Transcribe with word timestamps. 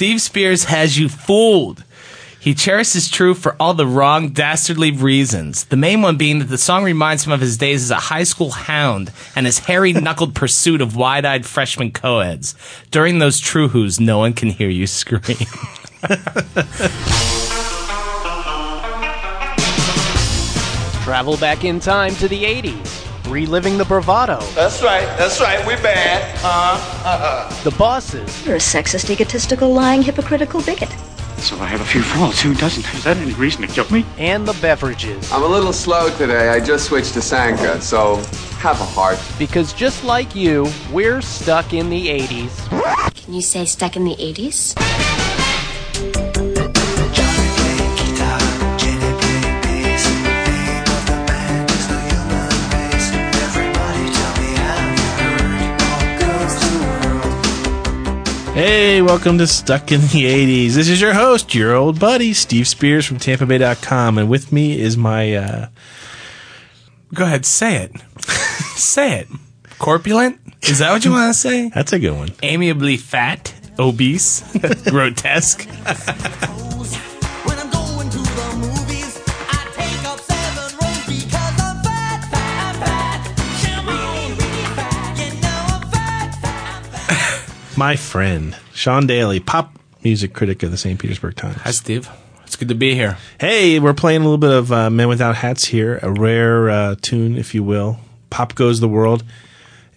Steve 0.00 0.22
Spears 0.22 0.64
has 0.64 0.96
you 0.98 1.10
fooled. 1.10 1.84
He 2.40 2.54
cherishes 2.54 3.10
truth 3.10 3.38
for 3.38 3.54
all 3.60 3.74
the 3.74 3.86
wrong, 3.86 4.30
dastardly 4.30 4.90
reasons. 4.90 5.64
The 5.64 5.76
main 5.76 6.00
one 6.00 6.16
being 6.16 6.38
that 6.38 6.46
the 6.46 6.56
song 6.56 6.84
reminds 6.84 7.26
him 7.26 7.32
of 7.32 7.42
his 7.42 7.58
days 7.58 7.82
as 7.82 7.90
a 7.90 7.96
high 7.96 8.22
school 8.22 8.50
hound 8.50 9.12
and 9.36 9.44
his 9.44 9.58
hairy 9.58 9.92
knuckled 10.06 10.34
pursuit 10.34 10.80
of 10.80 10.96
wide 10.96 11.26
eyed 11.26 11.44
freshman 11.44 11.92
coeds. 11.92 12.54
During 12.90 13.18
those 13.18 13.40
true 13.40 13.68
who's, 13.68 14.00
no 14.00 14.16
one 14.16 14.32
can 14.32 14.48
hear 14.48 14.70
you 14.70 14.86
scream. 14.86 15.20
Travel 21.04 21.36
back 21.36 21.66
in 21.66 21.78
time 21.78 22.14
to 22.14 22.26
the 22.26 22.44
80s, 22.44 23.09
reliving 23.30 23.78
the 23.78 23.84
bravado, 23.84 24.40
That's 24.54 24.82
right. 24.82 25.06
That's 25.16 25.40
right. 25.40 25.64
we're 25.66 25.80
bad. 25.82 26.38
Uh, 26.44 27.48
the 27.64 27.70
bosses, 27.72 28.44
You're 28.44 28.56
a 28.56 28.58
sexist, 28.58 29.08
egotistical, 29.10 29.72
lying, 29.72 30.02
hypocritical 30.02 30.60
bigot. 30.62 30.90
So 31.38 31.56
I 31.58 31.66
have 31.66 31.80
a 31.80 31.84
few 31.84 32.02
faults. 32.02 32.42
Who 32.42 32.54
doesn't? 32.54 32.84
Is 32.94 33.04
that 33.04 33.16
any 33.16 33.32
reason 33.32 33.62
to 33.62 33.68
kill 33.68 33.90
me? 33.90 34.04
and 34.18 34.46
the 34.46 34.52
beverages. 34.60 35.32
I'm 35.32 35.42
a 35.42 35.46
little 35.46 35.72
slow 35.72 36.10
today. 36.18 36.50
I 36.50 36.60
just 36.60 36.86
switched 36.86 37.14
to 37.14 37.22
Sanka, 37.22 37.80
so 37.80 38.16
have 38.58 38.78
a 38.80 38.84
heart. 38.84 39.18
Because 39.38 39.72
just 39.72 40.04
like 40.04 40.34
you, 40.34 40.68
we're 40.92 41.22
stuck 41.22 41.72
in 41.72 41.88
the 41.88 42.08
80s. 42.08 43.14
Can 43.24 43.32
you 43.32 43.40
say 43.40 43.64
stuck 43.64 43.96
in 43.96 44.04
the 44.04 44.16
80s? 44.16 44.74
Hey, 58.60 59.00
welcome 59.00 59.38
to 59.38 59.46
Stuck 59.46 59.90
in 59.90 60.02
the 60.02 60.66
80s. 60.66 60.74
This 60.74 60.90
is 60.90 61.00
your 61.00 61.14
host, 61.14 61.54
your 61.54 61.74
old 61.74 61.98
buddy, 61.98 62.34
Steve 62.34 62.68
Spears 62.68 63.06
from 63.06 63.16
TampaBay.com. 63.16 64.18
And 64.18 64.28
with 64.28 64.52
me 64.52 64.78
is 64.78 64.98
my, 64.98 65.34
uh, 65.34 65.68
Go 67.14 67.24
ahead, 67.24 67.46
say 67.46 67.84
it. 67.84 67.92
say 68.76 69.20
it. 69.20 69.28
Corpulent? 69.78 70.38
Is 70.64 70.80
that 70.80 70.92
what 70.92 71.06
you 71.06 71.10
want 71.10 71.32
to 71.32 71.40
say? 71.40 71.70
that's 71.74 71.94
a 71.94 71.98
good 71.98 72.14
one. 72.14 72.32
Amiably 72.42 72.98
fat, 72.98 73.54
obese, 73.78 74.42
grotesque. 74.90 75.66
My 87.80 87.96
friend, 87.96 88.54
Sean 88.74 89.06
Daly, 89.06 89.40
pop 89.40 89.78
music 90.04 90.34
critic 90.34 90.62
of 90.62 90.70
the 90.70 90.76
St. 90.76 91.00
Petersburg 91.00 91.34
Times. 91.34 91.56
Hi, 91.62 91.70
Steve. 91.70 92.10
It's 92.44 92.54
good 92.54 92.68
to 92.68 92.74
be 92.74 92.94
here. 92.94 93.16
Hey, 93.40 93.78
we're 93.78 93.94
playing 93.94 94.20
a 94.20 94.24
little 94.24 94.36
bit 94.36 94.50
of 94.50 94.70
uh, 94.70 94.90
Men 94.90 95.08
Without 95.08 95.34
Hats 95.36 95.64
here, 95.64 95.98
a 96.02 96.12
rare 96.12 96.68
uh, 96.68 96.96
tune, 97.00 97.38
if 97.38 97.54
you 97.54 97.64
will. 97.64 97.98
Pop 98.28 98.54
Goes 98.54 98.80
the 98.80 98.88
World. 98.88 99.24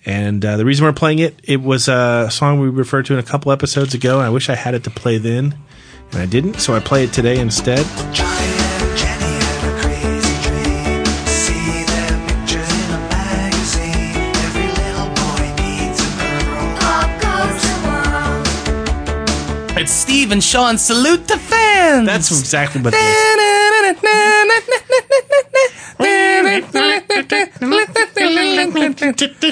And 0.05 0.45
uh, 0.45 0.55
the 0.55 0.63
reason 0.63 0.85
we're 0.85 0.93
playing 0.93 1.19
it, 1.19 1.37
it 1.43 1.61
was 1.61 1.89
a 1.89 2.29
song 2.31 2.61
we 2.61 2.69
referred 2.69 3.05
to 3.07 3.13
in 3.15 3.19
a 3.19 3.23
couple 3.23 3.51
episodes 3.51 3.93
ago, 3.93 4.19
and 4.19 4.27
I 4.27 4.29
wish 4.29 4.47
I 4.47 4.55
had 4.55 4.75
it 4.75 4.85
to 4.85 4.89
play 4.89 5.17
then, 5.17 5.53
and 6.13 6.21
I 6.21 6.25
didn't, 6.25 6.61
so 6.61 6.73
I 6.73 6.79
play 6.79 7.03
it 7.03 7.11
today 7.11 7.37
instead. 7.37 7.85
And 20.33 20.43
Sean. 20.43 20.77
Salute 20.79 21.27
the 21.27 21.37
fans. 21.37 22.07
That's 22.07 22.31
exactly 22.31 22.81
what 22.81 22.93
it 22.93 22.97
is. 22.97 23.03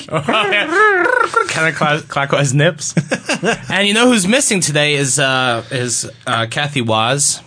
kind 1.49 1.67
of 1.69 1.77
cl- 1.77 2.01
clockwise 2.01 2.53
nips. 2.53 2.95
and 3.69 3.87
you 3.87 3.93
know 3.93 4.07
who's 4.07 4.27
missing 4.27 4.59
today 4.59 4.95
is 4.95 5.19
uh, 5.19 5.63
is 5.69 6.09
uh, 6.25 6.47
Kathy 6.49 6.81
Waz, 6.81 7.41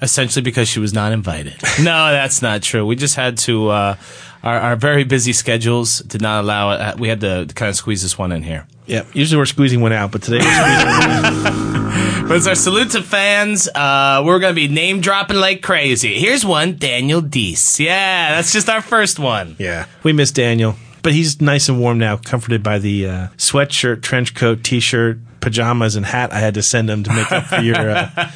essentially 0.00 0.42
because 0.42 0.66
she 0.66 0.80
was 0.80 0.94
not 0.94 1.12
invited. 1.12 1.56
no, 1.78 2.10
that's 2.10 2.40
not 2.40 2.62
true. 2.62 2.86
We 2.86 2.96
just 2.96 3.16
had 3.16 3.36
to. 3.38 3.68
Uh, 3.68 3.96
our, 4.42 4.58
our 4.60 4.76
very 4.76 5.04
busy 5.04 5.32
schedules 5.32 5.98
did 6.00 6.22
not 6.22 6.44
allow 6.44 6.70
it. 6.72 6.80
Uh, 6.80 6.94
we 6.98 7.08
had 7.08 7.20
to 7.20 7.48
kind 7.54 7.68
of 7.68 7.76
squeeze 7.76 8.02
this 8.02 8.16
one 8.16 8.32
in 8.32 8.42
here. 8.42 8.66
Yeah, 8.86 9.04
usually 9.12 9.38
we're 9.38 9.46
squeezing 9.46 9.80
one 9.80 9.92
out, 9.92 10.12
but 10.12 10.22
today 10.22 10.38
we're 10.38 10.80
squeezing 10.80 11.85
But 12.22 12.38
it's 12.38 12.46
our 12.48 12.54
salute 12.56 12.90
to 12.92 13.02
fans. 13.02 13.68
Uh, 13.68 14.22
we're 14.26 14.40
going 14.40 14.52
to 14.52 14.60
be 14.60 14.66
name 14.66 15.00
dropping 15.00 15.36
like 15.36 15.62
crazy. 15.62 16.18
Here's 16.18 16.44
one 16.44 16.76
Daniel 16.76 17.20
Deese. 17.20 17.78
Yeah, 17.78 18.34
that's 18.34 18.52
just 18.52 18.68
our 18.68 18.82
first 18.82 19.18
one. 19.20 19.54
Yeah. 19.58 19.86
We 20.02 20.12
miss 20.12 20.32
Daniel, 20.32 20.74
but 21.02 21.12
he's 21.12 21.40
nice 21.40 21.68
and 21.68 21.78
warm 21.78 21.98
now, 21.98 22.16
comforted 22.16 22.64
by 22.64 22.80
the 22.80 23.06
uh, 23.06 23.28
sweatshirt, 23.36 24.02
trench 24.02 24.34
coat, 24.34 24.64
t 24.64 24.80
shirt, 24.80 25.18
pajamas, 25.46 25.94
and 25.94 26.04
hat 26.04 26.32
I 26.32 26.40
had 26.40 26.54
to 26.54 26.62
send 26.62 26.90
him 26.90 27.04
to 27.04 27.12
make 27.12 27.30
up 27.30 27.44
for 27.44 27.60
your 27.60 27.88
uh, 27.88 28.10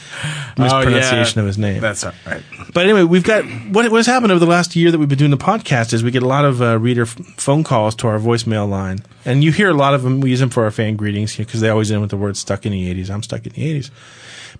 mispronunciation 0.56 1.40
of 1.40 1.46
his 1.46 1.58
name. 1.58 1.80
That's 1.80 2.04
all 2.04 2.12
right. 2.24 2.40
But 2.72 2.84
anyway, 2.84 3.02
we've 3.02 3.24
got 3.24 3.44
what, 3.44 3.90
what 3.90 3.96
has 3.96 4.06
happened 4.06 4.30
over 4.30 4.38
the 4.38 4.46
last 4.46 4.76
year 4.76 4.92
that 4.92 4.98
we've 4.98 5.08
been 5.08 5.18
doing 5.18 5.32
the 5.32 5.36
podcast 5.36 5.92
is 5.92 6.04
we 6.04 6.12
get 6.12 6.22
a 6.22 6.28
lot 6.28 6.44
of 6.44 6.62
uh, 6.62 6.78
reader 6.78 7.02
f- 7.02 7.16
phone 7.36 7.64
calls 7.64 7.96
to 7.96 8.06
our 8.06 8.20
voicemail 8.20 8.68
line, 8.70 9.00
and 9.24 9.42
you 9.42 9.50
hear 9.50 9.70
a 9.70 9.74
lot 9.74 9.92
of 9.92 10.04
them. 10.04 10.20
We 10.20 10.30
use 10.30 10.38
them 10.38 10.50
for 10.50 10.62
our 10.62 10.70
fan 10.70 10.94
greetings 10.94 11.36
because 11.36 11.60
they 11.60 11.68
always 11.68 11.90
end 11.90 12.00
with 12.00 12.10
the 12.10 12.16
word 12.16 12.36
"stuck 12.36 12.64
in 12.64 12.70
the 12.70 12.94
'80s." 12.94 13.10
I'm 13.10 13.24
stuck 13.24 13.44
in 13.44 13.52
the 13.52 13.80
'80s, 13.80 13.90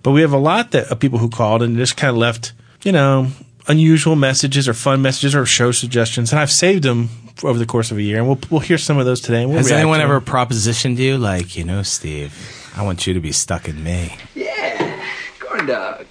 but 0.03 0.11
we 0.11 0.19
have 0.19 0.33
a 0.33 0.37
lot 0.37 0.71
that 0.71 0.91
of 0.91 0.99
people 0.99 1.19
who 1.19 1.29
called 1.29 1.63
and 1.63 1.77
just 1.77 1.95
kind 1.95 2.11
of 2.11 2.17
left, 2.17 2.51
you 2.83 2.91
know, 2.91 3.27
unusual 3.67 4.15
messages 4.15 4.67
or 4.67 4.73
fun 4.73 5.01
messages 5.01 5.35
or 5.35 5.45
show 5.45 5.71
suggestions, 5.71 6.31
and 6.31 6.39
I've 6.39 6.51
saved 6.51 6.83
them 6.83 7.09
over 7.43 7.57
the 7.57 7.65
course 7.65 7.91
of 7.91 7.97
a 7.97 8.01
year, 8.01 8.17
and 8.17 8.27
we'll 8.27 8.39
we'll 8.49 8.61
hear 8.61 8.77
some 8.77 8.97
of 8.97 9.05
those 9.05 9.21
today. 9.21 9.41
And 9.41 9.49
we'll 9.49 9.57
Has 9.59 9.71
anyone 9.71 9.99
to 9.99 10.03
ever 10.03 10.21
propositioned 10.21 10.97
you 10.97 11.17
like, 11.17 11.55
you 11.55 11.63
know, 11.63 11.83
Steve, 11.83 12.71
I 12.75 12.83
want 12.83 13.07
you 13.07 13.13
to 13.13 13.19
be 13.19 13.31
stuck 13.31 13.67
in 13.67 13.83
me? 13.83 14.17
Yeah, 14.35 15.03
corn 15.39 15.65
dog. 15.65 16.05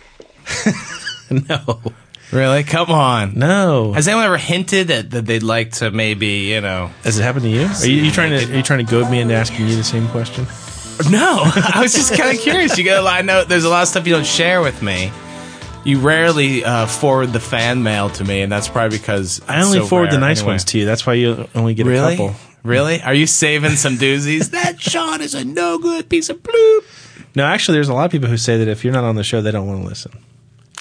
No, 1.48 1.80
Really? 2.32 2.62
Come 2.62 2.90
on. 2.90 3.38
no. 3.38 3.92
Has 3.92 4.06
anyone 4.06 4.24
ever 4.24 4.36
hinted 4.36 4.88
that, 4.88 5.10
that 5.10 5.26
they'd 5.26 5.42
like 5.42 5.72
to 5.74 5.90
maybe, 5.90 6.52
you 6.52 6.60
know? 6.60 6.90
Has 7.02 7.18
it 7.18 7.22
happened 7.22 7.44
to 7.44 7.48
you? 7.50 7.66
Are 7.66 7.86
you, 7.86 8.04
you 8.04 8.10
trying 8.10 8.30
to 8.30 8.52
are 8.52 8.56
you 8.56 8.62
trying 8.62 8.84
to 8.84 8.90
goad 8.90 9.10
me 9.10 9.20
into 9.20 9.34
asking 9.34 9.68
you 9.68 9.76
the 9.76 9.84
same 9.84 10.06
question? 10.08 10.46
No, 11.10 11.42
I 11.44 11.80
was 11.80 11.92
just 11.94 12.14
kind 12.16 12.36
of 12.36 12.42
curious. 12.42 12.76
You 12.78 12.84
got, 12.84 13.00
a 13.00 13.02
lot. 13.02 13.18
I 13.18 13.22
know 13.22 13.44
there's 13.44 13.64
a 13.64 13.68
lot 13.68 13.82
of 13.82 13.88
stuff 13.88 14.06
you 14.06 14.12
don't 14.12 14.26
share 14.26 14.60
with 14.60 14.82
me. 14.82 15.10
You 15.84 15.98
rarely 16.00 16.62
uh, 16.64 16.86
forward 16.86 17.32
the 17.32 17.40
fan 17.40 17.82
mail 17.82 18.10
to 18.10 18.24
me, 18.24 18.42
and 18.42 18.52
that's 18.52 18.68
probably 18.68 18.98
because 18.98 19.40
I 19.48 19.62
only 19.62 19.78
so 19.78 19.86
forward 19.86 20.10
the 20.10 20.18
nice 20.18 20.38
anyway. 20.40 20.52
ones 20.52 20.64
to 20.64 20.78
you. 20.78 20.84
That's 20.84 21.06
why 21.06 21.14
you 21.14 21.48
only 21.54 21.74
get 21.74 21.86
Really? 21.86 22.14
a 22.14 22.16
couple. 22.18 22.34
Really? 22.62 23.00
Are 23.00 23.14
you 23.14 23.26
saving 23.26 23.72
some 23.76 23.96
doozies? 23.96 24.50
that 24.50 24.78
Sean 24.80 25.22
is 25.22 25.34
a 25.34 25.44
no 25.44 25.78
good 25.78 26.08
piece 26.10 26.28
of 26.28 26.42
bloop. 26.42 26.80
No, 27.34 27.44
actually, 27.44 27.76
there's 27.76 27.88
a 27.88 27.94
lot 27.94 28.04
of 28.04 28.10
people 28.10 28.28
who 28.28 28.36
say 28.36 28.58
that 28.58 28.68
if 28.68 28.84
you're 28.84 28.92
not 28.92 29.04
on 29.04 29.14
the 29.14 29.24
show, 29.24 29.40
they 29.40 29.50
don't 29.50 29.66
want 29.66 29.80
to 29.82 29.88
listen. 29.88 30.12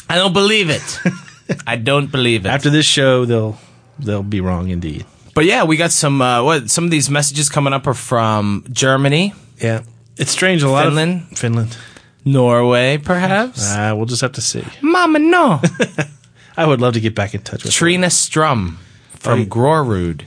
I 0.10 0.16
don't 0.16 0.34
believe 0.34 0.70
it. 0.70 1.00
I 1.68 1.78
don't 1.78 2.12
believe 2.12 2.46
it. 2.46 2.50
After 2.50 2.70
this 2.70 2.86
show, 2.86 3.24
they'll 3.26 3.58
they'll 4.00 4.24
be 4.24 4.42
wrong 4.42 4.70
indeed. 4.70 5.06
but 5.36 5.46
yeah, 5.46 5.64
we 5.64 5.78
got 5.78 5.92
some. 5.92 6.22
Uh, 6.22 6.44
what? 6.44 6.70
Some 6.70 6.84
of 6.84 6.92
these 6.92 7.10
messages 7.10 7.48
coming 7.50 7.72
up 7.72 7.88
are 7.88 7.94
from 7.94 8.66
Germany, 8.72 9.34
Yeah, 9.62 9.84
it's 10.18 10.32
strange. 10.32 10.62
A 10.64 10.70
lot 10.70 10.84
Finland? 10.86 11.28
of 11.32 11.38
Finland. 11.38 11.78
Norway, 12.26 12.98
perhaps. 12.98 13.72
Uh, 13.72 13.94
we'll 13.96 14.06
just 14.06 14.22
have 14.22 14.34
to 14.34 14.42
see. 14.42 14.64
Mama, 14.82 15.20
no. 15.20 15.62
I 16.58 16.66
would 16.66 16.82
love 16.82 16.94
to 16.94 17.00
get 17.00 17.16
back 17.16 17.34
in 17.34 17.42
touch 17.42 17.64
with 17.64 17.74
Trina 17.74 18.10
Strum 18.10 18.78
from 19.12 19.42
Oh. 19.42 19.46
Grorud. 19.46 20.24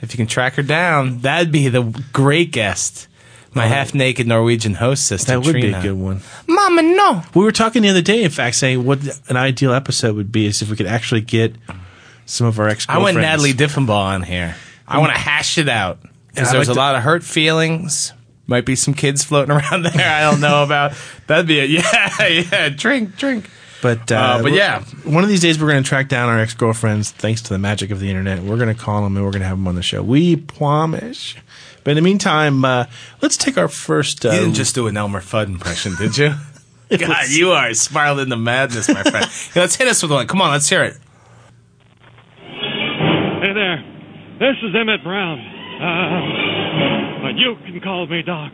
If 0.00 0.12
you 0.12 0.16
can 0.16 0.26
track 0.26 0.54
her 0.54 0.62
down, 0.62 1.18
that'd 1.20 1.50
be 1.50 1.68
the 1.68 1.82
great 2.12 2.52
guest. 2.52 3.06
My 3.54 3.66
half-naked 3.66 4.26
Norwegian 4.26 4.74
host 4.74 5.06
sister. 5.06 5.32
That 5.32 5.44
would 5.44 5.54
be 5.54 5.72
a 5.72 5.82
good 5.82 5.94
one. 5.98 6.20
Mama, 6.46 6.82
no. 6.82 7.22
We 7.34 7.42
were 7.42 7.50
talking 7.50 7.82
the 7.82 7.88
other 7.88 8.02
day, 8.02 8.22
in 8.22 8.30
fact, 8.30 8.54
saying 8.56 8.84
what 8.84 9.00
an 9.28 9.36
ideal 9.36 9.72
episode 9.72 10.14
would 10.14 10.30
be 10.30 10.46
is 10.46 10.62
if 10.62 10.70
we 10.70 10.76
could 10.76 10.86
actually 10.86 11.22
get 11.22 11.56
some 12.26 12.46
of 12.46 12.60
our 12.60 12.68
ex. 12.68 12.86
I 12.88 12.98
want 12.98 13.16
Natalie 13.16 13.54
Diffenbaugh 13.54 13.88
on 13.90 14.22
here. 14.22 14.54
I 14.86 14.98
want 14.98 15.12
to 15.12 15.18
hash 15.18 15.58
it 15.58 15.68
out 15.68 15.98
because 16.28 16.52
there's 16.52 16.68
like 16.68 16.74
a 16.74 16.74
to- 16.74 16.78
lot 16.78 16.94
of 16.94 17.02
hurt 17.02 17.24
feelings. 17.24 18.12
Might 18.48 18.64
be 18.64 18.74
some 18.74 18.94
kids 18.94 19.22
floating 19.22 19.50
around 19.56 19.82
there. 19.84 20.08
I 20.10 20.22
don't 20.28 20.40
know 20.40 20.64
about. 20.64 20.94
That'd 21.28 21.46
be 21.46 21.60
a 21.60 21.64
yeah, 21.66 22.26
yeah. 22.26 22.68
Drink, 22.70 23.16
drink. 23.16 23.48
But 23.80 24.10
uh, 24.10 24.16
Uh, 24.16 24.42
but 24.42 24.52
yeah. 24.52 24.82
one 25.04 25.22
of 25.22 25.28
these 25.28 25.40
days 25.40 25.60
we're 25.60 25.68
going 25.70 25.82
to 25.84 25.88
track 25.88 26.08
down 26.08 26.28
our 26.28 26.40
ex 26.40 26.54
girlfriends, 26.54 27.12
thanks 27.12 27.42
to 27.42 27.50
the 27.50 27.58
magic 27.58 27.92
of 27.92 28.00
the 28.00 28.08
internet. 28.08 28.40
We're 28.42 28.56
going 28.56 28.74
to 28.74 28.80
call 28.82 29.02
them 29.04 29.16
and 29.16 29.24
we're 29.24 29.30
going 29.30 29.42
to 29.42 29.46
have 29.48 29.58
them 29.58 29.68
on 29.68 29.76
the 29.76 29.82
show. 29.82 30.02
We 30.02 30.34
promise. 30.34 31.36
But 31.84 31.92
in 31.92 31.96
the 31.96 32.02
meantime, 32.02 32.64
uh, 32.64 32.86
let's 33.22 33.36
take 33.36 33.56
our 33.56 33.68
first. 33.68 34.26
Uh, 34.26 34.30
You 34.30 34.40
didn't 34.40 34.54
just 34.54 34.74
do 34.74 34.88
an 34.88 34.96
Elmer 34.96 35.20
Fudd 35.20 35.46
impression, 35.46 35.94
did 35.96 36.16
you? 36.18 36.34
God, 36.98 37.28
you 37.28 37.52
are 37.52 37.72
spiraled 37.74 38.18
into 38.18 38.36
madness, 38.36 38.88
my 38.88 39.02
friend. 39.02 39.26
Yeah, 39.54 39.62
let's 39.62 39.76
hit 39.76 39.86
us 39.88 40.02
with 40.02 40.10
one. 40.10 40.26
Come 40.26 40.40
on, 40.42 40.50
let's 40.52 40.68
hear 40.68 40.82
it. 40.84 40.96
Hey 42.40 43.52
there. 43.54 43.84
This 44.40 44.56
is 44.62 44.74
Emmett 44.74 45.04
Brown. 45.04 45.38
Uh, 45.78 47.22
but 47.22 47.36
you 47.36 47.56
can 47.64 47.80
call 47.80 48.06
me 48.06 48.22
Doc. 48.22 48.52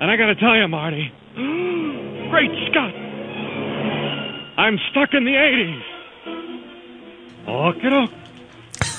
And 0.00 0.10
I 0.10 0.16
gotta 0.16 0.34
tell 0.36 0.56
you, 0.56 0.68
Marty, 0.68 1.10
Great 2.30 2.50
Scott! 2.70 2.94
I'm 4.58 4.78
stuck 4.90 5.14
in 5.14 5.24
the 5.24 5.32
80s. 5.32 5.82
Okay, 7.48 7.88
doke. 7.88 8.10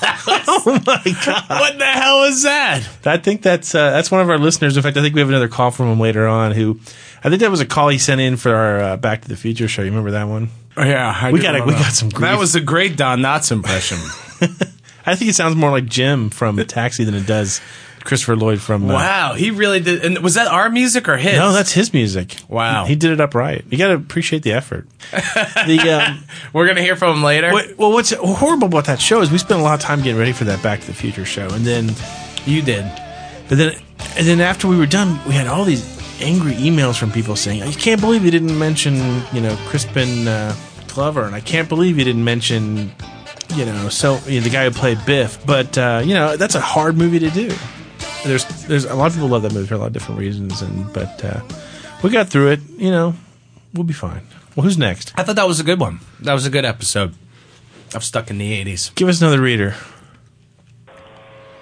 oh 0.01 0.81
my 0.85 1.15
god! 1.25 1.43
What 1.47 1.77
the 1.77 1.85
hell 1.85 2.23
is 2.23 2.43
that? 2.43 2.87
I 3.05 3.17
think 3.17 3.41
that's 3.41 3.75
uh, 3.75 3.91
that's 3.91 4.09
one 4.09 4.21
of 4.21 4.29
our 4.29 4.37
listeners. 4.37 4.75
In 4.75 4.83
fact, 4.83 4.97
I 4.97 5.01
think 5.01 5.13
we 5.13 5.21
have 5.21 5.29
another 5.29 5.47
call 5.47 5.71
from 5.71 5.87
him 5.91 5.99
later 5.99 6.27
on. 6.27 6.53
Who 6.53 6.79
I 7.23 7.29
think 7.29 7.41
that 7.41 7.51
was 7.51 7.59
a 7.59 7.65
call 7.65 7.89
he 7.89 7.97
sent 7.97 8.19
in 8.21 8.37
for 8.37 8.55
our 8.55 8.79
uh, 8.81 8.97
Back 8.97 9.21
to 9.23 9.27
the 9.27 9.35
Future 9.35 9.67
show. 9.67 9.81
You 9.81 9.89
remember 9.89 10.11
that 10.11 10.27
one? 10.27 10.49
Oh, 10.77 10.83
yeah, 10.83 11.31
we 11.31 11.39
got 11.41 11.55
it. 11.55 11.65
We 11.65 11.73
got 11.73 11.91
some. 11.91 12.09
Grief. 12.09 12.21
That 12.21 12.39
was 12.39 12.55
a 12.55 12.61
great 12.61 12.95
Don 12.97 13.19
Knotts 13.19 13.51
impression. 13.51 13.99
I 15.09 15.15
think 15.15 15.29
it 15.29 15.35
sounds 15.35 15.55
more 15.55 15.71
like 15.71 15.85
Jim 15.85 16.29
from 16.29 16.57
Taxi 16.67 17.03
than 17.03 17.15
it 17.15 17.25
does 17.27 17.61
Christopher 18.03 18.35
Lloyd 18.35 18.61
from. 18.61 18.89
Uh, 18.89 18.93
wow, 18.93 19.33
he 19.33 19.51
really 19.51 19.79
did. 19.79 20.05
And 20.05 20.19
was 20.19 20.35
that 20.35 20.47
our 20.47 20.69
music 20.69 21.09
or 21.09 21.17
his? 21.17 21.35
No, 21.35 21.51
that's 21.51 21.71
his 21.71 21.93
music. 21.93 22.37
Wow. 22.47 22.83
he, 22.85 22.91
he 22.91 22.95
did 22.95 23.11
it 23.11 23.19
up 23.19 23.35
right. 23.35 23.63
You 23.69 23.77
got 23.77 23.87
to 23.89 23.95
appreciate 23.95 24.43
the 24.43 24.53
effort. 24.53 24.87
the 25.11 26.01
um, 26.09 26.23
We're 26.53 26.67
gonna 26.67 26.81
hear 26.81 26.95
from 26.95 27.17
him 27.17 27.23
later. 27.23 27.51
what, 27.51 27.77
well, 27.77 27.91
what's 27.91 28.11
horrible 28.13 28.67
about 28.67 28.85
that 28.85 29.01
show 29.01 29.21
is 29.21 29.31
we 29.31 29.37
spent 29.37 29.59
a 29.59 29.63
lot 29.63 29.73
of 29.73 29.81
time 29.81 30.01
getting 30.01 30.17
ready 30.19 30.31
for 30.31 30.45
that 30.45 30.61
Back 30.63 30.81
to 30.81 30.87
the 30.87 30.93
Future 30.93 31.25
show, 31.25 31.49
and 31.49 31.65
then 31.65 31.91
You 32.45 32.61
did. 32.61 32.85
But 33.49 33.57
then, 33.57 33.73
and 34.15 34.25
then 34.27 34.41
after 34.41 34.67
we 34.67 34.77
were 34.77 34.85
done, 34.85 35.19
we 35.27 35.33
had 35.33 35.47
all 35.47 35.65
these 35.65 35.83
angry 36.21 36.53
emails 36.53 36.97
from 36.97 37.11
people 37.11 37.35
saying, 37.35 37.63
"I 37.63 37.71
can't 37.71 37.99
believe 37.99 38.23
you 38.23 38.31
didn't 38.31 38.57
mention, 38.57 38.95
you 39.33 39.41
know, 39.41 39.55
Crispin 39.67 40.27
uh, 40.27 40.55
Glover, 40.87 41.23
and 41.23 41.33
I 41.35 41.39
can't 41.41 41.67
believe 41.67 41.97
you 41.97 42.05
didn't 42.05 42.23
mention, 42.23 42.91
you 43.55 43.65
know, 43.65 43.89
so 43.89 44.19
you 44.27 44.39
know, 44.39 44.43
the 44.43 44.49
guy 44.49 44.65
who 44.65 44.71
played 44.71 45.03
Biff." 45.05 45.45
But 45.45 45.77
uh, 45.77 46.01
you 46.03 46.13
know, 46.13 46.37
that's 46.37 46.55
a 46.55 46.61
hard 46.61 46.97
movie 46.97 47.19
to 47.19 47.29
do. 47.29 47.51
There's, 48.25 48.45
there's 48.65 48.83
a 48.85 48.95
lot 48.95 49.07
of 49.07 49.13
people 49.13 49.29
love 49.29 49.43
that 49.43 49.53
movie 49.53 49.67
for 49.67 49.75
a 49.75 49.77
lot 49.77 49.87
of 49.87 49.93
different 49.93 50.19
reasons, 50.19 50.61
and 50.61 50.91
but 50.93 51.23
uh, 51.23 51.41
we 52.03 52.09
got 52.09 52.29
through 52.29 52.51
it. 52.51 52.59
You 52.77 52.91
know, 52.91 53.13
we'll 53.73 53.85
be 53.85 53.93
fine. 53.93 54.23
Well, 54.55 54.65
who's 54.65 54.77
next? 54.77 55.13
I 55.17 55.23
thought 55.23 55.37
that 55.37 55.47
was 55.47 55.59
a 55.59 55.63
good 55.63 55.79
one. 55.79 55.99
That 56.19 56.33
was 56.33 56.45
a 56.45 56.49
good 56.49 56.65
episode. 56.65 57.13
I'm 57.93 58.01
stuck 58.01 58.29
in 58.29 58.37
the 58.37 58.63
80s. 58.63 58.93
Give 58.95 59.07
us 59.07 59.21
another 59.21 59.41
reader. 59.41 59.75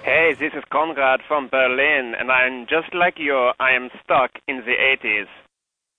Hey, 0.02 0.34
this 0.38 0.52
is 0.54 0.64
Conrad 0.70 1.20
from 1.28 1.48
Berlin, 1.48 2.14
and 2.18 2.30
I'm 2.30 2.66
just 2.66 2.94
like 2.94 3.18
you. 3.18 3.52
I 3.60 3.72
am 3.72 3.90
stuck 4.02 4.32
in 4.46 4.58
the 4.58 4.74
80s. 5.04 5.28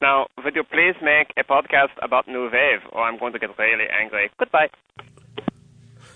Now, 0.01 0.27
would 0.43 0.55
you 0.55 0.63
please 0.63 0.95
make 1.01 1.33
a 1.37 1.43
podcast 1.43 1.91
about 2.01 2.27
New 2.27 2.43
Wave, 2.45 2.81
or 2.91 3.03
I'm 3.03 3.17
going 3.17 3.33
to 3.33 3.39
get 3.39 3.57
really 3.57 3.85
angry. 3.89 4.31
Goodbye. 4.39 4.69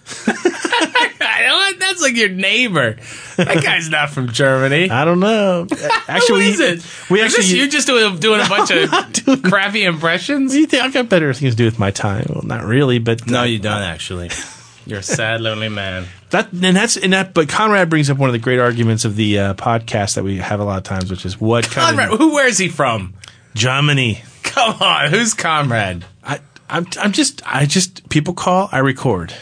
I 0.45 1.45
know 1.73 1.79
that's 1.79 2.01
like 2.01 2.15
your 2.15 2.29
neighbor. 2.29 2.97
That 3.37 3.63
guy's 3.63 3.89
not 3.89 4.09
from 4.09 4.29
Germany. 4.29 4.89
I 4.89 5.05
don't 5.05 5.19
know. 5.19 5.67
Actually, 6.07 6.45
Who 6.45 6.51
is 6.51 6.59
we- 6.59 6.65
it? 6.65 6.85
we 7.09 7.21
Is 7.21 7.25
actually 7.33 7.43
this 7.43 7.53
you 7.53 7.69
just 7.69 7.87
doing, 7.87 8.17
doing 8.19 8.41
a 8.41 8.49
bunch 8.49 8.71
of 8.71 9.43
crappy 9.43 9.83
impressions. 9.85 10.49
What 10.51 10.55
do 10.55 10.59
you 10.59 10.67
think? 10.67 10.83
I've 10.83 10.93
got 10.93 11.09
better 11.09 11.33
things 11.33 11.53
to 11.53 11.57
do 11.57 11.65
with 11.65 11.79
my 11.79 11.91
time. 11.91 12.25
Well, 12.29 12.43
not 12.43 12.63
really, 12.65 12.99
but 12.99 13.27
No, 13.27 13.43
you 13.43 13.59
don't 13.59 13.81
actually. 13.81 14.29
You're 14.85 14.99
a 14.99 15.03
sad, 15.03 15.39
lonely 15.39 15.69
man. 15.69 16.07
That 16.31 16.51
and 16.51 16.75
that's 16.75 16.97
and 16.97 17.13
that. 17.13 17.33
But 17.33 17.47
Conrad 17.47 17.89
brings 17.89 18.09
up 18.09 18.17
one 18.17 18.27
of 18.27 18.33
the 18.33 18.39
great 18.39 18.59
arguments 18.59 19.05
of 19.05 19.15
the 19.15 19.39
uh, 19.39 19.53
podcast 19.53 20.15
that 20.15 20.25
we 20.25 20.37
have 20.39 20.59
a 20.59 20.65
lot 20.65 20.77
of 20.77 20.83
times, 20.83 21.09
which 21.09 21.25
is 21.25 21.39
what 21.39 21.63
kind 21.69 21.95
Conrad, 21.95 22.11
of 22.11 22.17
who? 22.19 22.33
Where 22.33 22.47
is 22.47 22.57
he 22.57 22.67
from? 22.67 23.13
Germany. 23.55 24.21
Come 24.43 24.75
on, 24.81 25.09
who's 25.09 25.33
Conrad? 25.33 26.03
I, 26.21 26.41
I'm 26.69 26.85
I'm 26.99 27.13
just 27.13 27.41
I 27.45 27.65
just 27.65 28.09
people 28.09 28.33
call 28.33 28.67
I 28.73 28.79
record, 28.79 29.33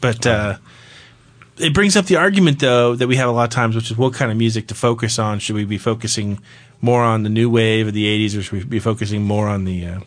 but 0.00 0.26
uh, 0.26 0.58
it 1.58 1.74
brings 1.74 1.96
up 1.96 2.06
the 2.06 2.16
argument 2.16 2.60
though 2.60 2.94
that 2.94 3.06
we 3.06 3.16
have 3.16 3.28
a 3.28 3.32
lot 3.32 3.44
of 3.44 3.50
times, 3.50 3.76
which 3.76 3.90
is 3.90 3.96
what 3.96 4.14
kind 4.14 4.30
of 4.30 4.36
music 4.36 4.68
to 4.68 4.74
focus 4.74 5.18
on. 5.18 5.38
Should 5.38 5.56
we 5.56 5.64
be 5.64 5.78
focusing 5.78 6.40
more 6.80 7.02
on 7.02 7.22
the 7.22 7.30
new 7.30 7.50
wave 7.50 7.88
of 7.88 7.94
the 7.94 8.06
'80s, 8.06 8.38
or 8.38 8.42
should 8.42 8.52
we 8.52 8.64
be 8.64 8.78
focusing 8.78 9.22
more 9.22 9.48
on 9.48 9.64
the 9.64 9.86
uh, 9.86 10.00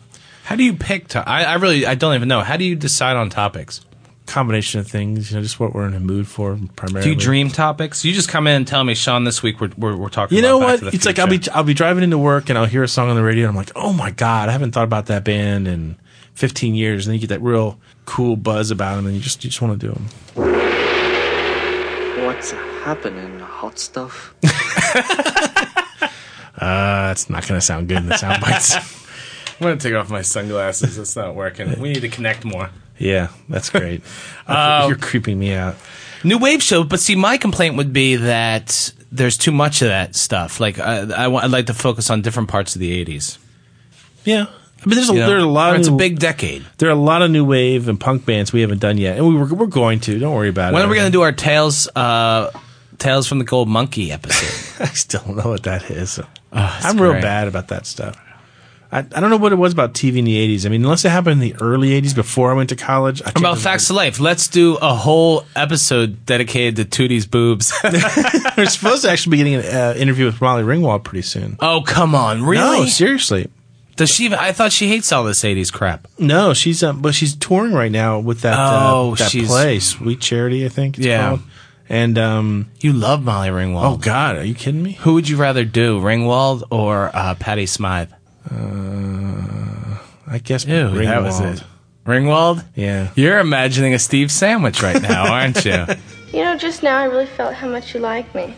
How 0.44 0.56
do 0.56 0.64
you 0.64 0.74
pick? 0.74 1.08
To- 1.08 1.28
I, 1.28 1.42
I 1.42 1.54
really, 1.54 1.86
I 1.86 1.94
don't 1.94 2.14
even 2.14 2.28
know. 2.28 2.40
How 2.40 2.56
do 2.56 2.64
you 2.64 2.74
decide 2.74 3.16
on 3.16 3.30
topics? 3.30 3.80
combination 4.26 4.80
of 4.80 4.86
things? 4.86 5.30
You 5.30 5.36
know, 5.36 5.42
just 5.42 5.60
what 5.60 5.74
we're 5.74 5.86
in 5.86 5.94
a 5.94 6.00
mood 6.00 6.26
for 6.26 6.58
primarily. 6.76 7.04
Do 7.04 7.10
you 7.10 7.16
dream 7.16 7.48
topics? 7.48 8.04
You 8.04 8.12
just 8.12 8.28
come 8.28 8.46
in 8.46 8.54
and 8.54 8.66
tell 8.66 8.82
me, 8.82 8.94
Sean. 8.94 9.24
This 9.24 9.42
week 9.42 9.60
we're 9.60 9.70
we're, 9.76 9.96
we're 9.96 10.08
talking. 10.08 10.36
You 10.36 10.42
know 10.42 10.58
what? 10.58 10.82
It's 10.82 11.06
like 11.06 11.18
I'll 11.18 11.28
be 11.28 11.40
I'll 11.52 11.64
be 11.64 11.74
driving 11.74 12.02
into 12.02 12.18
work 12.18 12.48
and 12.48 12.58
I'll 12.58 12.66
hear 12.66 12.82
a 12.82 12.88
song 12.88 13.10
on 13.10 13.16
the 13.16 13.22
radio 13.22 13.44
and 13.44 13.50
I'm 13.50 13.56
like, 13.56 13.72
oh 13.76 13.92
my 13.92 14.10
god, 14.10 14.48
I 14.48 14.52
haven't 14.52 14.72
thought 14.72 14.84
about 14.84 15.06
that 15.06 15.24
band 15.24 15.68
in 15.68 15.96
15 16.34 16.74
years. 16.74 17.06
And 17.06 17.10
then 17.12 17.20
you 17.20 17.26
get 17.26 17.34
that 17.34 17.42
real 17.42 17.78
cool 18.04 18.36
buzz 18.36 18.70
about 18.70 18.96
them 18.96 19.06
and 19.06 19.14
you 19.14 19.20
just 19.20 19.44
you 19.44 19.50
just 19.50 19.62
want 19.62 19.80
to 19.80 19.86
do 19.86 19.92
them. 19.92 20.06
What's 22.26 22.50
happening, 22.52 23.38
hot 23.40 23.78
stuff? 23.78 24.34
Uh, 26.54 27.08
that's 27.08 27.28
not 27.28 27.46
going 27.48 27.58
to 27.58 27.64
sound 27.64 27.88
good 27.88 27.96
in 27.96 28.06
the 28.06 28.16
sound 28.16 28.40
bites. 28.40 28.76
I'm 29.60 29.66
gonna 29.68 29.76
take 29.80 29.94
off 29.94 30.10
my 30.10 30.22
sunglasses. 30.22 30.98
It's 30.98 31.16
not 31.16 31.34
working. 31.34 31.80
We 31.80 31.92
need 31.92 32.00
to 32.02 32.08
connect 32.08 32.44
more. 32.44 32.70
yeah, 32.98 33.28
that's 33.48 33.70
great. 33.70 34.02
You're 34.48 34.96
creeping 34.96 35.38
me 35.38 35.54
out. 35.54 35.76
New 36.24 36.38
wave 36.38 36.62
show, 36.62 36.84
but 36.84 37.00
see, 37.00 37.16
my 37.16 37.36
complaint 37.36 37.76
would 37.76 37.92
be 37.92 38.16
that 38.16 38.92
there's 39.10 39.36
too 39.36 39.50
much 39.52 39.82
of 39.82 39.88
that 39.88 40.14
stuff. 40.14 40.60
Like, 40.60 40.78
I, 40.78 41.00
I, 41.26 41.32
I'd 41.32 41.50
like 41.50 41.66
to 41.66 41.74
focus 41.74 42.10
on 42.10 42.22
different 42.22 42.48
parts 42.48 42.74
of 42.76 42.80
the 42.80 43.04
'80s. 43.04 43.38
Yeah. 44.24 44.46
I 44.84 44.88
mean, 44.88 44.96
there's 44.96 45.10
a, 45.10 45.14
You 45.14 45.20
know? 45.20 45.26
there 45.28 45.36
are 45.36 45.40
a 45.40 45.44
lot 45.44 45.74
of 45.74 45.80
It's 45.80 45.88
a 45.88 45.92
big 45.92 46.18
decade. 46.18 46.64
there 46.78 46.88
are 46.88 46.92
a 46.92 46.96
lot 46.96 47.22
of 47.22 47.30
new 47.30 47.44
wave 47.44 47.88
and 47.88 47.98
punk 48.00 48.26
bands 48.26 48.52
we 48.52 48.60
haven't 48.62 48.80
done 48.80 48.98
yet, 48.98 49.16
and 49.16 49.28
we 49.28 49.34
were, 49.36 49.46
we're 49.46 49.66
going 49.66 50.00
to. 50.00 50.18
Don't 50.18 50.34
worry 50.34 50.48
about 50.48 50.72
When 50.72 50.82
it. 50.82 50.84
When 50.84 50.88
are 50.88 50.90
we 50.90 50.96
gonna 50.96 51.10
do 51.10 51.22
our 51.22 51.32
tales? 51.32 51.88
Uh, 51.94 52.50
Tales 52.98 53.26
from 53.26 53.38
the 53.40 53.44
Gold 53.44 53.68
Monkey 53.68 54.12
episode. 54.12 54.82
I 54.84 54.86
still 54.88 55.22
don't 55.24 55.36
know 55.36 55.48
what 55.48 55.64
that 55.64 55.90
is. 55.90 56.18
it's 56.18 56.84
I'm 56.84 57.00
real 57.00 57.14
bad 57.14 57.48
about 57.48 57.68
that 57.68 57.84
stuff. 57.84 58.16
I, 58.92 58.98
I 58.98 59.02
don't 59.02 59.30
know 59.30 59.38
what 59.38 59.50
it 59.50 59.56
was 59.56 59.72
about 59.72 59.94
TV 59.94 60.18
in 60.18 60.24
the 60.24 60.36
80s. 60.56 60.66
I 60.66 60.68
mean, 60.68 60.84
unless 60.84 61.04
it 61.04 61.08
happened 61.08 61.42
in 61.42 61.48
the 61.48 61.56
early 61.60 62.00
80s 62.00 62.14
before 62.14 62.52
I 62.52 62.54
went 62.54 62.68
to 62.68 62.76
college. 62.76 63.20
I 63.22 63.30
About 63.30 63.36
remember. 63.36 63.60
facts 63.60 63.88
of 63.90 63.96
life. 63.96 64.20
Let's 64.20 64.46
do 64.48 64.76
a 64.76 64.94
whole 64.94 65.44
episode 65.56 66.24
dedicated 66.26 66.76
to 66.76 66.84
Tootie's 66.84 67.26
boobs. 67.26 67.72
We're 68.56 68.66
supposed 68.66 69.02
to 69.02 69.10
actually 69.10 69.30
be 69.32 69.36
getting 69.38 69.54
an 69.54 69.64
uh, 69.64 69.94
interview 69.96 70.26
with 70.26 70.40
Molly 70.40 70.62
Ringwald 70.62 71.02
pretty 71.02 71.22
soon. 71.22 71.56
oh 71.58 71.82
come 71.84 72.14
on, 72.14 72.44
really? 72.44 72.80
No, 72.80 72.86
seriously. 72.86 73.48
Does 73.96 74.10
she? 74.10 74.24
even- 74.24 74.38
I 74.38 74.52
thought 74.52 74.72
she 74.72 74.88
hates 74.88 75.12
all 75.12 75.24
this 75.24 75.42
'80s 75.44 75.70
crap. 75.72 76.08
No, 76.18 76.54
she's 76.54 76.82
um, 76.82 77.00
but 77.02 77.14
she's 77.14 77.34
touring 77.36 77.72
right 77.72 77.92
now 77.92 78.18
with 78.20 78.40
that 78.42 78.58
Oh, 78.58 79.12
uh, 79.12 79.14
that 79.16 79.30
she's- 79.30 79.46
play, 79.48 79.78
Sweet 79.80 80.20
Charity, 80.20 80.64
I 80.64 80.68
think. 80.68 80.98
It's 80.98 81.06
Yeah. 81.06 81.28
called. 81.28 81.40
And 81.88 82.16
um, 82.16 82.70
You 82.80 82.94
love 82.94 83.22
Molly 83.22 83.48
Ringwald. 83.48 83.84
oh 83.84 83.96
God, 83.98 84.36
are 84.36 84.44
you 84.44 84.54
kidding 84.54 84.82
me? 84.82 84.92
Who 85.00 85.12
would 85.14 85.28
you 85.28 85.36
rather 85.36 85.64
do, 85.64 86.00
Ringwald 86.00 86.62
or 86.70 87.10
uh, 87.12 87.34
Patty 87.34 87.66
Smyth? 87.66 88.08
I 88.50 90.38
guess 90.42 90.64
Ew, 90.64 90.88
that 91.04 91.22
was 91.22 91.40
Ringwald. 91.40 91.56
it. 91.56 91.62
Ringwald? 92.06 92.64
Yeah. 92.74 93.10
You're 93.14 93.38
imagining 93.40 93.92
a 93.94 93.98
Steve 93.98 94.30
sandwich 94.32 94.82
right 94.82 95.00
now, 95.02 95.26
aren't 95.32 95.64
you? 95.64 95.84
You 96.32 96.44
know, 96.44 96.56
just 96.56 96.82
now 96.82 96.96
I 96.98 97.04
really 97.04 97.26
felt 97.26 97.54
how 97.54 97.68
much 97.68 97.92
you 97.94 98.00
like 98.00 98.34
me. 98.34 98.54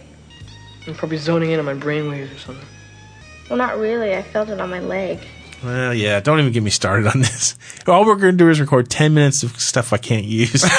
I'm 0.86 0.94
probably 0.94 1.16
zoning 1.16 1.50
in 1.50 1.58
on 1.58 1.64
my 1.64 1.74
brainwaves 1.74 2.34
or 2.34 2.38
something. 2.38 2.66
Well, 3.54 3.68
not 3.68 3.78
really. 3.78 4.16
I 4.16 4.22
felt 4.22 4.48
it 4.48 4.58
on 4.60 4.68
my 4.68 4.80
leg. 4.80 5.20
Well, 5.62 5.94
yeah. 5.94 6.18
Don't 6.18 6.40
even 6.40 6.50
get 6.50 6.64
me 6.64 6.70
started 6.70 7.06
on 7.06 7.20
this. 7.20 7.56
All 7.86 8.04
we're 8.04 8.16
going 8.16 8.32
to 8.32 8.36
do 8.36 8.50
is 8.50 8.58
record 8.58 8.90
ten 8.90 9.14
minutes 9.14 9.44
of 9.44 9.60
stuff 9.60 9.92
I 9.92 9.96
can't 9.96 10.24
use. 10.24 10.64
All 10.64 10.70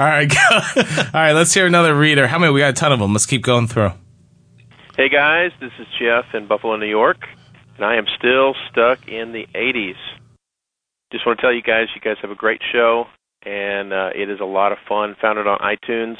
right, 0.00 0.28
go. 0.28 0.40
All 0.50 1.10
right, 1.14 1.30
let's 1.30 1.54
hear 1.54 1.64
another 1.64 1.96
reader. 1.96 2.26
How 2.26 2.40
many? 2.40 2.52
We 2.52 2.58
got 2.58 2.70
a 2.70 2.72
ton 2.72 2.90
of 2.90 2.98
them. 2.98 3.12
Let's 3.12 3.26
keep 3.26 3.44
going 3.44 3.68
through. 3.68 3.92
Hey 4.96 5.08
guys, 5.08 5.52
this 5.60 5.70
is 5.78 5.86
Jeff 5.96 6.24
in 6.34 6.48
Buffalo, 6.48 6.74
New 6.74 6.86
York, 6.90 7.18
and 7.76 7.84
I 7.84 7.98
am 7.98 8.06
still 8.18 8.56
stuck 8.72 9.06
in 9.06 9.30
the 9.30 9.46
80s. 9.54 9.94
Just 11.12 11.24
want 11.24 11.38
to 11.38 11.40
tell 11.40 11.54
you 11.54 11.62
guys, 11.62 11.86
you 11.94 12.00
guys 12.00 12.16
have 12.22 12.32
a 12.32 12.34
great 12.34 12.62
show, 12.72 13.04
and 13.46 13.92
uh, 13.92 14.10
it 14.12 14.28
is 14.28 14.40
a 14.40 14.44
lot 14.44 14.72
of 14.72 14.78
fun. 14.88 15.14
Found 15.22 15.38
it 15.38 15.46
on 15.46 15.58
iTunes, 15.60 16.16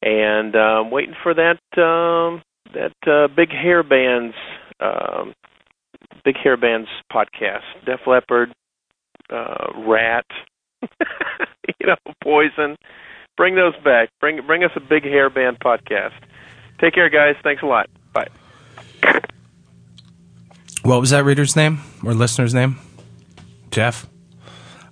and 0.00 0.54
um, 0.54 0.92
waiting 0.92 1.16
for 1.24 1.34
that 1.34 1.58
um, 1.82 2.44
that 2.76 3.10
uh, 3.10 3.28
Big 3.34 3.50
Hair 3.50 3.82
Bands 3.82 4.34
um, 4.80 5.34
Big 6.24 6.36
Hair 6.36 6.56
Bands 6.56 6.88
podcast. 7.12 7.62
Def 7.84 8.00
Leppard, 8.06 8.52
uh, 9.30 9.68
Ratt, 9.86 10.26
you 10.82 11.86
know, 11.86 11.96
Poison. 12.22 12.76
Bring 13.36 13.54
those 13.54 13.74
back. 13.84 14.10
Bring 14.20 14.44
bring 14.46 14.64
us 14.64 14.70
a 14.76 14.80
Big 14.80 15.04
Hair 15.04 15.30
Band 15.30 15.60
podcast. 15.60 16.14
Take 16.80 16.94
care, 16.94 17.08
guys. 17.08 17.36
Thanks 17.42 17.62
a 17.62 17.66
lot. 17.66 17.88
Bye. 18.12 18.28
What 20.82 21.00
was 21.00 21.10
that 21.10 21.24
reader's 21.24 21.56
name 21.56 21.80
or 22.04 22.14
listener's 22.14 22.54
name? 22.54 22.78
Jeff. 23.70 24.06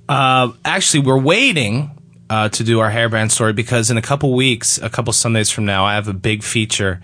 Uh, 0.09 0.53
actually, 0.65 1.01
we're 1.01 1.19
waiting 1.19 1.91
uh, 2.29 2.49
to 2.51 2.65
do 2.65 2.81
our 2.81 2.91
hairband 2.91 3.31
story 3.31 3.53
because 3.53 3.91
in 3.91 3.97
a 3.97 4.03
couple 4.03 4.35
weeks, 4.35 4.79
a 4.79 4.91
couple 4.91 5.13
Sundays 5.13 5.51
from 5.51 5.65
now, 5.65 5.85
I 5.85 5.95
have 5.95 6.09
a 6.09 6.13
big 6.13 6.43
feature 6.43 7.01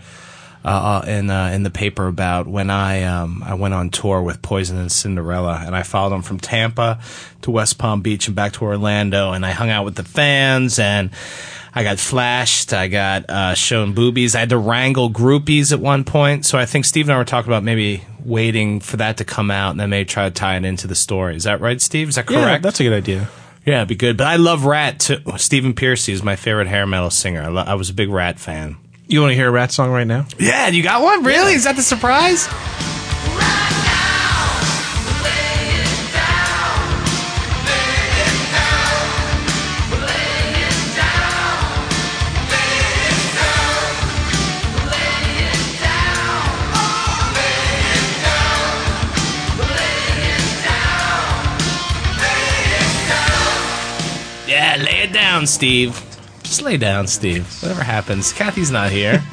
uh, 0.65 1.03
in 1.07 1.31
uh, 1.31 1.51
in 1.55 1.63
the 1.63 1.71
paper 1.71 2.07
about 2.07 2.47
when 2.47 2.71
I 2.71 3.03
um, 3.05 3.43
I 3.45 3.55
went 3.55 3.75
on 3.75 3.91
tour 3.91 4.23
with 4.23 4.43
Poison 4.43 4.77
and 4.77 4.93
Cinderella, 4.93 5.63
and 5.65 5.75
I 5.75 5.83
followed 5.83 6.11
them 6.11 6.23
from 6.23 6.39
Tampa 6.39 7.01
to 7.43 7.51
West 7.51 7.79
Palm 7.79 8.03
Beach 8.03 8.27
and 8.27 8.37
back 8.37 8.53
to 8.55 8.65
Orlando, 8.65 9.33
and 9.33 9.45
I 9.47 9.53
hung 9.53 9.71
out 9.71 9.85
with 9.85 9.97
the 9.97 10.05
fans 10.05 10.79
and. 10.79 11.11
I 11.73 11.85
got 11.85 12.01
flashed. 12.01 12.73
I 12.73 12.89
got 12.89 13.31
uh, 13.31 13.55
shown 13.55 13.95
boobies. 13.95 14.35
I 14.35 14.41
had 14.41 14.49
to 14.49 14.59
wrangle 14.59 15.09
groupies 15.09 15.73
at 15.73 15.79
one 15.79 16.03
point. 16.03 16.45
So 16.45 16.59
I 16.59 16.67
think 16.67 16.85
Steve 16.85 17.07
and 17.07 17.13
I 17.15 17.17
were 17.19 17.25
talking 17.25 17.49
about 17.49 17.63
maybe 17.63 18.03
waiting 18.25 18.81
for 18.81 18.97
that 18.97 19.19
to 19.19 19.25
come 19.25 19.53
out 19.53 19.71
and 19.71 19.79
then 19.79 19.89
maybe 19.89 20.05
try 20.05 20.25
to 20.25 20.35
tie 20.35 20.57
it 20.57 20.65
into 20.65 20.89
the 20.89 20.97
story. 20.97 21.37
Is 21.37 21.45
that 21.45 21.61
right, 21.61 21.81
Steve? 21.81 22.09
Is 22.09 22.17
that 22.17 22.27
correct? 22.27 22.45
Yeah, 22.45 22.59
that's 22.59 22.81
a 22.81 22.83
good 22.83 22.93
idea. 22.93 23.29
Yeah, 23.65 23.77
it'd 23.77 23.89
be 23.89 23.95
good. 23.95 24.17
But 24.17 24.27
I 24.27 24.35
love 24.35 24.65
Ratt 24.65 24.99
too. 24.99 25.19
Stephen 25.37 25.73
Pearcy 25.73 26.13
is 26.13 26.25
my 26.25 26.35
favorite 26.35 26.67
hair 26.67 26.87
metal 26.89 27.09
singer. 27.09 27.43
I, 27.43 27.49
lo- 27.49 27.65
I 27.65 27.75
was 27.75 27.89
a 27.89 27.95
big 27.95 28.09
Ratt 28.09 28.41
fan. 28.41 28.77
You 29.11 29.21
want 29.21 29.33
to 29.33 29.35
hear 29.35 29.49
a 29.49 29.51
Ratt 29.51 29.73
song 29.73 29.91
right 29.91 30.07
now? 30.07 30.25
Yeah, 30.39 30.69
you 30.69 30.85
got 30.85 31.03
one? 31.03 31.25
Really? 31.25 31.55
Is 31.55 31.65
that 31.65 31.75
the 31.75 31.83
surprise? 31.83 32.47
Yeah, 54.47 54.77
lay 54.81 55.03
it 55.03 55.13
down, 55.13 55.49
Steve. 55.49 56.10
Just 56.51 56.63
lay 56.63 56.77
down, 56.77 57.07
Steve. 57.07 57.47
Whatever 57.63 57.85
happens. 57.85 58.33
Kathy's 58.33 58.73
not 58.73 58.91
here. 58.91 59.23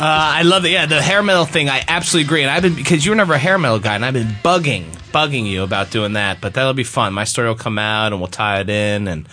Uh, 0.00 0.04
I 0.08 0.42
love 0.42 0.64
it. 0.64 0.70
Yeah, 0.70 0.86
the 0.86 1.00
hair 1.00 1.22
metal 1.22 1.44
thing. 1.44 1.68
I 1.68 1.84
absolutely 1.86 2.26
agree. 2.26 2.42
And 2.42 2.50
I've 2.50 2.62
been 2.62 2.74
because 2.74 3.06
you're 3.06 3.14
never 3.14 3.34
a 3.34 3.38
hair 3.38 3.56
metal 3.56 3.78
guy, 3.78 3.94
and 3.94 4.04
I've 4.04 4.14
been 4.14 4.34
bugging, 4.42 4.86
bugging 5.12 5.46
you 5.46 5.62
about 5.62 5.92
doing 5.92 6.14
that. 6.14 6.40
But 6.40 6.54
that'll 6.54 6.74
be 6.74 6.82
fun. 6.82 7.12
My 7.12 7.22
story 7.22 7.46
will 7.46 7.54
come 7.54 7.78
out, 7.78 8.10
and 8.12 8.20
we'll 8.20 8.26
tie 8.26 8.58
it 8.58 8.68
in, 8.68 9.06
and 9.06 9.28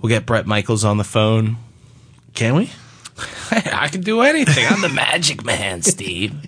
we'll 0.00 0.08
get 0.08 0.26
Bret 0.26 0.44
Michaels 0.44 0.82
on 0.82 0.96
the 0.96 1.04
phone. 1.04 1.58
Can 2.34 2.56
we? 2.56 2.72
I 3.52 3.86
can 3.92 4.00
do 4.00 4.22
anything. 4.22 4.66
I'm 4.68 4.80
the 4.80 4.88
magic 4.88 5.44
man, 5.44 5.82
Steve. 5.82 6.34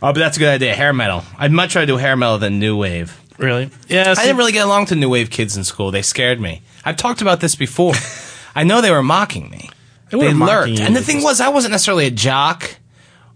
Oh, 0.00 0.12
but 0.12 0.16
that's 0.16 0.36
a 0.36 0.40
good 0.40 0.48
idea. 0.48 0.74
Hair 0.74 0.92
metal. 0.92 1.22
I'd 1.38 1.52
much 1.52 1.74
rather 1.76 1.86
do 1.86 1.96
hair 1.98 2.16
metal 2.16 2.38
than 2.38 2.58
new 2.58 2.76
wave. 2.76 3.20
Really? 3.36 3.70
Yeah. 3.88 4.14
I 4.16 4.24
didn't 4.24 4.36
really 4.38 4.52
get 4.52 4.64
along 4.64 4.86
to 4.86 4.96
new 4.96 5.08
wave 5.08 5.30
kids 5.30 5.56
in 5.56 5.64
school. 5.64 5.90
They 5.90 6.02
scared 6.02 6.40
me. 6.40 6.62
I've 6.84 6.96
talked 6.96 7.20
about 7.20 7.40
this 7.40 7.54
before. 7.54 7.94
I 8.58 8.64
know 8.64 8.80
they 8.80 8.90
were 8.90 9.04
mocking 9.04 9.48
me. 9.50 9.70
They 10.10 10.18
They, 10.18 10.34
lurked. 10.34 10.80
And 10.80 10.96
the 10.96 11.00
thing 11.00 11.22
was, 11.22 11.40
I 11.40 11.48
wasn't 11.48 11.70
necessarily 11.70 12.06
a 12.06 12.10
jock 12.10 12.74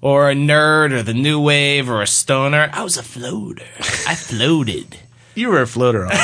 or 0.01 0.29
a 0.33 0.35
nerd 0.35 0.91
or 0.91 1.05
the 1.05 1.15
new 1.15 1.41
wave 1.41 1.89
or 1.89 2.03
a 2.03 2.09
stoner. 2.09 2.69
I 2.73 2.83
was 2.83 2.97
a 2.97 3.05
floater. 3.05 3.63
I 4.09 4.17
floated. 4.17 4.99
You 5.35 5.49
were 5.49 5.63
a 5.63 5.67
floater. 5.67 6.07
I 6.13 6.19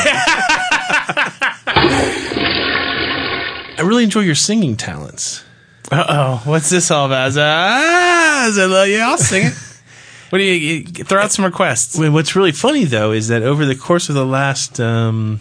really 3.78 4.04
enjoy 4.04 4.20
your 4.20 4.34
singing 4.34 4.76
talents. 4.76 5.42
Uh 5.90 6.04
oh. 6.06 6.42
What's 6.44 6.68
this 6.68 6.90
all 6.90 7.06
about? 7.06 7.32
Ah, 7.38 8.50
uh, 8.54 8.84
yeah, 8.84 9.08
I'll 9.08 9.16
sing 9.16 9.46
it. 9.46 9.54
What 10.28 10.40
do 10.40 10.44
you, 10.44 10.52
you 10.52 10.84
throw 11.04 11.22
out 11.22 11.32
some 11.32 11.46
requests? 11.46 11.96
What's 11.98 12.36
really 12.36 12.52
funny 12.52 12.84
though 12.84 13.12
is 13.12 13.28
that 13.28 13.42
over 13.42 13.64
the 13.64 13.74
course 13.74 14.10
of 14.10 14.14
the 14.14 14.26
last 14.26 14.78
um, 14.78 15.40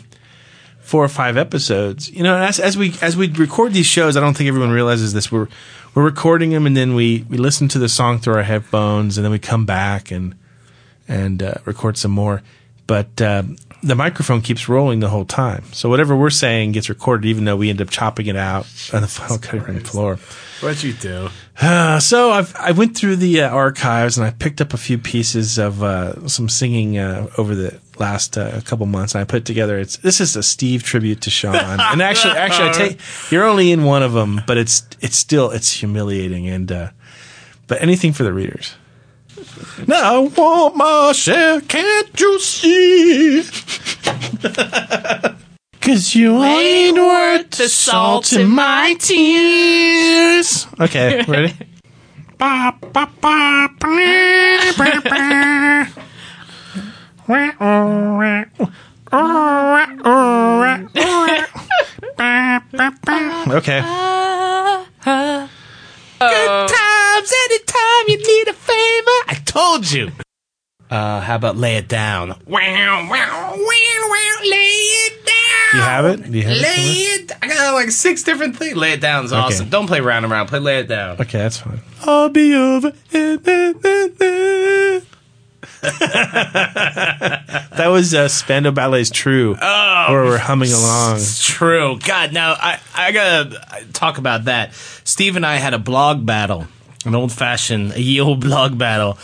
four 0.87 1.03
or 1.03 1.09
five 1.09 1.35
episodes, 1.35 2.09
you 2.09 2.23
know, 2.23 2.37
as, 2.37 2.61
as 2.61 2.77
we 2.77 2.93
as 3.01 3.17
we 3.17 3.29
record 3.33 3.73
these 3.73 3.85
shows, 3.85 4.15
I 4.15 4.21
don't 4.21 4.37
think 4.37 4.47
everyone 4.47 4.71
realizes 4.71 5.11
this. 5.11 5.29
We're 5.29 5.49
we're 5.93 6.05
recording 6.05 6.51
them 6.51 6.65
and 6.65 6.77
then 6.77 6.95
we 6.95 7.25
we 7.29 7.37
listen 7.37 7.67
to 7.69 7.79
the 7.79 7.89
song 7.89 8.19
through 8.19 8.35
our 8.35 8.43
headphones 8.43 9.17
and 9.17 9.25
then 9.25 9.31
we 9.31 9.37
come 9.37 9.65
back 9.65 10.11
and 10.11 10.33
and 11.05 11.43
uh, 11.43 11.55
record 11.65 11.97
some 11.97 12.11
more. 12.11 12.41
But 12.87 13.21
uh, 13.21 13.43
the 13.83 13.95
microphone 13.95 14.41
keeps 14.41 14.69
rolling 14.69 15.01
the 15.01 15.09
whole 15.09 15.25
time, 15.25 15.65
so 15.73 15.89
whatever 15.89 16.15
we're 16.15 16.29
saying 16.29 16.71
gets 16.71 16.87
recorded, 16.87 17.27
even 17.27 17.43
though 17.43 17.57
we 17.57 17.69
end 17.69 17.81
up 17.81 17.89
chopping 17.89 18.27
it 18.27 18.37
out 18.37 18.65
on 18.93 19.01
the 19.01 19.09
final 19.09 19.37
cutting 19.39 19.63
room 19.63 19.81
floor. 19.81 20.19
What'd 20.61 20.83
you 20.83 20.93
do? 20.93 21.27
Uh, 21.59 21.99
so 21.99 22.31
I've, 22.31 22.55
I 22.55 22.71
went 22.71 22.97
through 22.97 23.17
the 23.17 23.41
uh, 23.41 23.49
archives 23.49 24.17
and 24.17 24.25
I 24.25 24.31
picked 24.31 24.61
up 24.61 24.73
a 24.73 24.77
few 24.77 24.97
pieces 24.97 25.57
of 25.57 25.83
uh, 25.83 26.27
some 26.27 26.49
singing 26.49 26.97
uh, 26.97 27.29
over 27.37 27.55
the 27.55 27.79
last 27.99 28.37
uh, 28.37 28.61
couple 28.61 28.85
months. 28.85 29.15
And 29.15 29.21
I 29.21 29.25
put 29.25 29.45
together. 29.45 29.77
It's 29.77 29.97
this 29.97 30.21
is 30.21 30.35
a 30.35 30.43
Steve 30.43 30.83
tribute 30.83 31.21
to 31.21 31.29
Sean. 31.29 31.55
and 31.55 32.01
actually, 32.01 32.33
actually, 32.33 32.69
I 32.69 32.73
take 32.73 32.99
you're 33.31 33.45
only 33.45 33.71
in 33.71 33.83
one 33.83 34.03
of 34.03 34.13
them, 34.13 34.41
but 34.47 34.57
it's 34.57 34.87
it's 35.01 35.17
still 35.17 35.51
it's 35.51 35.71
humiliating. 35.71 36.47
And 36.47 36.71
uh, 36.71 36.89
but 37.67 37.81
anything 37.81 38.13
for 38.13 38.23
the 38.23 38.33
readers. 38.33 38.75
Now 39.85 40.15
I 40.15 40.19
want 40.19 40.75
my 40.75 41.11
share, 41.11 41.61
can't 41.61 42.19
you 42.19 42.39
see? 42.39 43.43
Cause 45.87 46.13
you 46.15 46.43
ain't 46.43 46.97
worth 46.97 47.49
the 47.51 47.69
salt 47.69 48.33
in 48.33 48.49
my 48.49 48.97
tears. 48.99 50.67
Okay, 50.77 51.23
ready? 51.25 51.53
Ba, 52.37 52.75
ba, 52.81 53.09
ba, 53.21 53.69
ba, 53.79 53.87
ba, 54.77 55.01
ba. 55.01 55.87
okay. 63.55 63.81
Good 66.19 66.67
times 66.67 67.33
anytime 67.45 68.03
you 68.07 68.17
need 68.17 68.47
a 68.49 68.53
favor. 68.53 69.19
I 69.29 69.41
told 69.45 69.89
you. 69.89 70.11
Uh, 70.89 71.21
how 71.21 71.35
about 71.35 71.55
lay 71.55 71.77
it 71.77 71.87
down? 71.87 72.29
Wow, 72.45 73.07
wow, 73.09 73.09
wow, 73.09 73.55
wow, 73.57 74.39
lay 74.43 74.57
it 74.57 75.25
down. 75.25 75.36
Do 75.71 75.77
you 75.77 75.83
have 75.83 76.05
it? 76.05 76.31
Do 76.31 76.37
you 76.37 76.43
have 76.43 76.57
Lay 76.57 76.75
somewhere? 76.75 77.19
it. 77.19 77.31
I 77.41 77.47
got 77.47 77.73
like 77.73 77.91
six 77.91 78.23
different 78.23 78.55
things. 78.57 78.75
Lay 78.77 78.93
it 78.93 79.01
down 79.01 79.17
down's 79.17 79.33
awesome. 79.33 79.69
Don't 79.69 79.87
play 79.87 79.99
round 79.99 80.25
and 80.25 80.31
round. 80.31 80.47
Play 80.49 80.59
lay 80.59 80.79
it 80.79 80.87
down. 80.87 81.19
Okay, 81.19 81.39
that's 81.39 81.57
fine. 81.57 81.79
I'll 82.01 82.29
be 82.29 82.53
over. 82.55 82.91
that 85.81 87.87
was 87.87 88.13
uh, 88.13 88.27
Spandau 88.27 88.71
Ballet's 88.71 89.09
True. 89.09 89.55
Oh, 89.59 90.05
where 90.09 90.23
we're 90.23 90.37
humming 90.37 90.71
along. 90.71 91.19
True. 91.41 91.99
God, 91.99 92.33
now 92.33 92.53
I, 92.53 92.79
I 92.95 93.11
gotta 93.11 93.85
talk 93.93 94.17
about 94.17 94.45
that. 94.45 94.73
Steve 95.03 95.35
and 95.35 95.45
I 95.45 95.55
had 95.55 95.73
a 95.73 95.79
blog 95.79 96.25
battle, 96.25 96.67
an 97.05 97.15
old 97.15 97.31
fashioned, 97.31 97.93
a 97.93 98.01
ye 98.01 98.19
old 98.19 98.41
blog 98.41 98.77
battle, 98.77 99.17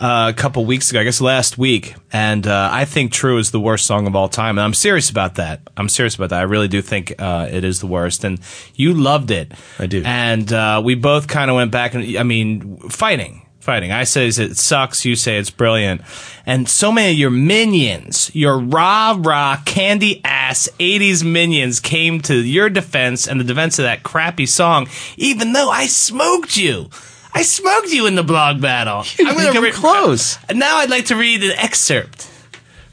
uh, 0.00 0.32
a 0.34 0.38
couple 0.38 0.64
weeks 0.64 0.90
ago, 0.90 1.00
I 1.00 1.04
guess 1.04 1.20
last 1.20 1.56
week. 1.56 1.94
And 2.12 2.46
uh, 2.46 2.68
I 2.72 2.84
think 2.84 3.12
True 3.12 3.38
is 3.38 3.50
the 3.50 3.60
worst 3.60 3.86
song 3.86 4.06
of 4.06 4.14
all 4.14 4.28
time. 4.28 4.58
And 4.58 4.64
I'm 4.64 4.74
serious 4.74 5.08
about 5.10 5.36
that. 5.36 5.60
I'm 5.76 5.88
serious 5.88 6.14
about 6.14 6.30
that. 6.30 6.40
I 6.40 6.42
really 6.42 6.68
do 6.68 6.82
think 6.82 7.14
uh, 7.18 7.48
it 7.50 7.64
is 7.64 7.80
the 7.80 7.86
worst. 7.86 8.24
And 8.24 8.40
you 8.74 8.92
loved 8.92 9.30
it. 9.30 9.52
I 9.78 9.86
do. 9.86 10.02
And 10.04 10.52
uh, 10.52 10.82
we 10.84 10.94
both 10.94 11.28
kind 11.28 11.50
of 11.50 11.56
went 11.56 11.70
back 11.70 11.94
and, 11.94 12.16
I 12.16 12.22
mean, 12.22 12.76
fighting. 12.88 13.42
Fighting. 13.60 13.90
I 13.90 14.04
say 14.04 14.28
it 14.28 14.56
sucks. 14.56 15.04
You 15.04 15.16
say 15.16 15.38
it's 15.38 15.50
brilliant. 15.50 16.02
And 16.44 16.68
so 16.68 16.92
many 16.92 17.10
of 17.10 17.18
your 17.18 17.30
minions, 17.30 18.30
your 18.32 18.60
rah 18.60 19.16
rah 19.18 19.60
candy 19.64 20.20
ass 20.24 20.68
80s 20.78 21.24
minions 21.24 21.80
came 21.80 22.20
to 22.20 22.34
your 22.36 22.70
defense 22.70 23.26
and 23.26 23.40
the 23.40 23.44
defense 23.44 23.80
of 23.80 23.84
that 23.84 24.04
crappy 24.04 24.46
song, 24.46 24.86
even 25.16 25.52
though 25.52 25.68
I 25.68 25.86
smoked 25.86 26.56
you. 26.56 26.90
I 27.36 27.42
smoked 27.42 27.92
you 27.92 28.06
in 28.06 28.14
the 28.14 28.22
blog 28.22 28.62
battle. 28.62 29.04
You 29.18 29.26
didn't 29.26 29.52
come 29.52 29.70
close. 29.72 30.38
And 30.48 30.58
now 30.58 30.78
I'd 30.78 30.88
like 30.88 31.06
to 31.06 31.16
read 31.16 31.42
an 31.44 31.50
excerpt 31.50 32.22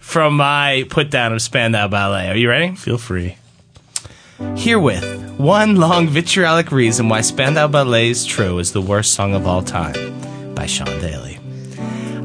from 0.01 0.35
my 0.35 0.85
put 0.89 1.09
down 1.09 1.31
of 1.31 1.41
Spandau 1.41 1.87
Ballet. 1.87 2.29
Are 2.29 2.35
you 2.35 2.49
ready? 2.49 2.75
Feel 2.75 2.97
free. 2.97 3.37
Herewith, 4.57 5.35
one 5.37 5.77
long 5.77 6.09
vitriolic 6.09 6.73
reason 6.73 7.07
why 7.07 7.21
Spandau 7.21 7.69
Ballet's 7.69 8.25
True 8.25 8.59
is 8.59 8.73
the 8.73 8.81
worst 8.81 9.13
song 9.13 9.33
of 9.33 9.47
all 9.47 9.61
time 9.61 10.53
by 10.53 10.65
Sean 10.65 10.87
Daly. 10.99 11.39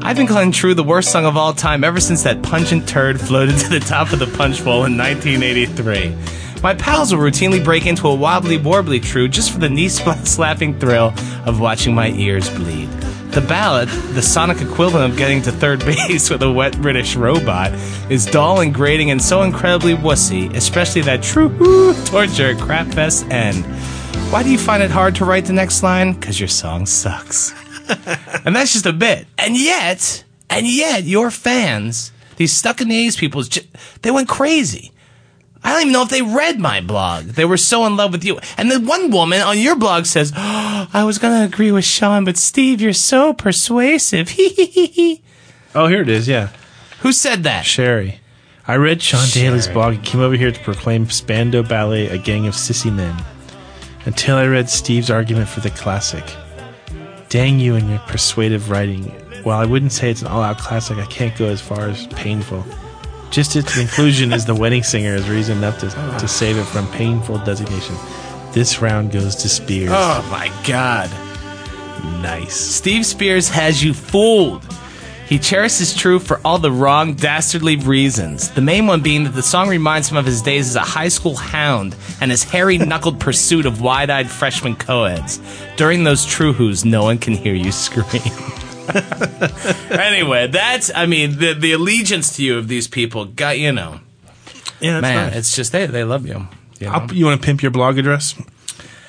I've 0.01 0.17
been 0.17 0.27
calling 0.27 0.51
True 0.51 0.73
the 0.73 0.83
worst 0.83 1.13
song 1.13 1.25
of 1.25 1.37
all 1.37 1.53
time 1.53 1.85
ever 1.85 2.01
since 2.01 2.23
that 2.23 2.43
pungent 2.43 2.85
turd 2.89 3.21
floated 3.21 3.57
to 3.59 3.69
the 3.69 3.79
top 3.79 4.11
of 4.11 4.19
the 4.19 4.27
punch 4.27 4.61
bowl 4.65 4.83
in 4.83 4.97
1983. 4.97 6.13
My 6.61 6.73
pals 6.73 7.13
will 7.13 7.21
routinely 7.21 7.63
break 7.63 7.85
into 7.85 8.07
a 8.09 8.13
wobbly 8.13 8.57
warbly 8.57 9.01
True 9.01 9.29
just 9.29 9.51
for 9.51 9.59
the 9.59 9.69
knee 9.69 9.87
slapping 9.89 10.77
thrill 10.77 11.13
of 11.45 11.61
watching 11.61 11.95
my 11.95 12.09
ears 12.11 12.49
bleed. 12.49 12.89
The 13.31 13.41
ballad, 13.41 13.87
the 13.89 14.21
sonic 14.21 14.59
equivalent 14.59 15.11
of 15.11 15.17
getting 15.17 15.41
to 15.43 15.53
third 15.53 15.79
base 15.85 16.29
with 16.29 16.43
a 16.43 16.51
wet 16.51 16.81
British 16.81 17.15
robot, 17.15 17.71
is 18.09 18.25
dull 18.25 18.59
and 18.59 18.73
grating 18.73 19.09
and 19.11 19.21
so 19.21 19.43
incredibly 19.43 19.93
wussy, 19.93 20.53
especially 20.53 21.01
that 21.03 21.23
true 21.23 21.49
torture 22.05 22.55
crapfest 22.55 23.31
end. 23.31 23.63
Why 24.33 24.43
do 24.43 24.49
you 24.49 24.57
find 24.57 24.83
it 24.83 24.91
hard 24.91 25.15
to 25.15 25.25
write 25.25 25.45
the 25.45 25.53
next 25.53 25.81
line? 25.81 26.13
Because 26.13 26.39
your 26.39 26.49
song 26.49 26.85
sucks. 26.85 27.53
and 28.43 28.53
that's 28.53 28.73
just 28.73 28.85
a 28.85 28.93
bit. 28.93 29.27
And 29.37 29.55
yet, 29.55 30.25
and 30.49 30.67
yet, 30.67 31.03
your 31.05 31.31
fans, 31.31 32.11
these 32.35 32.51
stuck 32.51 32.81
in 32.81 32.89
the 32.89 33.05
A's 33.05 33.15
people, 33.15 33.43
they 34.01 34.11
went 34.11 34.27
crazy. 34.27 34.91
I 35.63 35.73
don't 35.73 35.81
even 35.81 35.93
know 35.93 36.03
if 36.03 36.09
they 36.09 36.21
read 36.21 36.59
my 36.59 36.81
blog. 36.81 37.25
They 37.25 37.45
were 37.45 37.57
so 37.57 37.85
in 37.85 37.97
love 37.97 38.11
with 38.11 38.23
you. 38.23 38.39
And 38.57 38.71
then 38.71 38.85
one 38.85 39.11
woman 39.11 39.41
on 39.41 39.57
your 39.59 39.75
blog 39.75 40.05
says, 40.05 40.31
oh, 40.35 40.89
I 40.93 41.03
was 41.03 41.17
going 41.17 41.37
to 41.37 41.45
agree 41.45 41.71
with 41.71 41.85
Sean, 41.85 42.23
but 42.25 42.37
Steve, 42.37 42.81
you're 42.81 42.93
so 42.93 43.33
persuasive. 43.33 44.31
Oh, 45.75 45.85
here 45.85 46.01
it 46.01 46.09
is. 46.09 46.27
Yeah. 46.27 46.49
Who 47.01 47.13
said 47.13 47.43
that? 47.43 47.63
Sherry. 47.63 48.19
I 48.67 48.77
read 48.77 49.01
Sean 49.03 49.27
Daly's 49.31 49.67
blog 49.67 49.95
and 49.95 50.03
came 50.03 50.19
over 50.19 50.35
here 50.35 50.51
to 50.51 50.59
proclaim 50.61 51.07
Spandau 51.09 51.61
Ballet 51.61 52.07
a 52.07 52.17
gang 52.17 52.47
of 52.47 52.55
sissy 52.55 52.91
men. 52.93 53.15
Until 54.05 54.37
I 54.37 54.47
read 54.47 54.67
Steve's 54.69 55.11
argument 55.11 55.47
for 55.47 55.59
the 55.59 55.69
classic. 55.69 56.23
Dang 57.29 57.59
you 57.59 57.75
and 57.75 57.87
your 57.87 57.99
persuasive 57.99 58.71
writing. 58.71 59.03
While 59.43 59.59
I 59.59 59.65
wouldn't 59.65 59.91
say 59.91 60.09
it's 60.09 60.21
an 60.21 60.27
all 60.27 60.41
out 60.41 60.57
classic, 60.57 60.97
I 60.97 61.05
can't 61.05 61.37
go 61.37 61.45
as 61.45 61.61
far 61.61 61.87
as 61.87 62.07
painful. 62.07 62.65
Just 63.31 63.55
its 63.55 63.77
inclusion 63.77 64.33
as 64.33 64.45
the 64.45 64.55
wedding 64.55 64.83
singer 64.83 65.13
is 65.13 65.29
reason 65.29 65.57
enough 65.59 65.79
to, 65.79 65.89
to 66.19 66.27
save 66.27 66.57
it 66.57 66.65
from 66.65 66.87
painful 66.91 67.37
designation. 67.39 67.95
This 68.53 68.81
round 68.81 69.11
goes 69.11 69.35
to 69.37 69.49
Spears. 69.49 69.91
Oh 69.93 70.27
my 70.31 70.51
God. 70.67 71.09
Nice. 72.21 72.55
Steve 72.55 73.05
Spears 73.05 73.49
has 73.49 73.83
you 73.83 73.93
fooled. 73.93 74.63
He 75.27 75.37
cherishes 75.37 75.95
truth 75.95 76.25
for 76.25 76.41
all 76.43 76.57
the 76.57 76.71
wrong, 76.71 77.13
dastardly 77.13 77.75
reasons. 77.75 78.49
The 78.49 78.61
main 78.61 78.87
one 78.87 79.01
being 79.01 79.25
that 79.25 79.35
the 79.35 79.43
song 79.43 79.69
reminds 79.69 80.09
him 80.09 80.17
of 80.17 80.25
his 80.25 80.41
days 80.41 80.69
as 80.69 80.75
a 80.75 80.79
high 80.79 81.09
school 81.09 81.35
hound 81.35 81.95
and 82.19 82.31
his 82.31 82.43
hairy 82.43 82.77
knuckled 82.79 83.19
pursuit 83.19 83.67
of 83.67 83.79
wide 83.79 84.09
eyed 84.09 84.27
freshman 84.27 84.75
co-eds. 84.75 85.39
During 85.77 86.03
those 86.03 86.25
true 86.25 86.51
who's, 86.51 86.83
no 86.83 87.03
one 87.03 87.19
can 87.19 87.33
hear 87.33 87.53
you 87.53 87.71
scream. 87.71 88.23
anyway, 89.91 90.47
that's, 90.47 90.91
I 90.93 91.05
mean, 91.05 91.37
the, 91.39 91.53
the 91.53 91.71
allegiance 91.73 92.35
to 92.37 92.43
you 92.43 92.57
of 92.57 92.67
these 92.67 92.87
people, 92.87 93.25
got, 93.25 93.57
you 93.59 93.71
know, 93.71 93.99
Yeah, 94.79 94.99
man, 95.01 95.27
nice. 95.29 95.35
it's 95.37 95.55
just, 95.55 95.71
they, 95.71 95.85
they 95.85 96.03
love 96.03 96.25
you. 96.27 96.47
you 96.79 96.87
know? 96.89 97.07
You 97.11 97.25
want 97.25 97.41
to 97.41 97.45
pimp 97.45 97.61
your 97.61 97.71
blog 97.71 97.97
address? 97.97 98.35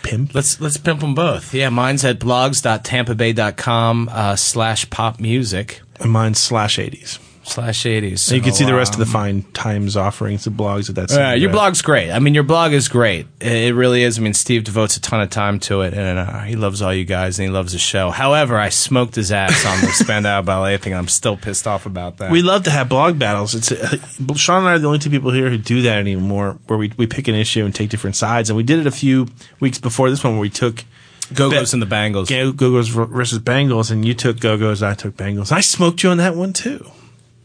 Pimp. 0.03 0.35
Let's 0.35 0.59
let's 0.61 0.79
pimp 0.79 1.01
them 1.01 1.15
both. 1.15 1.53
Yeah, 1.53 1.69
mine's 1.69 2.05
at 2.07 2.19
blogs.tampabay.com 2.19 4.09
uh, 4.11 4.35
slash 4.35 4.89
pop 4.89 5.21
music 5.21 5.83
And 6.01 6.11
mine's 6.11 6.39
slash 6.39 6.79
80s. 6.79 7.19
Slash 7.43 7.85
80s. 7.85 8.29
And 8.29 8.37
you 8.37 8.43
can 8.43 8.53
So, 8.53 8.59
see 8.59 8.65
the 8.67 8.75
rest 8.75 8.93
of 8.93 8.99
the 8.99 9.07
um, 9.07 9.11
fine 9.11 9.43
times 9.55 9.97
offerings 9.97 10.47
of 10.47 10.53
blogs 10.53 10.91
at 10.91 10.95
that 10.97 11.11
Yeah, 11.11 11.33
your 11.33 11.51
blog's 11.51 11.81
great. 11.81 12.11
I 12.11 12.19
mean, 12.19 12.35
your 12.35 12.43
blog 12.45 12.73
is 12.73 12.89
great. 12.89 13.27
It 13.41 13.75
really 13.75 14.03
is. 14.03 14.19
I 14.19 14.23
mean, 14.23 14.35
Steve 14.35 14.65
devotes 14.65 14.97
a 14.99 15.01
ton 15.01 15.23
of 15.23 15.31
time 15.31 15.59
to 15.61 15.81
it, 15.81 15.95
and 15.95 16.19
uh, 16.19 16.41
he 16.41 16.55
loves 16.55 16.83
all 16.83 16.93
you 16.93 17.05
guys, 17.07 17.39
and 17.39 17.49
he 17.49 17.51
loves 17.51 17.73
the 17.73 17.79
show. 17.79 18.11
However, 18.11 18.59
I 18.59 18.69
smoked 18.69 19.15
his 19.15 19.33
ass 19.33 19.65
on 19.65 19.81
the 19.81 19.87
Spandau 19.89 20.43
Ballet 20.43 20.77
thing. 20.77 20.93
and 20.93 20.99
I'm 20.99 21.09
still 21.09 21.37
pissed 21.37 21.67
off 21.67 21.87
about 21.87 22.19
that. 22.19 22.31
We 22.31 22.43
love 22.43 22.65
to 22.65 22.71
have 22.71 22.89
blog 22.91 23.19
battles. 23.19 23.55
It's 23.55 23.73
uh, 23.73 23.97
Sean 24.37 24.59
and 24.59 24.69
I 24.69 24.75
are 24.75 24.79
the 24.79 24.87
only 24.87 24.99
two 24.99 25.11
people 25.11 25.31
here 25.31 25.49
who 25.49 25.57
do 25.59 25.83
that 25.83 25.99
anymore, 25.99 26.59
where 26.67 26.79
we, 26.79 26.93
we 26.99 27.07
pick 27.07 27.27
an 27.27 27.35
issue 27.35 27.65
and 27.65 27.75
take 27.75 27.89
different 27.89 28.17
sides. 28.17 28.51
And 28.51 28.57
we 28.57 28.63
did 28.63 28.79
it 28.81 28.87
a 28.87 28.91
few 28.93 29.29
weeks 29.61 29.79
before 29.79 30.11
this 30.11 30.23
one, 30.23 30.35
where 30.35 30.43
we 30.43 30.51
took 30.51 30.85
Go-Go's 31.33 31.73
and 31.73 31.81
the 31.81 31.87
Bangles. 31.87 32.29
Go 32.29 32.53
Go's 32.53 32.89
versus 32.89 33.39
Bangles, 33.39 33.91
and 33.91 34.05
you 34.05 34.15
took 34.15 34.41
Go 34.41 34.59
Go's, 34.59 34.83
I 34.83 34.95
took 34.95 35.17
Bangles. 35.17 35.51
I 35.53 35.61
smoked 35.61 36.03
you 36.03 36.11
on 36.11 36.19
that 36.19 36.35
one 36.37 36.53
too. 36.53 36.91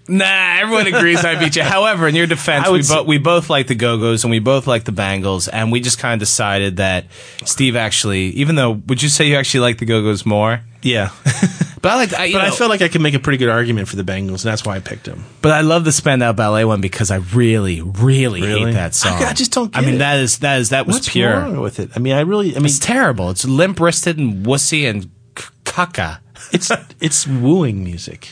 Nah, 0.08 0.60
everyone 0.60 0.88
agrees 0.88 1.26
I 1.26 1.36
beat 1.40 1.56
you. 1.56 1.64
However, 1.76 2.08
in 2.08 2.16
your 2.16 2.28
defense, 2.28 2.68
I 2.68 2.72
we, 2.72 2.84
say- 2.84 2.96
bo- 2.96 3.04
we 3.04 3.18
both 3.18 3.50
like 3.50 3.68
the 3.68 3.76
Go 3.76 3.98
Go's 3.98 4.24
and 4.24 4.32
we 4.32 4.40
both 4.40 4.68
like 4.68 4.84
the 4.84 4.92
Bangles, 4.92 5.48
and 5.48 5.72
we 5.72 5.80
just 5.80 5.98
kind 6.00 6.14
of 6.14 6.20
decided 6.20 6.78
that 6.78 7.06
Steve 7.46 7.76
actually, 7.76 8.28
even 8.30 8.56
though, 8.56 8.72
would 8.88 9.02
you 9.02 9.10
say 9.10 9.28
you 9.28 9.36
actually 9.36 9.62
like 9.62 9.80
the 9.80 9.86
Go 9.86 10.02
Go's 10.04 10.26
more? 10.26 10.62
Yeah, 10.84 11.10
But 11.82 11.92
I 11.92 11.96
like, 11.98 12.14
I, 12.14 12.32
but 12.32 12.42
I 12.42 12.48
know- 12.50 12.56
felt 12.56 12.70
like 12.72 12.82
I 12.82 12.88
could 12.88 13.02
make 13.02 13.14
a 13.16 13.20
pretty 13.20 13.38
good 13.38 13.50
argument 13.50 13.88
for 13.88 13.96
the 13.96 14.04
Bangles, 14.04 14.44
and 14.46 14.52
that's 14.52 14.66
why 14.66 14.76
I 14.76 14.80
picked 14.80 15.06
them. 15.06 15.24
But 15.42 15.52
I 15.52 15.62
love 15.62 15.86
the 15.86 15.92
Spandau 15.92 16.34
Ballet 16.34 16.66
one 16.66 16.82
because 16.82 17.10
I 17.12 17.18
really, 17.18 17.82
really, 17.82 18.42
Really? 18.42 18.66
hate 18.66 18.74
that 18.74 18.94
song. 18.96 19.22
I- 19.24 19.30
I 19.30 19.34
just 19.34 19.52
don't 19.52 19.76
I 19.76 19.82
mean, 19.82 19.96
it. 19.96 19.98
that 20.00 20.20
is 20.20 20.40
that 20.40 20.60
is 20.60 20.70
that 20.70 20.86
was 20.88 20.96
What's 20.98 21.10
pure. 21.10 21.32
wrong 21.32 21.60
with 21.62 21.80
it? 21.80 21.90
I 21.96 22.00
mean, 22.00 22.14
I 22.14 22.22
really, 22.22 22.52
I 22.56 22.60
mean, 22.60 22.66
It's 22.66 22.80
terrible. 22.80 23.30
It's 23.32 23.46
limp 23.46 23.80
wristed 23.80 24.18
and 24.20 24.46
wussy 24.46 24.88
and 24.90 25.04
c- 25.38 25.46
caca. 25.64 26.20
it's 26.52 26.72
it's 27.02 27.26
wooing 27.28 27.84
music. 27.84 28.30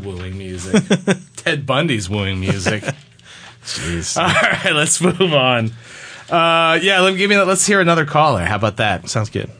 Wooing 0.00 0.38
music. 0.38 0.82
Ted 1.36 1.66
Bundy's 1.66 2.08
wooing 2.08 2.40
music. 2.40 2.82
Jeez. 3.62 4.16
All 4.20 4.26
right, 4.26 4.72
let's 4.74 5.00
move 5.00 5.34
on. 5.34 5.66
Uh, 6.30 6.78
yeah, 6.82 7.00
let 7.00 7.12
me 7.12 7.18
give 7.18 7.28
me. 7.28 7.36
Let's 7.38 7.66
hear 7.66 7.80
another 7.80 8.06
caller. 8.06 8.44
How 8.44 8.56
about 8.56 8.78
that? 8.78 9.08
Sounds 9.10 9.28
good. 9.30 9.50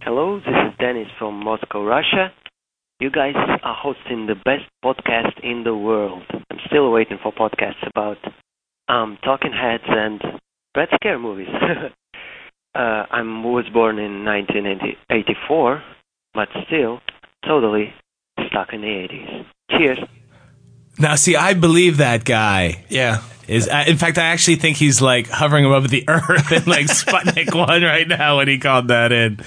Hello, 0.00 0.38
this 0.38 0.48
is 0.48 0.78
Dennis 0.78 1.08
from 1.18 1.42
Moscow, 1.42 1.82
Russia. 1.84 2.32
You 3.00 3.10
guys 3.10 3.34
are 3.36 3.76
hosting 3.76 4.26
the 4.26 4.34
best 4.34 4.64
podcast 4.84 5.40
in 5.42 5.64
the 5.64 5.74
world. 5.74 6.22
I'm 6.50 6.58
still 6.66 6.90
waiting 6.90 7.18
for 7.22 7.32
podcasts 7.32 7.86
about 7.86 8.18
um, 8.88 9.18
Talking 9.24 9.52
Heads 9.52 9.84
and 9.86 10.20
Red 10.76 10.88
Scare 10.94 11.18
movies. 11.18 11.48
uh, 12.74 12.78
I 12.78 13.22
was 13.22 13.64
born 13.72 13.98
in 13.98 14.24
1984, 14.24 15.82
but 16.34 16.48
still 16.66 17.00
totally 17.46 17.92
stuck 18.48 18.72
in 18.72 18.80
the 18.80 18.86
80s. 18.86 19.46
Cheers. 19.70 19.98
Now, 20.98 21.16
see, 21.16 21.36
I 21.36 21.54
believe 21.54 21.96
that 21.98 22.24
guy. 22.24 22.84
Yeah. 22.88 23.22
Is 23.48 23.68
uh, 23.68 23.84
in 23.86 23.96
fact, 23.96 24.18
I 24.18 24.24
actually 24.24 24.56
think 24.56 24.76
he's 24.76 25.00
like 25.02 25.28
hovering 25.28 25.64
above 25.64 25.88
the 25.88 26.04
earth 26.08 26.52
in 26.52 26.64
like 26.64 26.86
Sputnik 26.86 27.54
One 27.68 27.82
right 27.82 28.06
now 28.08 28.38
when 28.38 28.48
he 28.48 28.58
called 28.58 28.88
that 28.88 29.12
in. 29.12 29.40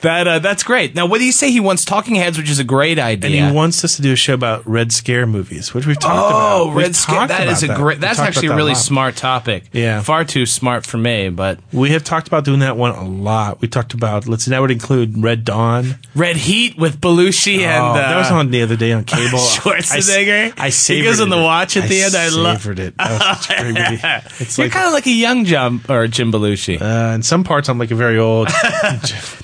That 0.00 0.26
uh, 0.28 0.38
that's 0.40 0.62
great. 0.62 0.94
Now, 0.94 1.06
what 1.06 1.18
do 1.18 1.24
you 1.24 1.32
say? 1.32 1.50
He 1.50 1.60
wants 1.60 1.84
Talking 1.84 2.14
Heads, 2.16 2.36
which 2.38 2.50
is 2.50 2.58
a 2.58 2.64
great 2.64 2.98
idea. 2.98 3.42
And 3.42 3.50
he 3.50 3.56
wants 3.56 3.84
us 3.84 3.96
to 3.96 4.02
do 4.02 4.12
a 4.12 4.16
show 4.16 4.34
about 4.34 4.66
Red 4.66 4.92
Scare 4.92 5.26
movies, 5.26 5.72
which 5.72 5.86
we've 5.86 5.98
talked 5.98 6.30
about. 6.30 6.60
Oh, 6.60 6.72
Red 6.72 6.94
Scare. 6.94 7.26
That 7.28 7.48
is 7.48 7.62
a 7.62 7.74
great. 7.74 8.00
That's 8.00 8.18
actually 8.18 8.48
a 8.48 8.56
really 8.56 8.72
lot. 8.72 8.78
smart 8.78 9.16
topic. 9.16 9.64
Yeah. 9.72 10.02
far 10.02 10.24
too 10.24 10.46
smart 10.46 10.84
for 10.86 10.98
me. 10.98 11.28
But 11.30 11.58
We 11.72 11.90
have 11.90 12.04
talked 12.04 12.28
about 12.28 12.44
doing 12.44 12.60
that 12.60 12.76
one 12.76 12.92
a 12.92 13.04
lot. 13.04 13.60
We 13.60 13.68
talked 13.68 13.94
about 13.94 14.26
let's 14.26 14.44
see, 14.44 14.50
that 14.50 14.60
would 14.60 14.70
include 14.70 15.22
Red 15.22 15.44
Dawn. 15.44 15.96
Red 16.14 16.36
Heat 16.36 16.76
with 16.78 17.00
Belushi 17.00 17.58
and 17.60 17.82
oh, 17.82 17.86
uh, 17.90 17.94
that 17.94 18.16
was 18.16 18.30
on 18.30 18.50
the 18.50 18.62
other 18.62 18.76
day 18.76 18.92
on 18.92 19.04
cable. 19.04 19.38
Schwarzenegger. 19.38 20.52
I, 20.58 20.66
I 20.66 20.70
He 20.70 21.02
goes 21.02 21.20
on 21.20 21.28
the 21.28 21.36
watch 21.42 21.76
at 21.76 21.88
the 21.88 22.02
end. 22.02 22.14
I 22.14 22.28
love- 22.28 22.60
savored 22.60 22.78
it. 22.78 22.94
That 23.48 23.66
was 23.66 23.74
such 23.74 23.74
a 23.74 23.74
great 23.74 23.74
movie. 23.90 24.00
It's 24.40 24.58
You're 24.58 24.66
like 24.66 24.72
kind 24.72 24.86
of 24.86 24.92
like 24.92 25.06
a 25.06 25.10
young 25.10 25.44
Jim 25.44 25.80
or 25.88 26.06
Jim 26.06 26.32
Belushi. 26.32 26.80
uh, 26.80 27.14
in 27.14 27.22
some 27.22 27.44
parts 27.44 27.68
I'm 27.68 27.78
like 27.78 27.90
a 27.90 27.94
very 27.94 28.18
old. 28.18 28.48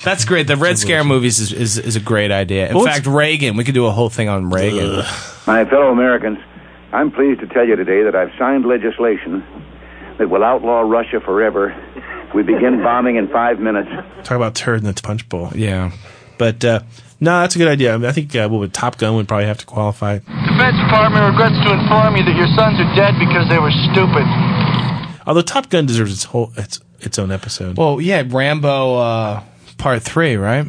That's 0.03 0.25
great. 0.25 0.47
The 0.47 0.57
Red 0.57 0.77
Scare 0.79 1.03
movies 1.03 1.39
is, 1.39 1.51
is, 1.53 1.77
is 1.77 1.95
a 1.95 1.99
great 1.99 2.31
idea. 2.31 2.67
In 2.69 2.75
Well, 2.75 2.83
it's- 2.85 2.97
fact, 2.97 3.07
Reagan. 3.07 3.55
We 3.57 3.63
could 3.63 3.73
do 3.75 3.85
a 3.85 3.91
whole 3.91 4.09
thing 4.09 4.29
on 4.29 4.49
Reagan. 4.49 5.03
My 5.47 5.65
fellow 5.65 5.91
Americans, 5.91 6.39
I'm 6.91 7.11
pleased 7.11 7.39
to 7.41 7.47
tell 7.47 7.65
you 7.67 7.75
today 7.75 8.03
that 8.03 8.15
I've 8.15 8.31
signed 8.37 8.65
legislation 8.65 9.43
that 10.17 10.29
will 10.29 10.43
outlaw 10.43 10.81
Russia 10.81 11.19
forever. 11.19 11.75
We 12.35 12.43
begin 12.43 12.81
bombing 12.81 13.15
in 13.17 13.27
five 13.27 13.59
minutes. 13.59 13.89
Talk 14.23 14.37
about 14.37 14.55
turd 14.55 14.79
in 14.79 14.85
the 14.93 14.99
punch 15.01 15.27
bowl. 15.27 15.49
Yeah. 15.55 15.91
But 16.37 16.63
uh, 16.63 16.79
no, 17.21 17.39
that's 17.41 17.55
a 17.55 17.59
good 17.59 17.69
idea. 17.69 17.93
I, 17.93 17.97
mean, 17.97 18.09
I 18.09 18.11
think 18.11 18.35
uh, 18.35 18.49
what 18.49 18.73
Top 18.73 18.97
Gun 18.97 19.15
would 19.15 19.27
probably 19.27 19.45
have 19.45 19.59
to 19.59 19.65
qualify. 19.65 20.17
Defense 20.19 20.75
Department 20.83 21.23
regrets 21.31 21.55
to 21.63 21.71
inform 21.73 22.17
you 22.17 22.23
that 22.25 22.35
your 22.35 22.47
sons 22.57 22.75
are 22.81 22.91
dead 22.95 23.15
because 23.17 23.47
they 23.47 23.59
were 23.59 23.71
stupid. 23.93 24.25
Although 25.25 25.41
Top 25.41 25.69
Gun 25.69 25.85
deserves 25.85 26.11
its 26.11 26.23
whole 26.25 26.51
its 26.57 26.81
its 26.99 27.17
own 27.17 27.31
episode. 27.31 27.77
Well, 27.77 28.01
yeah, 28.01 28.23
Rambo 28.27 28.95
uh, 28.97 29.43
Part 29.77 30.01
Three, 30.03 30.35
right? 30.35 30.65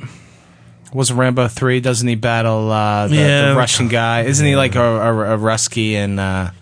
Wasn't 0.93 1.19
Rambo 1.19 1.49
three? 1.49 1.81
Doesn't 1.81 2.07
he 2.07 2.17
battle 2.17 2.71
uh, 2.71 3.09
the, 3.09 3.17
Yeah. 3.17 3.49
the 3.53 3.57
Russian 3.57 3.89
guy? 3.89 4.25
Isn't 4.25 4.45
he 4.47 4.57
like 4.57 4.75
a, 4.75 4.83
a, 4.83 5.35
a 5.37 5.39
Rusky 5.39 5.93
in 5.93 6.19
uh, 6.19 6.53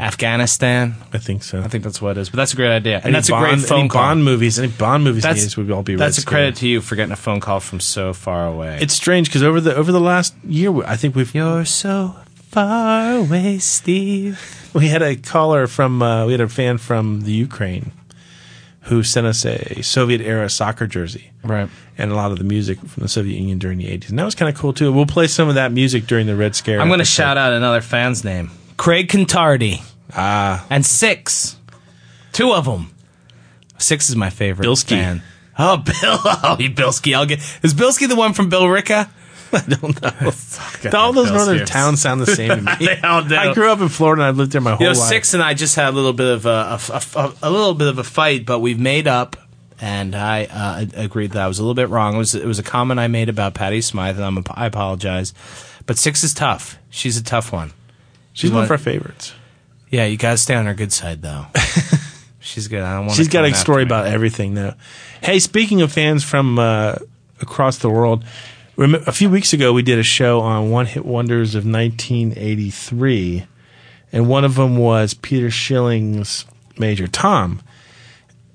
Afghanistan? 0.00 0.94
I 1.12 1.18
think 1.18 1.42
so. 1.42 1.60
I 1.60 1.68
think 1.68 1.84
that's 1.84 2.00
what 2.00 2.16
it 2.16 2.20
is. 2.20 2.30
But 2.30 2.38
that's 2.38 2.52
a 2.52 2.56
great 2.56 2.74
idea, 2.74 2.96
and 2.96 3.06
Any 3.06 3.12
that's 3.12 3.28
a 3.28 3.32
great 3.32 3.60
phone 3.60 3.80
any 3.80 3.88
call. 3.88 4.02
Bond 4.02 4.24
movies, 4.24 4.58
any 4.58 4.68
Bond 4.68 5.04
movies 5.04 5.22
That's- 5.22 5.56
would 5.56 5.70
all 5.70 5.82
be. 5.82 5.94
That's 5.94 6.18
a 6.18 6.24
credit 6.24 6.56
to 6.56 6.68
you 6.68 6.80
for 6.80 6.96
getting 6.96 7.12
a 7.12 7.16
phone 7.16 7.40
call 7.40 7.60
from 7.60 7.80
so 7.80 8.12
far 8.12 8.46
away. 8.46 8.78
It's 8.80 8.94
strange 8.94 9.28
because 9.28 9.42
over 9.42 9.60
the 9.60 9.74
over 9.76 9.92
the 9.92 10.00
last 10.00 10.34
year, 10.44 10.74
I 10.84 10.96
think 10.96 11.14
we've 11.14 11.34
You're 11.34 11.64
so 11.64 12.16
far 12.50 13.16
away, 13.16 13.58
Steve. 13.58 14.70
we 14.74 14.88
had 14.88 15.02
a 15.02 15.16
caller 15.16 15.66
from 15.66 16.02
uh, 16.02 16.26
we 16.26 16.32
had 16.32 16.40
a 16.40 16.48
fan 16.48 16.78
from 16.78 17.22
the 17.22 17.32
Ukraine 17.32 17.92
who 18.84 19.02
sent 19.02 19.26
us 19.26 19.44
a 19.44 19.82
Soviet 19.82 20.20
era 20.22 20.48
soccer 20.48 20.86
jersey, 20.86 21.30
right? 21.44 21.68
And 21.98 22.10
a 22.10 22.14
lot 22.14 22.32
of 22.32 22.38
the 22.38 22.44
music 22.44 22.78
from 22.80 23.02
the 23.02 23.08
Soviet 23.08 23.38
Union 23.38 23.58
during 23.58 23.78
the 23.78 23.88
eighties, 23.88 24.10
and 24.10 24.18
that 24.18 24.24
was 24.24 24.34
kind 24.34 24.52
of 24.52 24.58
cool 24.58 24.72
too. 24.72 24.90
We'll 24.92 25.06
play 25.06 25.26
some 25.26 25.48
of 25.48 25.56
that 25.56 25.72
music 25.72 26.06
during 26.06 26.26
the 26.26 26.34
Red 26.36 26.56
Scare. 26.56 26.80
I'm 26.80 26.88
going 26.88 26.98
to 27.00 27.04
shout 27.04 27.36
out 27.36 27.52
another 27.52 27.82
fan's 27.82 28.24
name, 28.24 28.50
Craig 28.76 29.08
Contardi. 29.08 29.82
Ah, 30.14 30.66
and 30.70 30.84
six, 30.84 31.56
two 32.32 32.52
of 32.52 32.64
them. 32.64 32.92
Six 33.78 34.10
is 34.10 34.16
my 34.16 34.30
favorite 34.30 34.66
Bilski. 34.66 34.90
fan. 34.90 35.22
Oh, 35.58 35.76
Bill. 35.78 35.94
Oh, 36.02 36.56
Bilski. 36.58 37.14
I'll 37.14 37.26
get. 37.26 37.38
Is 37.62 37.74
Bilski 37.74 38.08
the 38.08 38.16
one 38.16 38.32
from 38.34 38.50
Billerica? 38.50 39.08
I 39.52 39.60
don't 39.62 40.00
know. 40.00 40.92
All 40.98 41.12
those 41.12 41.30
northern 41.32 41.66
towns 41.66 42.00
sound 42.00 42.20
the 42.20 42.26
same 42.26 42.50
to 42.50 42.62
me. 42.62 42.86
They 42.86 43.00
all 43.02 43.24
do. 43.24 43.34
I 43.34 43.52
grew 43.52 43.68
up 43.70 43.80
in 43.80 43.88
Florida 43.88 44.22
and 44.22 44.28
I've 44.28 44.36
lived 44.36 44.52
there 44.52 44.60
my 44.60 44.76
whole 44.76 44.86
You 44.86 44.92
know, 44.92 44.98
life. 44.98 45.08
six 45.08 45.34
and 45.34 45.42
I 45.42 45.54
just 45.54 45.74
had 45.74 45.88
a 45.88 45.90
little 45.92 46.12
bit 46.12 46.28
of 46.32 46.46
a, 46.46 46.78
a, 46.92 47.02
a, 47.16 47.34
a 47.42 47.50
little 47.50 47.74
bit 47.74 47.88
of 47.88 47.98
a 47.98 48.04
fight, 48.04 48.46
but 48.46 48.60
we've 48.60 48.78
made 48.78 49.08
up. 49.08 49.36
And 49.80 50.14
I 50.14 50.44
uh, 50.44 50.84
agreed 50.94 51.32
that 51.32 51.42
I 51.42 51.48
was 51.48 51.58
a 51.58 51.62
little 51.62 51.74
bit 51.74 51.88
wrong. 51.88 52.14
It 52.14 52.18
was 52.18 52.34
it 52.34 52.44
was 52.44 52.58
a 52.58 52.62
comment 52.62 53.00
I 53.00 53.08
made 53.08 53.28
about 53.30 53.54
Patty 53.54 53.80
Smyth, 53.80 54.16
and 54.16 54.24
I'm 54.24 54.44
I 54.50 54.66
apologize. 54.66 55.32
But 55.86 55.96
six 55.96 56.22
is 56.22 56.34
tough. 56.34 56.78
She's 56.90 57.16
a 57.16 57.22
tough 57.24 57.50
one. 57.50 57.72
She's 58.34 58.52
one 58.52 58.64
of 58.64 58.70
our 58.70 58.78
favorites. 58.78 59.32
Yeah, 59.90 60.06
you 60.06 60.16
gotta 60.16 60.38
stay 60.38 60.54
on 60.54 60.66
her 60.66 60.74
good 60.74 60.92
side 60.92 61.20
though. 61.22 61.46
She's 62.40 62.68
good. 62.68 62.82
I 62.82 62.94
don't 62.94 63.06
want. 63.06 63.16
She's 63.16 63.28
got 63.28 63.44
a 63.44 63.54
story 63.54 63.82
about 63.82 64.06
everything, 64.06 64.54
though. 64.54 64.74
Hey, 65.22 65.38
speaking 65.38 65.82
of 65.82 65.92
fans 65.92 66.24
from 66.24 66.58
uh, 66.58 66.96
across 67.40 67.78
the 67.78 67.90
world, 67.90 68.24
rem- 68.76 68.94
a 68.94 69.12
few 69.12 69.28
weeks 69.28 69.52
ago 69.52 69.72
we 69.74 69.82
did 69.82 69.98
a 69.98 70.02
show 70.02 70.40
on 70.40 70.70
one 70.70 70.86
hit 70.86 71.04
wonders 71.04 71.54
of 71.54 71.64
1983, 71.66 73.44
and 74.12 74.28
one 74.28 74.44
of 74.44 74.54
them 74.54 74.78
was 74.78 75.12
Peter 75.12 75.50
Schilling's 75.50 76.46
Major 76.78 77.06
Tom. 77.06 77.60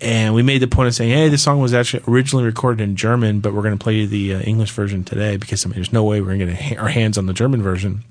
And 0.01 0.35
we 0.35 0.41
made 0.43 0.61
the 0.61 0.67
point 0.67 0.87
of 0.87 0.95
saying, 0.95 1.11
"Hey, 1.11 1.29
this 1.29 1.43
song 1.43 1.59
was 1.59 1.73
actually 1.73 2.03
originally 2.07 2.43
recorded 2.43 2.83
in 2.83 2.95
German, 2.95 3.39
but 3.39 3.53
we're 3.53 3.61
going 3.61 3.77
to 3.77 3.81
play 3.83 3.95
you 3.95 4.07
the 4.07 4.35
uh, 4.35 4.39
English 4.41 4.71
version 4.71 5.03
today 5.03 5.37
because 5.37 5.63
I 5.65 5.69
mean, 5.69 5.75
there's 5.75 5.93
no 5.93 6.03
way 6.03 6.19
we're 6.21 6.37
going 6.37 6.39
to 6.39 6.45
get 6.47 6.55
ha- 6.61 6.81
our 6.81 6.89
hands 6.89 7.17
on 7.17 7.27
the 7.27 7.33
German 7.33 7.61
version." 7.61 8.03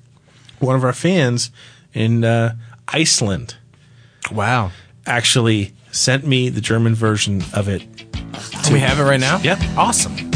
One 0.61 0.77
of 0.77 0.85
our 0.85 0.93
fans 0.95 1.51
in 1.93 2.25
uh, 2.25 2.55
Iceland, 2.89 3.57
wow, 4.33 4.71
actually 5.07 5.75
sent 5.91 6.27
me 6.27 6.49
the 6.49 6.61
German 6.61 6.95
version 6.95 7.43
of 7.55 7.69
it. 7.69 7.83
Do 8.65 8.73
we 8.73 8.81
have 8.81 8.99
it 8.99 9.05
right 9.05 9.21
now? 9.21 9.39
Yep. 9.39 9.59
Awesome. 9.77 10.34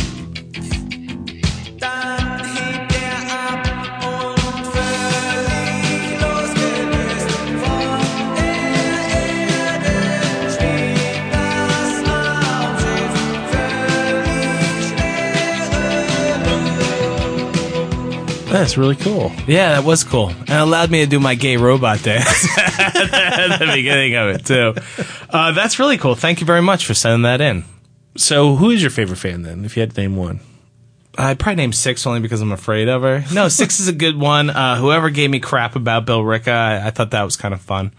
That's 18.48 18.78
really 18.78 18.96
cool. 18.96 19.30
Yeah, 19.46 19.72
that 19.72 19.84
was 19.84 20.04
cool. 20.04 20.28
And 20.30 20.48
it 20.48 20.54
allowed 20.60 20.90
me 20.90 21.00
to 21.00 21.06
do 21.06 21.20
my 21.20 21.34
gay 21.34 21.56
robot 21.58 22.02
dance 22.02 22.26
at 22.58 23.58
the 23.58 23.70
beginning 23.74 24.14
of 24.14 24.28
it, 24.30 24.46
too. 24.46 24.74
Uh, 25.28 25.52
that's 25.52 25.78
really 25.78 25.98
cool. 25.98 26.14
Thank 26.14 26.40
you 26.40 26.46
very 26.46 26.62
much 26.62 26.86
for 26.86 26.94
sending 26.94 27.22
that 27.22 27.40
in. 27.40 27.64
So, 28.16 28.56
who 28.56 28.70
is 28.70 28.82
your 28.82 28.90
favorite 28.90 29.18
fan 29.18 29.42
then, 29.42 29.64
if 29.64 29.76
you 29.76 29.80
had 29.80 29.94
to 29.94 30.00
name 30.00 30.16
one? 30.16 30.40
I'd 31.16 31.38
probably 31.38 31.56
name 31.56 31.72
Six 31.72 32.06
only 32.06 32.20
because 32.20 32.40
I'm 32.40 32.52
afraid 32.52 32.88
of 32.88 33.02
her. 33.02 33.24
No, 33.34 33.48
Six 33.48 33.80
is 33.80 33.88
a 33.88 33.92
good 33.92 34.18
one. 34.18 34.50
Uh, 34.50 34.76
whoever 34.76 35.10
gave 35.10 35.30
me 35.30 35.40
crap 35.40 35.76
about 35.76 36.06
Billerica, 36.06 36.48
I, 36.52 36.86
I 36.86 36.90
thought 36.90 37.10
that 37.10 37.24
was 37.24 37.36
kind 37.36 37.52
of 37.52 37.60
fun. 37.60 37.92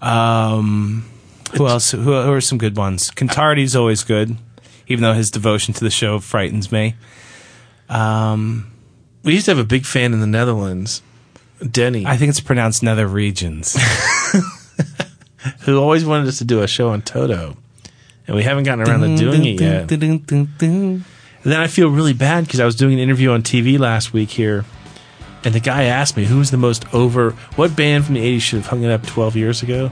Um, 0.00 1.08
who 1.56 1.68
else? 1.68 1.92
Who, 1.92 2.00
who 2.00 2.32
are 2.32 2.40
some 2.40 2.58
good 2.58 2.76
ones? 2.76 3.10
Contardi's 3.10 3.76
always 3.76 4.02
good, 4.02 4.36
even 4.88 5.02
though 5.02 5.12
his 5.12 5.30
devotion 5.30 5.72
to 5.74 5.84
the 5.84 5.90
show 5.90 6.18
frightens 6.18 6.72
me. 6.72 6.96
Um, 7.88 8.71
we 9.22 9.34
used 9.34 9.46
to 9.46 9.50
have 9.52 9.58
a 9.58 9.64
big 9.64 9.84
fan 9.84 10.12
in 10.12 10.20
the 10.20 10.26
Netherlands, 10.26 11.02
Denny. 11.70 12.06
I 12.06 12.16
think 12.16 12.30
it's 12.30 12.40
pronounced 12.40 12.82
Nether 12.82 13.06
Regions. 13.06 13.76
who 15.60 15.80
always 15.80 16.04
wanted 16.04 16.28
us 16.28 16.38
to 16.38 16.44
do 16.44 16.62
a 16.62 16.66
show 16.66 16.90
on 16.90 17.02
Toto, 17.02 17.56
and 18.26 18.36
we 18.36 18.42
haven't 18.42 18.64
gotten 18.64 18.86
around 18.86 19.00
to 19.00 19.16
doing 19.16 19.44
it 19.44 19.60
yet. 19.60 19.90
And 19.90 21.04
then 21.50 21.60
I 21.60 21.66
feel 21.66 21.88
really 21.88 22.12
bad 22.12 22.44
because 22.44 22.60
I 22.60 22.64
was 22.64 22.76
doing 22.76 22.94
an 22.94 23.00
interview 23.00 23.30
on 23.30 23.42
TV 23.42 23.78
last 23.78 24.12
week 24.12 24.30
here, 24.30 24.64
and 25.44 25.54
the 25.54 25.60
guy 25.60 25.84
asked 25.84 26.16
me 26.16 26.24
who's 26.24 26.50
the 26.50 26.56
most 26.56 26.92
over, 26.94 27.32
what 27.56 27.74
band 27.74 28.04
from 28.04 28.14
the 28.14 28.20
'80s 28.20 28.40
should 28.40 28.58
have 28.58 28.66
hung 28.66 28.82
it 28.82 28.90
up 28.90 29.04
12 29.06 29.36
years 29.36 29.62
ago, 29.62 29.90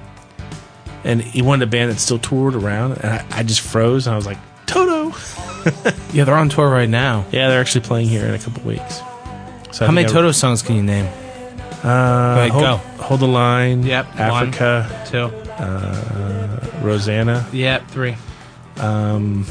and 1.02 1.20
he 1.20 1.42
wanted 1.42 1.66
a 1.66 1.70
band 1.70 1.90
that 1.90 1.98
still 1.98 2.18
toured 2.18 2.54
around, 2.54 2.92
and 2.98 3.06
I, 3.06 3.26
I 3.30 3.42
just 3.42 3.60
froze, 3.60 4.06
and 4.06 4.14
I 4.14 4.16
was 4.16 4.26
like, 4.26 4.38
Toto. 4.66 5.08
yeah, 6.12 6.24
they're 6.24 6.36
on 6.36 6.48
tour 6.48 6.70
right 6.70 6.88
now. 6.88 7.26
Yeah, 7.32 7.48
they're 7.48 7.60
actually 7.60 7.82
playing 7.82 8.08
here 8.08 8.24
in 8.24 8.34
a 8.34 8.38
couple 8.38 8.62
weeks. 8.62 9.00
So 9.72 9.86
How 9.86 9.92
many 9.92 10.08
Toto 10.08 10.32
songs 10.32 10.62
can 10.62 10.76
you 10.76 10.82
name? 10.82 11.06
Uh, 11.82 12.48
Go 12.48 12.52
hold, 12.52 12.64
go. 12.64 12.76
Hold 13.04 13.20
the 13.20 13.28
line. 13.28 13.82
Yep, 13.84 14.06
Africa. 14.18 14.86
one, 14.90 15.06
two. 15.06 15.30
Uh, 15.52 16.60
Rosanna. 16.82 17.46
Yep, 17.52 17.88
three. 17.88 18.16
Um, 18.78 19.44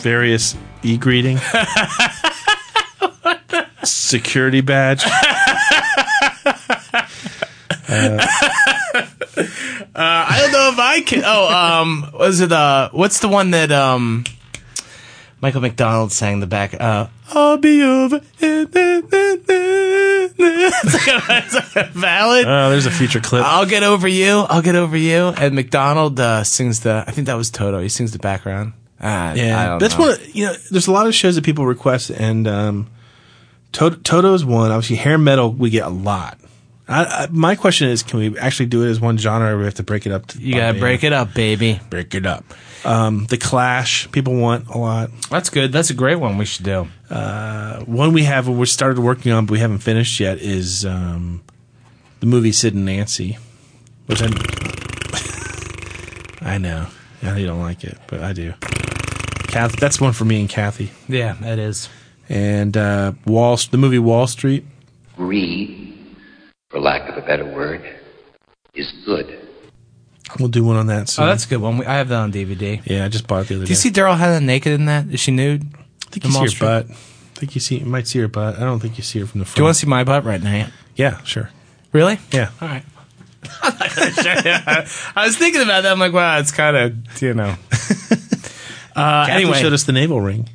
various 0.00 0.56
e 0.82 0.96
greeting. 0.96 1.38
Security 3.84 4.60
badge. 4.60 5.04
Uh, 7.88 8.26
Uh, 9.94 10.24
I 10.28 10.38
don't 10.40 10.52
know 10.52 10.70
if 10.72 10.78
I 10.78 11.00
can. 11.02 11.22
Oh, 11.24 11.52
um, 11.54 12.10
was 12.18 12.40
it 12.40 12.50
uh, 12.50 12.88
what's 12.92 13.20
the 13.20 13.28
one 13.28 13.50
that 13.50 13.70
um, 13.70 14.24
Michael 15.42 15.60
McDonald 15.60 16.12
sang 16.12 16.40
the 16.40 16.46
back? 16.46 16.74
Uh, 16.78 17.08
I'll 17.34 17.56
be 17.56 17.82
over. 17.82 18.20
it's, 18.40 18.74
like 20.94 21.06
a, 21.08 21.44
it's 21.44 21.54
like 21.54 21.90
a 21.90 21.98
ballad. 21.98 22.46
oh, 22.46 22.70
there's 22.70 22.86
a 22.86 22.90
future 22.90 23.20
clip. 23.20 23.42
I'll 23.44 23.66
get 23.66 23.82
over 23.82 24.06
you. 24.06 24.40
I'll 24.48 24.62
get 24.62 24.76
over 24.76 24.96
you. 24.96 25.28
And 25.28 25.54
McDonald 25.54 26.20
uh, 26.20 26.44
sings 26.44 26.80
the. 26.80 27.04
I 27.06 27.10
think 27.10 27.26
that 27.26 27.34
was 27.34 27.50
Toto. 27.50 27.80
He 27.80 27.88
sings 27.88 28.12
the 28.12 28.18
background. 28.18 28.74
Uh, 29.00 29.06
I 29.06 29.34
yeah, 29.34 29.66
don't 29.66 29.78
that's 29.78 29.98
know. 29.98 30.04
one. 30.04 30.12
Of, 30.12 30.34
you 30.34 30.46
know, 30.46 30.54
there's 30.70 30.86
a 30.86 30.92
lot 30.92 31.06
of 31.06 31.14
shows 31.14 31.34
that 31.36 31.44
people 31.44 31.66
request, 31.66 32.10
and 32.10 32.46
um, 32.46 32.90
Toto, 33.72 33.96
Toto's 33.96 34.44
one. 34.44 34.70
Obviously, 34.70 34.96
hair 34.96 35.18
metal 35.18 35.52
we 35.52 35.70
get 35.70 35.86
a 35.86 35.90
lot. 35.90 36.38
I, 36.88 37.04
I, 37.04 37.28
my 37.30 37.54
question 37.54 37.88
is, 37.88 38.02
can 38.02 38.18
we 38.18 38.38
actually 38.38 38.66
do 38.66 38.84
it 38.84 38.90
as 38.90 39.00
one 39.00 39.16
genre, 39.18 39.54
or 39.54 39.58
we 39.58 39.64
have 39.64 39.74
to 39.74 39.82
break 39.82 40.06
it 40.06 40.12
up? 40.12 40.26
To 40.28 40.38
You 40.38 40.54
gotta 40.54 40.78
break 40.78 41.02
it 41.04 41.12
up, 41.12 41.34
baby. 41.34 41.80
Break 41.90 42.14
it 42.14 42.26
up. 42.26 42.44
Um, 42.84 43.26
the 43.26 43.38
Clash, 43.38 44.10
people 44.10 44.34
want 44.34 44.68
a 44.68 44.78
lot. 44.78 45.10
That's 45.30 45.50
good. 45.50 45.72
That's 45.72 45.90
a 45.90 45.94
great 45.94 46.16
one. 46.16 46.38
We 46.38 46.44
should 46.44 46.64
do. 46.64 46.88
Uh, 47.10 47.80
one 47.84 48.12
we 48.12 48.24
have, 48.24 48.48
we 48.48 48.66
started 48.66 48.98
working 48.98 49.32
on, 49.32 49.46
but 49.46 49.52
we 49.52 49.58
haven't 49.60 49.78
finished 49.78 50.18
yet, 50.18 50.38
is 50.38 50.84
um, 50.84 51.42
the 52.20 52.26
movie 52.26 52.52
Sid 52.52 52.74
and 52.74 52.84
Nancy, 52.84 53.38
which 54.06 54.22
I, 54.22 54.26
I 56.54 56.58
know, 56.58 56.86
I 57.22 57.26
know 57.26 57.36
you 57.36 57.46
don't 57.46 57.60
like 57.60 57.84
it, 57.84 57.98
but 58.08 58.20
I 58.20 58.32
do. 58.32 58.54
Kathy, 59.48 59.76
that's 59.78 60.00
one 60.00 60.12
for 60.12 60.24
me 60.24 60.40
and 60.40 60.48
Kathy. 60.48 60.90
Yeah, 61.08 61.34
that 61.40 61.58
is. 61.58 61.88
And 62.28 62.76
uh, 62.76 63.12
Wall, 63.26 63.58
the 63.70 63.76
movie 63.76 63.98
Wall 63.98 64.26
Street. 64.26 64.64
Greed, 65.16 66.16
for 66.70 66.80
lack 66.80 67.08
of 67.08 67.22
a 67.22 67.26
better 67.26 67.44
word, 67.44 67.82
is 68.74 68.90
good. 69.04 69.38
We'll 70.38 70.48
do 70.48 70.64
one 70.64 70.76
on 70.76 70.86
that. 70.86 71.08
Soon. 71.08 71.24
Oh, 71.24 71.28
that's 71.28 71.44
a 71.44 71.48
good 71.48 71.60
one. 71.60 71.78
We- 71.78 71.86
I 71.86 71.94
have 71.96 72.08
that 72.08 72.18
on 72.20 72.32
DVD. 72.32 72.80
Yeah, 72.84 73.04
I 73.04 73.08
just 73.08 73.26
bought 73.26 73.42
it 73.44 73.48
the 73.48 73.54
other 73.56 73.64
day. 73.64 73.68
Do 73.68 73.72
you 73.72 73.76
see 73.76 73.90
Daryl 73.90 74.16
Hannah 74.16 74.40
naked 74.40 74.72
in 74.72 74.86
that? 74.86 75.06
Is 75.10 75.20
she 75.20 75.30
nude? 75.30 75.64
I 75.74 76.10
think 76.10 76.24
you 76.24 76.30
see 76.32 76.56
her 76.56 76.60
butt. 76.84 76.90
I 76.90 77.38
think 77.44 77.54
you 77.54 77.60
see, 77.60 77.78
you 77.78 77.86
might 77.86 78.06
see 78.06 78.18
her 78.20 78.28
butt. 78.28 78.56
I 78.56 78.60
don't 78.60 78.80
think 78.80 78.96
you 78.98 79.04
see 79.04 79.20
her 79.20 79.26
from 79.26 79.40
the 79.40 79.44
front. 79.46 79.56
Do 79.56 79.60
you 79.62 79.64
want 79.64 79.74
to 79.76 79.80
see 79.80 79.86
my 79.88 80.04
butt 80.04 80.24
right 80.24 80.42
now? 80.42 80.68
Yeah, 80.96 81.22
sure. 81.24 81.50
Really? 81.92 82.18
Yeah. 82.32 82.50
All 82.60 82.68
right. 82.68 82.84
I 83.62 85.24
was 85.26 85.36
thinking 85.36 85.62
about 85.62 85.82
that. 85.82 85.92
I'm 85.92 85.98
like, 85.98 86.12
wow, 86.12 86.38
it's 86.38 86.52
kind 86.52 86.76
of, 86.76 87.22
you 87.22 87.34
know. 87.34 87.54
Uh, 88.94 89.26
anyway, 89.30 89.58
showed 89.58 89.72
us 89.72 89.84
the 89.84 89.92
navel 89.92 90.20
ring. 90.20 90.50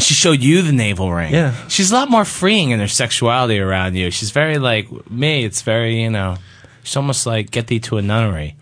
she 0.00 0.12
showed 0.12 0.42
you 0.42 0.60
the 0.60 0.70
navel 0.70 1.10
ring. 1.10 1.32
Yeah. 1.32 1.54
She's 1.68 1.90
a 1.90 1.94
lot 1.94 2.10
more 2.10 2.26
freeing 2.26 2.70
in 2.72 2.80
her 2.80 2.88
sexuality 2.88 3.58
around 3.58 3.94
you. 3.96 4.10
She's 4.10 4.32
very 4.32 4.58
like 4.58 4.86
me. 5.10 5.46
It's 5.46 5.62
very, 5.62 6.02
you 6.02 6.10
know, 6.10 6.36
she's 6.82 6.94
almost 6.98 7.24
like 7.24 7.50
get 7.50 7.68
thee 7.68 7.80
to 7.80 7.96
a 7.96 8.02
nunnery. 8.02 8.54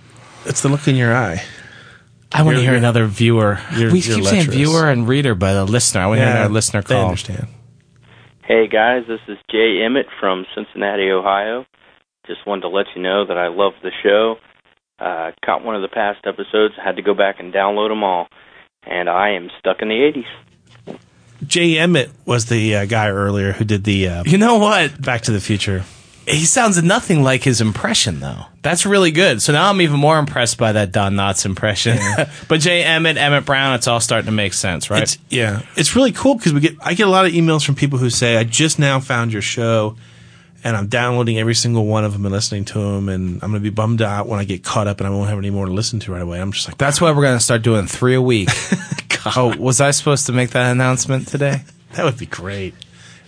It's 0.47 0.63
the 0.63 0.69
look 0.69 0.87
in 0.89 0.97
your 0.97 1.15
eye. 1.15 1.43
I 2.33 2.43
want 2.43 2.57
to 2.57 2.63
hear 2.63 2.75
another 2.75 3.07
viewer. 3.07 3.59
you're- 3.77 3.93
we 3.93 4.01
you're 4.01 4.17
keep 4.17 4.25
saying 4.25 4.39
lecherous. 4.47 4.57
viewer 4.57 4.89
and 4.89 5.09
reader, 5.09 5.35
but 5.35 5.57
a 5.57 5.65
listener. 5.65 6.03
I 6.03 6.07
want 6.07 6.19
to 6.19 6.25
hear 6.25 6.33
Yeah, 6.33 6.39
another 6.41 6.55
listener 6.55 6.83
they 6.83 6.95
call. 6.95 7.05
understand. 7.07 7.47
Hey 8.45 8.69
guys, 8.69 9.05
this 9.09 9.21
is 9.29 9.39
Jay 9.51 9.83
Emmett 9.85 10.07
from 10.21 10.45
Cincinnati, 10.55 11.11
Ohio. 11.11 11.65
Just 12.27 12.47
wanted 12.47 12.63
to 12.63 12.69
let 12.69 12.87
you 12.95 13.03
know 13.03 13.25
that 13.27 13.37
I 13.39 13.49
love 13.49 13.73
the 13.83 13.91
show. 14.03 14.37
Uh, 14.99 15.33
caught 15.45 15.65
one 15.65 15.75
of 15.77 15.83
the 15.83 15.89
past 15.89 16.21
episodes, 16.27 16.75
had 16.83 16.97
to 16.97 17.03
go 17.03 17.13
back 17.15 17.37
and 17.41 17.53
download 17.53 17.89
them 17.91 18.03
all, 18.03 18.29
and 18.87 19.09
I 19.09 19.31
am 19.31 19.51
stuck 19.59 19.83
in 19.83 19.89
the 19.89 19.95
80s. 19.95 20.97
Jay 21.47 21.77
Emmett 21.79 22.11
was 22.25 22.47
the 22.47 22.77
uh, 22.77 22.85
guy 22.87 23.09
earlier 23.11 23.53
who 23.53 23.65
did 23.65 23.85
the 23.85 24.09
uh, 24.09 24.23
You 24.27 24.39
know 24.39 24.57
what? 24.57 25.01
Back 25.01 25.23
to 25.23 25.33
the 25.33 25.41
Future. 25.41 25.85
He 26.27 26.45
sounds 26.45 26.83
nothing 26.83 27.23
like 27.23 27.45
his 27.45 27.61
impression, 27.61 28.19
though. 28.19 28.47
That's 28.63 28.85
really 28.85 29.13
good. 29.13 29.41
So 29.41 29.53
now 29.53 29.71
I'm 29.71 29.81
even 29.81 30.01
more 30.01 30.19
impressed 30.19 30.59
by 30.59 30.73
that 30.73 30.91
Don 30.91 31.15
Knotts 31.15 31.47
impression. 31.47 31.99
but 32.49 32.61
Jay 32.61 32.83
Emmett, 32.83 33.17
Emmett 33.17 33.45
Brown, 33.45 33.75
it's 33.75 33.87
all 33.87 34.01
starting 34.01 34.27
to 34.27 34.33
make 34.33 34.53
sense, 34.53 34.91
right? 34.91 35.05
It's, 35.05 35.19
yeah, 35.31 35.63
it's 35.77 35.95
really 35.95 36.11
cool 36.11 36.35
because 36.35 36.53
we 36.53 36.61
get 36.61 36.77
I 36.83 36.95
get 36.95 37.07
a 37.07 37.11
lot 37.11 37.27
of 37.27 37.33
emails 37.33 37.65
from 37.65 37.77
people 37.77 37.99
who 38.01 38.11
say 38.11 38.37
I 38.37 38.43
just 38.45 38.81
now 38.81 38.99
found 38.99 39.33
your 39.33 39.43
show, 39.43 39.97
and 40.65 40.77
I'm 40.77 40.89
downloading 40.89 41.39
every 41.39 41.55
single 41.55 41.87
one 41.87 42.05
of 42.05 42.13
them 42.13 42.27
and 42.27 42.33
listening 42.35 42.65
to 42.67 42.79
them, 42.79 43.09
and 43.09 43.35
I'm 43.35 43.51
going 43.51 43.63
to 43.63 43.71
be 43.71 43.71
bummed 43.71 44.03
out 44.03 44.27
when 44.27 44.41
I 44.41 44.45
get 44.45 44.65
caught 44.65 44.89
up 44.89 44.99
and 44.99 45.07
I 45.07 45.11
won't 45.11 45.29
have 45.29 45.39
any 45.39 45.51
more 45.51 45.67
to 45.67 45.73
listen 45.73 46.01
to 46.01 46.13
right 46.13 46.23
away. 46.23 46.41
I'm 46.41 46.51
just 46.51 46.67
like, 46.67 46.77
That's 46.77 47.01
why 47.01 47.13
we're 47.13 47.23
going 47.23 47.39
to 47.39 47.45
start 47.45 47.63
doing 47.63 47.87
three 47.87 48.15
a 48.15 48.23
week. 48.23 48.49
oh, 49.37 49.57
was 49.57 49.81
I 49.81 49.93
supposed 49.93 50.27
to 50.27 50.33
make 50.33 50.51
that 50.51 50.73
announcement 50.73 51.29
today? 51.29 51.63
that 51.93 52.05
would 52.05 52.19
be 52.19 52.27
great. 52.27 52.75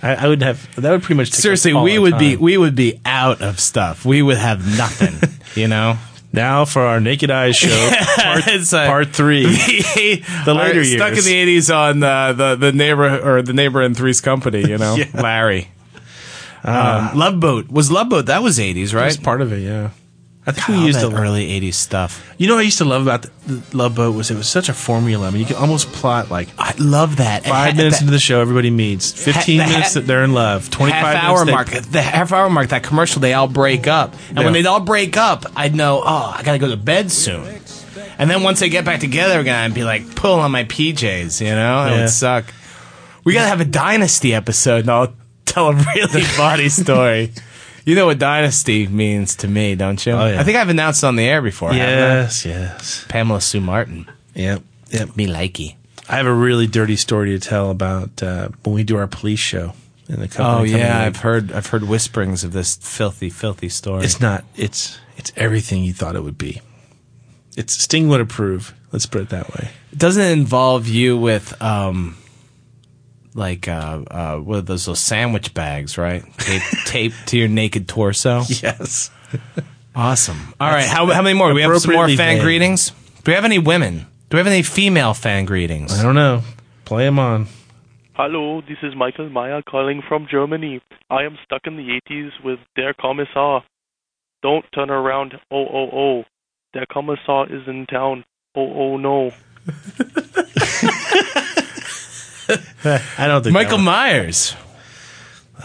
I, 0.02 0.14
I 0.14 0.28
would 0.28 0.42
have 0.42 0.74
that 0.76 0.90
would 0.90 1.02
pretty 1.02 1.16
much 1.18 1.30
take 1.30 1.40
Seriously, 1.40 1.72
we 1.74 1.98
would 1.98 2.18
be 2.18 2.36
we 2.36 2.56
would 2.56 2.74
be 2.74 3.00
out 3.04 3.42
of 3.42 3.58
stuff. 3.60 4.04
We 4.04 4.22
would 4.22 4.36
have 4.38 4.64
nothing, 4.78 5.14
you 5.60 5.66
know. 5.68 5.96
now 6.32 6.64
for 6.64 6.82
our 6.82 7.00
Naked 7.00 7.30
Eyes 7.30 7.56
show 7.56 7.90
part, 8.16 8.46
like- 8.46 8.70
part 8.88 9.08
three. 9.14 9.44
the 9.46 10.54
later 10.54 10.82
years. 10.82 10.94
stuck 10.94 11.10
in 11.18 11.24
the 11.24 11.58
'80s 11.58 11.74
on 11.74 12.02
uh, 12.02 12.32
the 12.32 12.54
the 12.56 12.72
neighbor 12.72 13.18
or 13.18 13.42
the 13.42 13.52
neighbor 13.52 13.82
in 13.82 13.94
Three's 13.94 14.20
Company, 14.20 14.60
you 14.68 14.78
know, 14.78 14.94
Yeah. 14.94 15.06
Larry. 15.14 15.68
Um, 16.64 17.16
Love 17.16 17.40
Boat 17.40 17.68
was 17.70 17.90
Love 17.90 18.08
Boat. 18.08 18.26
That 18.26 18.42
was 18.42 18.58
eighties, 18.60 18.94
right? 18.94 19.04
That's 19.04 19.16
part 19.16 19.40
of 19.40 19.52
it, 19.52 19.60
yeah. 19.60 19.90
I 20.48 20.52
think 20.52 20.66
God, 20.66 20.78
we 20.80 20.86
used 20.86 21.00
the 21.00 21.12
early 21.12 21.50
eighties 21.50 21.76
stuff. 21.76 22.24
You 22.38 22.48
know 22.48 22.54
what 22.54 22.60
I 22.60 22.64
used 22.64 22.78
to 22.78 22.84
love 22.86 23.02
about 23.02 23.22
the, 23.22 23.30
the 23.52 23.76
Love 23.76 23.94
Boat 23.94 24.14
was 24.16 24.30
it 24.30 24.36
was 24.36 24.48
such 24.48 24.68
a 24.68 24.72
formula. 24.72 25.26
I 25.28 25.30
mean, 25.30 25.40
you 25.40 25.46
could 25.46 25.56
almost 25.56 25.92
plot 25.92 26.30
like 26.30 26.48
I 26.58 26.74
love 26.78 27.16
that. 27.18 27.44
five 27.44 27.76
minutes 27.76 27.96
that- 27.98 28.02
into 28.02 28.12
the 28.12 28.18
show, 28.18 28.40
everybody 28.40 28.70
meets. 28.70 29.12
Fifteen 29.12 29.60
Ha- 29.60 29.66
the 29.66 29.72
minutes 29.72 29.94
that 29.94 30.06
they're 30.06 30.24
in 30.24 30.32
love. 30.32 30.70
Twenty 30.70 30.92
five 30.92 31.16
half 31.16 31.24
hour 31.24 31.44
minutes 31.44 31.72
mark. 31.74 31.82
The 31.92 32.00
half 32.02 32.32
hour 32.32 32.48
mark. 32.48 32.68
That 32.70 32.82
commercial, 32.82 33.20
they 33.20 33.34
all 33.34 33.46
break 33.48 33.86
up, 33.86 34.14
and 34.30 34.38
Yeah. 34.38 34.44
when 34.44 34.52
they 34.54 34.64
all 34.64 34.80
break 34.80 35.16
up, 35.18 35.44
I'd 35.54 35.74
know. 35.74 36.02
Oh, 36.04 36.34
I 36.36 36.42
gotta 36.42 36.58
go 36.58 36.68
to 36.68 36.76
bed 36.76 37.12
soon. 37.12 37.44
And 38.18 38.28
then 38.30 38.42
once 38.42 38.58
they 38.60 38.68
get 38.68 38.84
back 38.84 39.00
together 39.00 39.38
again, 39.38 39.54
I'd 39.70 39.74
be 39.74 39.84
like 39.84 40.14
pull 40.16 40.40
on 40.40 40.50
my 40.50 40.64
PJs. 40.64 41.40
You 41.40 41.48
know, 41.54 41.84
it 41.86 41.90
Yeah. 41.90 42.00
would 42.00 42.10
suck. 42.10 42.46
We 43.24 43.34
gotta 43.34 43.48
have 43.48 43.60
a 43.60 43.64
dynasty 43.66 44.34
episode, 44.34 44.80
and 44.80 44.90
I'll 44.90 45.12
tell 45.44 45.68
a 45.68 45.74
really 45.74 46.22
funny 46.38 46.68
story. 46.70 47.32
You 47.88 47.94
know 47.94 48.04
what 48.04 48.18
dynasty 48.18 48.86
means 48.86 49.36
to 49.36 49.48
me, 49.48 49.74
don't 49.74 50.04
you? 50.04 50.12
Oh, 50.12 50.26
yeah. 50.26 50.38
I 50.38 50.44
think 50.44 50.58
I've 50.58 50.68
announced 50.68 51.04
on 51.04 51.16
the 51.16 51.24
air 51.24 51.40
before. 51.40 51.72
Yes, 51.72 52.44
yes. 52.44 53.06
Pamela 53.08 53.40
Sue 53.40 53.62
Martin. 53.62 54.06
Yep, 54.34 54.62
yep. 54.90 55.16
Me 55.16 55.26
likey. 55.26 55.74
I 56.06 56.16
have 56.16 56.26
a 56.26 56.32
really 56.34 56.66
dirty 56.66 56.96
story 56.96 57.30
to 57.30 57.38
tell 57.38 57.70
about 57.70 58.22
uh, 58.22 58.50
when 58.62 58.74
we 58.74 58.84
do 58.84 58.98
our 58.98 59.06
police 59.06 59.38
show 59.38 59.72
in 60.06 60.20
the 60.20 60.28
company. 60.28 60.74
Oh 60.74 60.76
yeah. 60.76 61.00
I've 61.00 61.16
heard. 61.16 61.50
I've 61.50 61.68
heard 61.68 61.84
whisperings 61.84 62.44
of 62.44 62.52
this 62.52 62.76
filthy, 62.76 63.30
filthy 63.30 63.70
story. 63.70 64.04
It's 64.04 64.20
not. 64.20 64.44
It's 64.54 65.00
it's 65.16 65.32
everything 65.34 65.82
you 65.82 65.94
thought 65.94 66.14
it 66.14 66.22
would 66.22 66.36
be. 66.36 66.60
It's 67.56 67.72
Sting 67.72 68.08
would 68.08 68.20
approve. 68.20 68.74
Let's 68.92 69.06
put 69.06 69.22
it 69.22 69.28
that 69.30 69.48
way. 69.54 69.70
It 69.92 69.98
doesn't 69.98 70.22
it 70.22 70.32
involve 70.32 70.88
you 70.88 71.16
with 71.16 71.58
um 71.62 72.18
like 73.38 73.68
uh 73.68 74.02
uh 74.10 74.36
what 74.36 74.58
are 74.58 74.62
those 74.62 74.84
those 74.84 75.00
sandwich 75.00 75.54
bags, 75.54 75.96
right? 75.96 76.22
Tape, 76.38 76.62
taped 76.84 77.28
to 77.28 77.38
your 77.38 77.48
naked 77.48 77.88
torso. 77.88 78.42
Yes. 78.48 79.10
Awesome. 79.94 80.54
All 80.60 80.70
right, 80.70 80.86
how 80.86 81.06
how 81.06 81.22
many 81.22 81.36
more? 81.36 81.48
Do 81.48 81.56
we 81.56 81.62
have 81.62 81.76
some 81.80 81.92
more 81.92 82.06
fan 82.06 82.16
vague. 82.36 82.42
greetings? 82.42 82.90
Do 83.24 83.32
we 83.32 83.34
have 83.34 83.44
any 83.44 83.58
women? 83.58 84.06
Do 84.30 84.36
we 84.36 84.38
have 84.38 84.46
any 84.46 84.62
female 84.62 85.12
fan 85.12 85.44
greetings? 85.44 85.98
I 85.98 86.04
don't 86.04 86.14
know. 86.14 86.42
Play 86.84 87.04
them 87.04 87.18
on. 87.18 87.48
Hello, 88.14 88.60
this 88.60 88.78
is 88.82 88.94
Michael 88.94 89.28
Meyer 89.28 89.60
calling 89.62 90.02
from 90.08 90.28
Germany. 90.30 90.80
I 91.10 91.24
am 91.24 91.36
stuck 91.44 91.62
in 91.66 91.76
the 91.76 92.00
80s 92.08 92.30
with 92.44 92.60
Der 92.76 92.92
Kommissar. 92.92 93.62
Don't 94.42 94.64
turn 94.72 94.90
around. 94.90 95.34
Oh, 95.50 95.66
oh, 95.66 95.90
oh. 95.92 96.24
Der 96.74 96.84
Kommissar 96.86 97.46
is 97.50 97.66
in 97.66 97.86
town. 97.86 98.24
Oh, 98.54 98.72
oh, 98.72 98.96
no. 98.96 99.32
I 102.48 103.26
don't 103.26 103.42
think 103.42 103.52
Michael 103.54 103.78
Myers. 103.78 104.54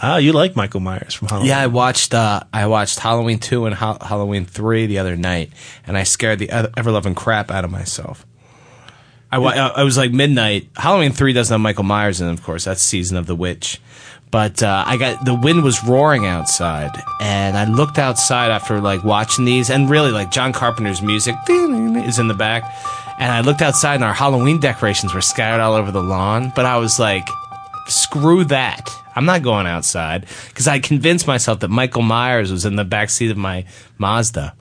Ah, 0.02 0.16
you 0.16 0.32
like 0.32 0.56
Michael 0.56 0.80
Myers 0.80 1.14
from 1.14 1.28
Halloween? 1.28 1.48
Yeah, 1.50 1.60
I 1.60 1.66
watched 1.68 2.14
uh, 2.14 2.40
I 2.52 2.66
watched 2.66 2.98
Halloween 2.98 3.38
two 3.38 3.66
and 3.66 3.74
ha- 3.74 3.98
Halloween 4.00 4.44
three 4.44 4.86
the 4.86 4.98
other 4.98 5.16
night, 5.16 5.52
and 5.86 5.96
I 5.96 6.02
scared 6.02 6.40
the 6.40 6.50
ever 6.50 6.90
loving 6.90 7.14
crap 7.14 7.50
out 7.50 7.64
of 7.64 7.70
myself. 7.70 8.26
I, 9.30 9.38
wa- 9.38 9.50
I 9.50 9.82
was 9.82 9.96
like 9.96 10.12
midnight. 10.12 10.68
Halloween 10.76 11.12
three 11.12 11.32
doesn't 11.32 11.52
have 11.52 11.60
Michael 11.60 11.84
Myers 11.84 12.20
in, 12.20 12.28
it, 12.28 12.32
of 12.32 12.42
course. 12.42 12.64
That's 12.64 12.80
season 12.82 13.16
of 13.16 13.26
the 13.26 13.34
witch. 13.34 13.80
But 14.34 14.64
uh, 14.64 14.82
I 14.84 14.96
got 14.96 15.24
the 15.24 15.32
wind 15.32 15.62
was 15.62 15.84
roaring 15.84 16.26
outside, 16.26 16.90
and 17.20 17.56
I 17.56 17.66
looked 17.66 18.00
outside 18.00 18.50
after 18.50 18.80
like 18.80 19.04
watching 19.04 19.44
these, 19.44 19.70
and 19.70 19.88
really 19.88 20.10
like 20.10 20.32
John 20.32 20.52
Carpenter's 20.52 21.00
music 21.00 21.36
is 21.48 22.18
in 22.18 22.26
the 22.26 22.34
back, 22.34 22.64
and 23.20 23.30
I 23.30 23.42
looked 23.42 23.62
outside, 23.62 23.94
and 23.94 24.02
our 24.02 24.12
Halloween 24.12 24.58
decorations 24.58 25.14
were 25.14 25.20
scattered 25.20 25.62
all 25.62 25.74
over 25.74 25.92
the 25.92 26.02
lawn. 26.02 26.52
But 26.56 26.66
I 26.66 26.78
was 26.78 26.98
like, 26.98 27.28
screw 27.86 28.42
that. 28.46 28.90
I'm 29.14 29.24
not 29.24 29.44
going 29.44 29.68
outside 29.68 30.26
because 30.48 30.66
I 30.66 30.80
convinced 30.80 31.28
myself 31.28 31.60
that 31.60 31.68
Michael 31.68 32.02
Myers 32.02 32.50
was 32.50 32.64
in 32.64 32.74
the 32.74 32.84
back 32.84 33.10
seat 33.10 33.30
of 33.30 33.36
my 33.36 33.64
Mazda. 33.98 34.52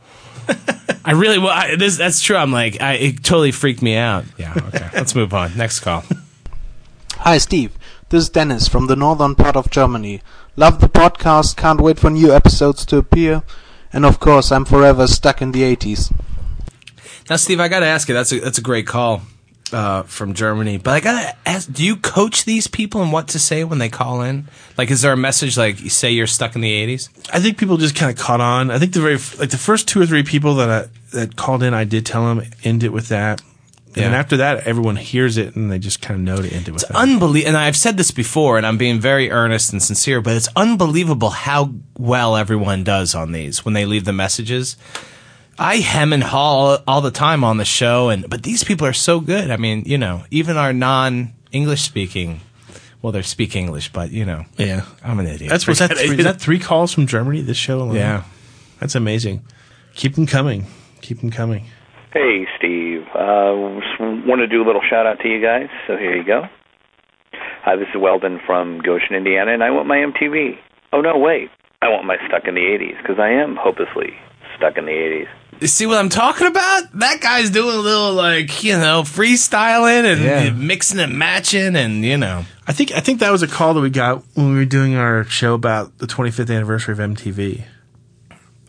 I 1.04 1.14
really, 1.14 1.40
well, 1.40 1.50
I, 1.50 1.78
this, 1.78 1.98
that's 1.98 2.22
true. 2.22 2.36
I'm 2.36 2.52
like, 2.52 2.80
I, 2.80 2.94
it 2.94 3.24
totally 3.24 3.52
freaked 3.52 3.82
me 3.82 3.96
out. 3.96 4.26
Yeah. 4.38 4.54
Okay. 4.56 4.88
Let's 4.94 5.16
move 5.16 5.34
on. 5.34 5.58
Next 5.58 5.80
call. 5.80 6.04
Hi, 7.16 7.40
Steve. 7.40 7.76
This 8.14 8.26
is 8.26 8.30
Dennis 8.30 8.68
from 8.68 8.86
the 8.86 8.96
northern 8.96 9.34
part 9.34 9.56
of 9.56 9.72
Germany. 9.72 10.22
Love 10.56 10.80
the 10.80 10.88
podcast, 10.88 11.56
can't 11.56 11.82
wait 11.82 11.98
for 11.98 12.12
new 12.12 12.32
episodes 12.32 12.86
to 12.86 12.98
appear. 12.98 13.42
And 13.92 14.06
of 14.06 14.20
course, 14.20 14.52
I'm 14.52 14.66
forever 14.66 15.08
stuck 15.08 15.42
in 15.42 15.52
the 15.52 15.64
80s. 15.64 16.14
Now, 17.28 17.38
Steve, 17.38 17.60
I 17.60 17.70
got 17.70 17.80
to 17.80 17.88
ask 17.88 18.08
you. 18.08 18.14
That's 18.14 18.32
a 18.32 18.40
that's 18.40 18.60
a 18.60 18.62
great 18.62 18.86
call 18.86 19.24
uh, 19.72 20.04
from 20.04 20.36
Germany. 20.36 20.78
But 20.78 20.92
I 20.92 21.00
got 21.00 21.22
to 21.24 21.50
ask: 21.50 21.74
Do 21.74 21.84
you 21.84 21.96
coach 21.96 22.46
these 22.46 22.68
people 22.68 23.02
and 23.02 23.12
what 23.12 23.30
to 23.30 23.40
say 23.40 23.64
when 23.64 23.80
they 23.80 23.90
call 23.90 24.22
in? 24.22 24.48
Like, 24.78 24.92
is 24.92 25.02
there 25.02 25.14
a 25.14 25.18
message 25.18 25.58
like 25.58 25.78
say 25.80 26.12
you're 26.12 26.28
stuck 26.28 26.54
in 26.54 26.62
the 26.62 26.72
'80s? 26.72 27.10
I 27.34 27.40
think 27.40 27.58
people 27.58 27.78
just 27.78 27.96
kind 27.96 28.12
of 28.12 28.24
caught 28.24 28.42
on. 28.42 28.70
I 28.70 28.78
think 28.78 28.94
the 28.94 29.02
very 29.02 29.18
like 29.40 29.50
the 29.50 29.58
first 29.58 29.88
two 29.88 30.00
or 30.00 30.06
three 30.06 30.22
people 30.22 30.54
that 30.58 30.70
I, 30.70 31.18
that 31.18 31.36
called 31.36 31.64
in, 31.64 31.74
I 31.74 31.84
did 31.84 32.06
tell 32.06 32.28
them 32.28 32.46
end 32.64 32.84
it 32.84 32.94
with 32.94 33.08
that. 33.08 33.42
And 33.96 34.16
after 34.16 34.38
that, 34.38 34.66
everyone 34.68 34.96
hears 34.96 35.38
it 35.38 35.56
and 35.56 35.72
they 35.72 35.80
just 35.80 36.02
kind 36.02 36.20
of 36.20 36.26
know 36.26 36.42
to 36.42 36.54
end 36.54 36.68
it 36.68 36.72
with 36.72 36.88
that. 36.88 36.96
Unbelievable. 36.96 37.50
And 37.50 37.58
I've 37.58 37.78
said 37.78 37.98
this 37.98 38.12
before, 38.12 38.58
and 38.58 38.66
I'm 38.66 38.78
being 38.78 39.00
very 39.00 39.30
earnest 39.32 39.72
and 39.72 39.82
sincere, 39.82 40.22
but 40.22 40.36
it's 40.36 40.50
unbelievable 40.56 41.30
how 41.30 41.74
well 41.98 42.36
everyone 42.36 42.84
does 42.84 43.14
on 43.16 43.32
these 43.32 43.64
when 43.66 43.74
they 43.74 43.86
leave 43.86 44.06
the 44.06 44.14
messages. 44.14 44.78
I 45.60 45.78
hem 45.78 46.14
and 46.14 46.24
haw 46.24 46.80
all 46.88 47.02
the 47.02 47.12
time 47.12 47.44
on 47.44 47.58
the 47.58 47.66
show, 47.66 48.10
and 48.10 48.28
but 48.28 48.42
these 48.44 48.64
people 48.64 48.88
are 48.88 48.94
so 48.94 49.20
good. 49.20 49.52
I 49.52 49.58
mean, 49.58 49.84
you 49.86 50.00
know, 50.00 50.24
even 50.32 50.58
our 50.58 50.74
non-English 50.74 51.82
speaking, 51.82 52.42
well, 53.04 53.12
they're 53.12 53.22
speak 53.22 53.56
English, 53.56 53.92
but 53.94 54.12
you 54.12 54.26
know, 54.26 54.46
Yeah. 54.58 54.86
I'm 55.04 55.20
an 55.20 55.28
idiot. 55.28 55.52
That's 55.52 55.68
was 55.68 55.80
that 55.80 55.96
three, 55.96 56.18
is 56.18 56.24
that 56.24 56.42
three 56.42 56.58
calls 56.58 56.92
from 56.94 57.06
Germany 57.06 57.42
this 57.42 57.58
show 57.58 57.80
alone? 57.82 57.96
Yeah. 57.96 58.24
That's 58.80 58.96
amazing. 58.96 59.44
Keep 59.96 60.16
them 60.16 60.26
coming. 60.26 60.66
Keep 61.02 61.20
them 61.20 61.30
coming. 61.30 61.66
Hey, 62.14 62.46
Steve. 62.58 63.02
Uh, 63.16 63.80
just 63.82 64.00
want 64.00 64.40
to 64.40 64.48
do 64.48 64.62
a 64.64 64.66
little 64.66 64.82
shout 64.88 65.06
out 65.08 65.20
to 65.22 65.28
you 65.28 65.42
guys, 65.42 65.68
so 65.88 65.98
here 65.98 66.16
you 66.16 66.24
go. 66.24 66.44
Hi, 67.64 67.76
this 67.76 67.88
is 67.94 67.96
Weldon 68.00 68.40
from 68.46 68.82
Goshen, 68.82 69.16
Indiana, 69.16 69.54
and 69.54 69.64
I 69.64 69.72
want 69.72 69.88
my 69.88 69.98
MTV. 69.98 70.58
Oh, 70.92 71.02
no, 71.02 71.18
wait. 71.18 71.50
I 71.82 71.90
want 71.90 72.06
my 72.06 72.18
Stuck 72.28 72.48
in 72.48 72.56
the 72.56 72.62
80s, 72.62 72.98
because 73.02 73.18
I 73.20 73.30
am 73.30 73.56
hopelessly 73.56 74.14
stuck 74.58 74.78
in 74.78 74.86
the 74.86 74.92
80s. 74.92 75.28
You 75.60 75.68
see 75.68 75.86
what 75.86 75.98
I'm 75.98 76.10
talking 76.10 76.48
about? 76.48 76.84
That 77.00 77.20
guy's 77.22 77.50
doing 77.50 77.76
a 77.76 77.80
little 77.80 78.14
like 78.14 78.64
you 78.64 78.74
know 78.78 79.04
freestyling 79.04 80.04
and 80.12 80.22
Yeah. 80.22 80.50
mixing 80.50 81.00
and 81.00 81.18
matching, 81.18 81.76
and 81.76 82.04
you 82.04 82.18
know. 82.18 82.44
I 82.68 82.74
think 82.74 82.92
I 82.92 83.00
think 83.00 83.20
that 83.20 83.32
was 83.32 83.44
a 83.44 83.48
call 83.48 83.74
that 83.76 83.82
we 83.82 83.90
got 83.90 84.24
when 84.34 84.50
we 84.50 84.56
were 84.56 84.66
doing 84.66 84.96
our 84.96 85.24
show 85.26 85.54
about 85.54 86.00
the 86.00 86.08
25th 86.08 86.54
anniversary 86.54 86.92
of 86.94 87.00
MTV. 87.00 87.64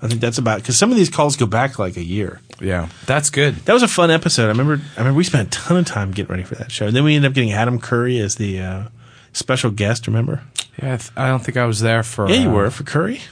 I 0.04 0.06
think 0.06 0.20
that's 0.20 0.36
about 0.36 0.60
because 0.60 0.76
some 0.76 0.90
of 0.90 0.98
these 0.98 1.08
calls 1.08 1.34
go 1.34 1.46
back 1.46 1.78
like 1.78 1.96
a 1.96 2.04
year. 2.04 2.42
Yeah, 2.60 2.90
that's 3.06 3.30
good. 3.30 3.54
That 3.64 3.72
was 3.72 3.82
a 3.82 3.88
fun 3.88 4.10
episode. 4.10 4.44
I 4.44 4.48
remember. 4.48 4.74
I 4.96 4.98
remember 4.98 5.16
we 5.16 5.24
spent 5.24 5.48
a 5.48 5.50
ton 5.50 5.78
of 5.78 5.86
time 5.86 6.10
getting 6.10 6.30
ready 6.30 6.42
for 6.42 6.56
that 6.56 6.70
show. 6.70 6.86
And 6.86 6.94
then 6.94 7.04
we 7.04 7.16
ended 7.16 7.30
up 7.30 7.34
getting 7.34 7.52
Adam 7.52 7.80
Curry 7.80 8.18
as 8.18 8.34
the 8.34 8.60
uh, 8.60 8.84
special 9.32 9.70
guest. 9.70 10.06
Remember? 10.06 10.42
Yeah, 10.82 10.92
I, 10.94 10.96
th- 10.98 11.10
I 11.16 11.28
don't 11.28 11.42
think 11.42 11.56
I 11.56 11.64
was 11.64 11.80
there 11.80 12.02
for. 12.02 12.28
Yeah, 12.28 12.36
you 12.36 12.50
uh, 12.50 12.52
were 12.54 12.70
for 12.70 12.82
Curry. 12.82 13.22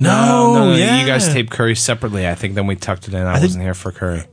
No, 0.00 0.54
no, 0.54 0.70
no, 0.70 0.76
yeah. 0.76 1.00
You 1.00 1.06
guys 1.06 1.30
taped 1.30 1.50
Curry 1.50 1.76
separately. 1.76 2.26
I 2.26 2.34
think 2.34 2.54
then 2.54 2.66
we 2.66 2.76
tucked 2.76 3.08
it 3.08 3.14
in. 3.14 3.22
I, 3.26 3.34
think- 3.34 3.42
wasn't 3.44 3.64
here 3.64 3.74
for 3.74 3.92
Curry. 3.92 4.24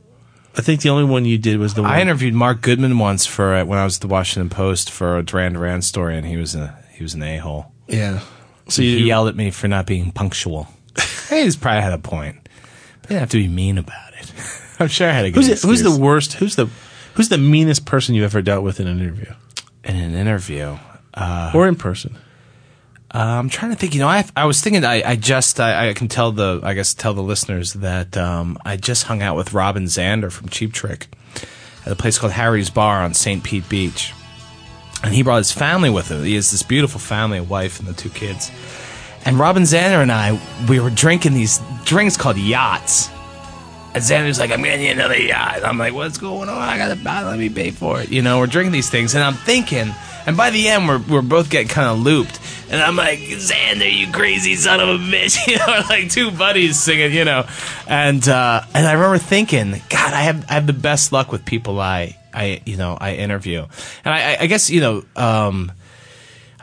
I 0.56 0.62
think 0.62 0.80
the 0.82 0.88
only 0.88 1.04
one 1.04 1.24
you 1.26 1.36
did 1.36 1.58
was 1.58 1.74
the 1.74 1.82
one. 1.82 1.90
I 1.90 2.00
interviewed 2.00 2.32
Mark 2.32 2.62
Goodman 2.62 2.98
once 2.98 3.26
for 3.26 3.54
uh, 3.54 3.64
when 3.66 3.78
I 3.78 3.84
was 3.84 3.96
at 3.96 4.00
the 4.02 4.08
Washington 4.08 4.48
Post 4.48 4.90
for 4.90 5.18
a 5.18 5.22
Duran 5.22 5.52
Duran 5.52 5.82
story, 5.82 6.16
and 6.16 6.26
he 6.26 6.36
was 6.38 6.54
a 6.54 6.78
he 6.92 7.02
was 7.02 7.12
an 7.12 7.22
a 7.22 7.38
hole. 7.38 7.72
Yeah. 7.88 8.20
So 8.68 8.80
he 8.80 9.04
yelled 9.04 9.28
at 9.28 9.36
me 9.36 9.50
for 9.50 9.68
not 9.68 9.84
being 9.84 10.10
punctual. 10.12 10.68
he's 11.30 11.56
probably 11.56 11.82
had 11.82 11.92
a 11.92 11.98
point. 11.98 12.48
But 13.02 13.08
didn't 13.08 13.20
have 13.20 13.30
to 13.30 13.38
be 13.38 13.48
mean 13.48 13.78
about 13.78 14.14
it. 14.14 14.32
I'm 14.80 14.88
sure 14.88 15.08
I 15.08 15.12
had 15.12 15.24
a 15.26 15.30
good. 15.30 15.44
Who's 15.44 15.60
the, 15.62 15.66
who's 15.66 15.82
the 15.82 15.96
worst? 15.96 16.34
Who's 16.34 16.56
the 16.56 16.68
who's 17.14 17.28
the 17.28 17.38
meanest 17.38 17.86
person 17.86 18.14
you've 18.14 18.24
ever 18.24 18.42
dealt 18.42 18.64
with 18.64 18.80
in 18.80 18.86
an 18.86 19.00
interview 19.00 19.32
in 19.84 19.96
an 19.96 20.14
interview 20.14 20.78
uh, 21.14 21.52
or 21.54 21.68
in 21.68 21.76
person? 21.76 22.16
Uh, 23.14 23.18
I'm 23.18 23.48
trying 23.48 23.70
to 23.70 23.76
think. 23.76 23.94
You 23.94 24.00
know, 24.00 24.08
I 24.08 24.24
I 24.36 24.46
was 24.46 24.60
thinking. 24.60 24.84
I, 24.84 25.10
I 25.10 25.16
just 25.16 25.60
I, 25.60 25.90
I 25.90 25.92
can 25.94 26.08
tell 26.08 26.32
the 26.32 26.60
I 26.64 26.74
guess 26.74 26.94
tell 26.94 27.14
the 27.14 27.22
listeners 27.22 27.74
that 27.74 28.16
um, 28.16 28.58
I 28.64 28.76
just 28.76 29.04
hung 29.04 29.22
out 29.22 29.36
with 29.36 29.52
Robin 29.52 29.84
Zander 29.84 30.32
from 30.32 30.48
Cheap 30.48 30.72
Trick 30.72 31.06
at 31.86 31.92
a 31.92 31.96
place 31.96 32.18
called 32.18 32.32
Harry's 32.32 32.70
Bar 32.70 33.04
on 33.04 33.14
St. 33.14 33.44
Pete 33.44 33.68
Beach, 33.68 34.12
and 35.04 35.14
he 35.14 35.22
brought 35.22 35.38
his 35.38 35.52
family 35.52 35.90
with 35.90 36.10
him. 36.10 36.24
He 36.24 36.34
has 36.34 36.50
this 36.50 36.64
beautiful 36.64 36.98
family, 36.98 37.38
a 37.38 37.44
wife 37.44 37.78
and 37.78 37.86
the 37.86 37.92
two 37.92 38.10
kids. 38.10 38.50
And 39.26 39.38
Robin 39.38 39.62
Zander 39.62 40.02
and 40.02 40.12
I, 40.12 40.38
we 40.68 40.80
were 40.80 40.90
drinking 40.90 41.34
these 41.34 41.60
drinks 41.84 42.16
called 42.16 42.36
yachts. 42.36 43.08
And 43.94 44.02
Zander's 44.02 44.38
like, 44.40 44.50
I'm 44.50 44.62
getting 44.62 44.84
you 44.84 44.92
another 44.92 45.16
yacht. 45.16 45.64
I'm 45.64 45.78
like, 45.78 45.94
what's 45.94 46.18
going 46.18 46.48
on? 46.48 46.58
I 46.58 46.76
gotta 46.76 46.96
buy. 46.96 47.22
Let 47.22 47.38
me 47.38 47.48
pay 47.48 47.70
for 47.70 48.00
it. 48.00 48.10
You 48.10 48.22
know, 48.22 48.38
we're 48.38 48.48
drinking 48.48 48.72
these 48.72 48.90
things, 48.90 49.14
and 49.14 49.22
I'm 49.22 49.34
thinking. 49.34 49.94
And 50.26 50.36
by 50.36 50.50
the 50.50 50.68
end, 50.68 50.88
we're 50.88 50.98
we're 50.98 51.22
both 51.22 51.48
getting 51.48 51.68
kind 51.68 51.88
of 51.88 52.00
looped. 52.00 52.40
And 52.70 52.82
I'm 52.82 52.96
like, 52.96 53.18
Xander, 53.20 53.90
you 53.90 54.10
crazy 54.10 54.56
son 54.56 54.80
of 54.80 54.88
a 54.88 54.98
bitch. 54.98 55.38
You 55.46 55.58
know, 55.58 55.82
like 55.88 56.10
two 56.10 56.30
buddies 56.32 56.78
singing. 56.80 57.12
You 57.12 57.24
know, 57.24 57.46
and 57.86 58.26
uh, 58.28 58.62
and 58.74 58.86
I 58.86 58.92
remember 58.94 59.18
thinking, 59.18 59.70
God, 59.90 60.12
I 60.12 60.22
have 60.22 60.50
I 60.50 60.54
have 60.54 60.66
the 60.66 60.72
best 60.72 61.12
luck 61.12 61.30
with 61.30 61.44
people 61.44 61.78
I 61.80 62.16
I 62.32 62.62
you 62.66 62.76
know 62.76 62.98
I 63.00 63.14
interview. 63.14 63.64
And 64.04 64.14
I 64.14 64.32
I- 64.32 64.36
I 64.40 64.46
guess 64.46 64.70
you 64.70 64.80
know. 64.80 65.04
um 65.16 65.70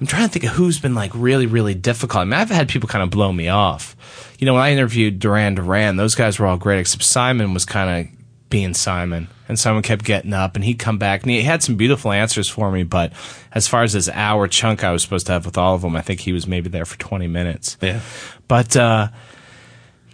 I'm 0.02 0.08
trying 0.08 0.28
to 0.28 0.30
think 0.30 0.46
of 0.46 0.52
who's 0.52 0.80
been 0.80 0.96
like 0.96 1.12
really, 1.14 1.46
really 1.46 1.76
difficult. 1.76 2.24
I 2.24 2.26
mean, 2.26 2.34
I've 2.34 2.50
had 2.50 2.68
people 2.68 2.90
kind 2.90 3.04
of 3.04 3.12
blow 3.12 3.32
me 3.32 3.50
off. 3.50 3.96
You 4.40 4.48
know, 4.48 4.56
when 4.56 4.64
I 4.64 4.72
interviewed 4.72 5.20
Duran 5.20 5.54
Duran, 5.54 5.96
those 5.96 6.16
guys 6.16 6.40
were 6.40 6.48
all 6.48 6.58
great, 6.58 6.80
except 6.80 7.04
Simon 7.04 7.54
was 7.54 7.66
kind 7.66 8.08
of 8.08 8.14
being 8.50 8.74
Simon. 8.74 9.28
And 9.48 9.60
Simon 9.60 9.84
kept 9.84 10.04
getting 10.04 10.34
up 10.34 10.56
and 10.56 10.66
he'd 10.66 10.80
come 10.80 10.98
back 10.98 11.22
and 11.22 11.32
he 11.32 11.44
had 11.44 11.62
some 11.62 11.76
beautiful 11.76 12.12
answers 12.12 12.50
for 12.50 12.72
me. 12.72 12.82
But 12.82 13.14
as 13.52 13.68
far 13.68 13.84
as 13.84 13.94
this 13.94 14.10
hour 14.10 14.48
chunk 14.48 14.84
I 14.84 14.92
was 14.92 15.04
supposed 15.04 15.28
to 15.28 15.34
have 15.34 15.46
with 15.46 15.58
all 15.58 15.76
of 15.76 15.82
them, 15.84 15.96
I 15.96 16.02
think 16.02 16.22
he 16.22 16.34
was 16.34 16.48
maybe 16.48 16.70
there 16.70 16.86
for 16.86 16.98
20 16.98 17.28
minutes. 17.28 17.78
Yeah. 17.80 18.00
But, 18.48 18.76
uh, 18.76 19.10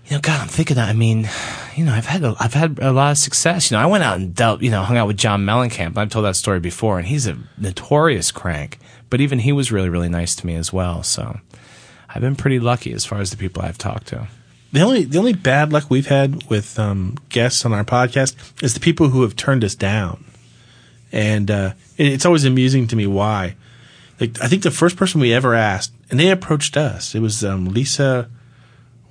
you 0.06 0.16
know, 0.16 0.22
God, 0.22 0.42
I'm 0.42 0.48
thinking 0.48 0.76
that, 0.76 0.90
I 0.90 0.94
mean, 0.94 1.30
you 1.76 1.86
know, 1.86 1.94
I've 1.94 2.08
had, 2.08 2.24
a, 2.24 2.36
I've 2.40 2.54
had 2.54 2.80
a 2.82 2.92
lot 2.92 3.12
of 3.12 3.18
success. 3.18 3.72
You 3.72 3.78
know, 3.78 3.84
I 3.84 3.86
went 3.86 4.04
out 4.04 4.18
and 4.18 4.36
dealt, 4.36 4.62
you 4.62 4.72
know, 4.72 4.84
hung 4.84 4.98
out 4.98 5.08
with 5.08 5.18
John 5.18 5.46
Mellencamp. 5.46 5.98
I've 5.98 6.10
told 6.10 6.26
that 6.26 6.36
story 6.36 6.60
before 6.60 6.98
and 6.98 7.08
he's 7.08 7.28
a 7.28 7.38
notorious 7.58 8.32
crank, 8.32 8.80
but 9.10 9.22
even 9.22 9.40
he 9.40 9.52
was 9.52 9.72
really, 9.72 9.90
really 9.90 10.10
nice 10.10 10.36
to 10.36 10.46
me 10.46 10.56
as 10.56 10.72
well. 10.74 11.04
So 11.04 11.40
I've 12.10 12.22
been 12.22 12.36
pretty 12.36 12.60
lucky 12.60 12.94
as 12.94 13.06
far 13.06 13.20
as 13.20 13.32
the 13.32 13.38
people 13.38 13.62
I've 13.62 13.78
talked 13.78 14.08
to. 14.08 14.28
The 14.72 14.82
only 14.82 15.06
the 15.06 15.18
only 15.18 15.34
bad 15.34 15.72
luck 15.72 15.90
we've 15.90 16.08
had 16.08 16.44
with 16.50 16.78
um, 16.78 17.18
guests 17.30 17.66
on 17.66 17.74
our 17.74 17.86
podcast 17.86 18.36
is 18.62 18.74
the 18.74 18.80
people 18.80 19.10
who 19.10 19.22
have 19.22 19.36
turned 19.36 19.64
us 19.64 19.76
down, 19.76 20.26
and 21.12 21.50
uh, 21.50 21.74
it's 21.98 22.26
always 22.26 22.44
amusing 22.44 22.86
to 22.88 22.96
me 22.96 23.08
why. 23.08 23.56
Like 24.20 24.42
I 24.42 24.48
think 24.48 24.64
the 24.64 24.72
first 24.72 24.98
person 24.98 25.22
we 25.22 25.34
ever 25.34 25.54
asked, 25.54 25.94
and 26.10 26.20
they 26.20 26.30
approached 26.30 26.76
us. 26.76 27.16
It 27.16 27.22
was 27.22 27.46
um, 27.46 27.66
Lisa 27.66 28.30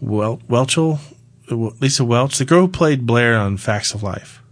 Wel- 0.01 0.43
Whelchel, 0.49 1.01
Lisa 1.51 2.05
Welch, 2.05 2.37
the 2.37 2.45
girl 2.45 2.63
who 2.63 2.69
played 2.69 3.07
Blair 3.07 3.37
on 3.37 3.57
Facts 3.57 3.95
of 3.95 4.03
Life. 4.03 4.43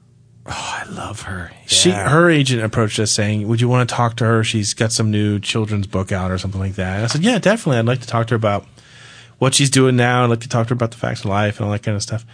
Oh, 0.46 0.82
I 0.82 0.84
love 0.90 1.22
her. 1.22 1.50
She 1.66 1.90
her 1.90 2.28
agent 2.30 2.62
approached 2.62 2.98
us 2.98 3.10
saying, 3.10 3.48
"Would 3.48 3.60
you 3.60 3.68
want 3.68 3.88
to 3.88 3.94
talk 3.94 4.16
to 4.16 4.24
her? 4.24 4.44
She's 4.44 4.74
got 4.74 4.92
some 4.92 5.10
new 5.10 5.38
children's 5.38 5.86
book 5.86 6.12
out 6.12 6.30
or 6.30 6.38
something 6.38 6.60
like 6.60 6.74
that." 6.74 6.96
And 6.96 7.04
I 7.04 7.06
said, 7.06 7.22
"Yeah, 7.22 7.38
definitely. 7.38 7.78
I'd 7.78 7.86
like 7.86 8.00
to 8.00 8.06
talk 8.06 8.26
to 8.26 8.32
her 8.32 8.36
about 8.36 8.66
what 9.38 9.54
she's 9.54 9.70
doing 9.70 9.96
now. 9.96 10.24
I'd 10.24 10.30
like 10.30 10.40
to 10.40 10.48
talk 10.48 10.66
to 10.66 10.70
her 10.70 10.74
about 10.74 10.90
the 10.90 10.98
facts 10.98 11.20
of 11.20 11.26
life 11.26 11.58
and 11.58 11.66
all 11.66 11.72
that 11.72 11.82
kind 11.82 11.96
of 11.96 12.02
stuff." 12.02 12.26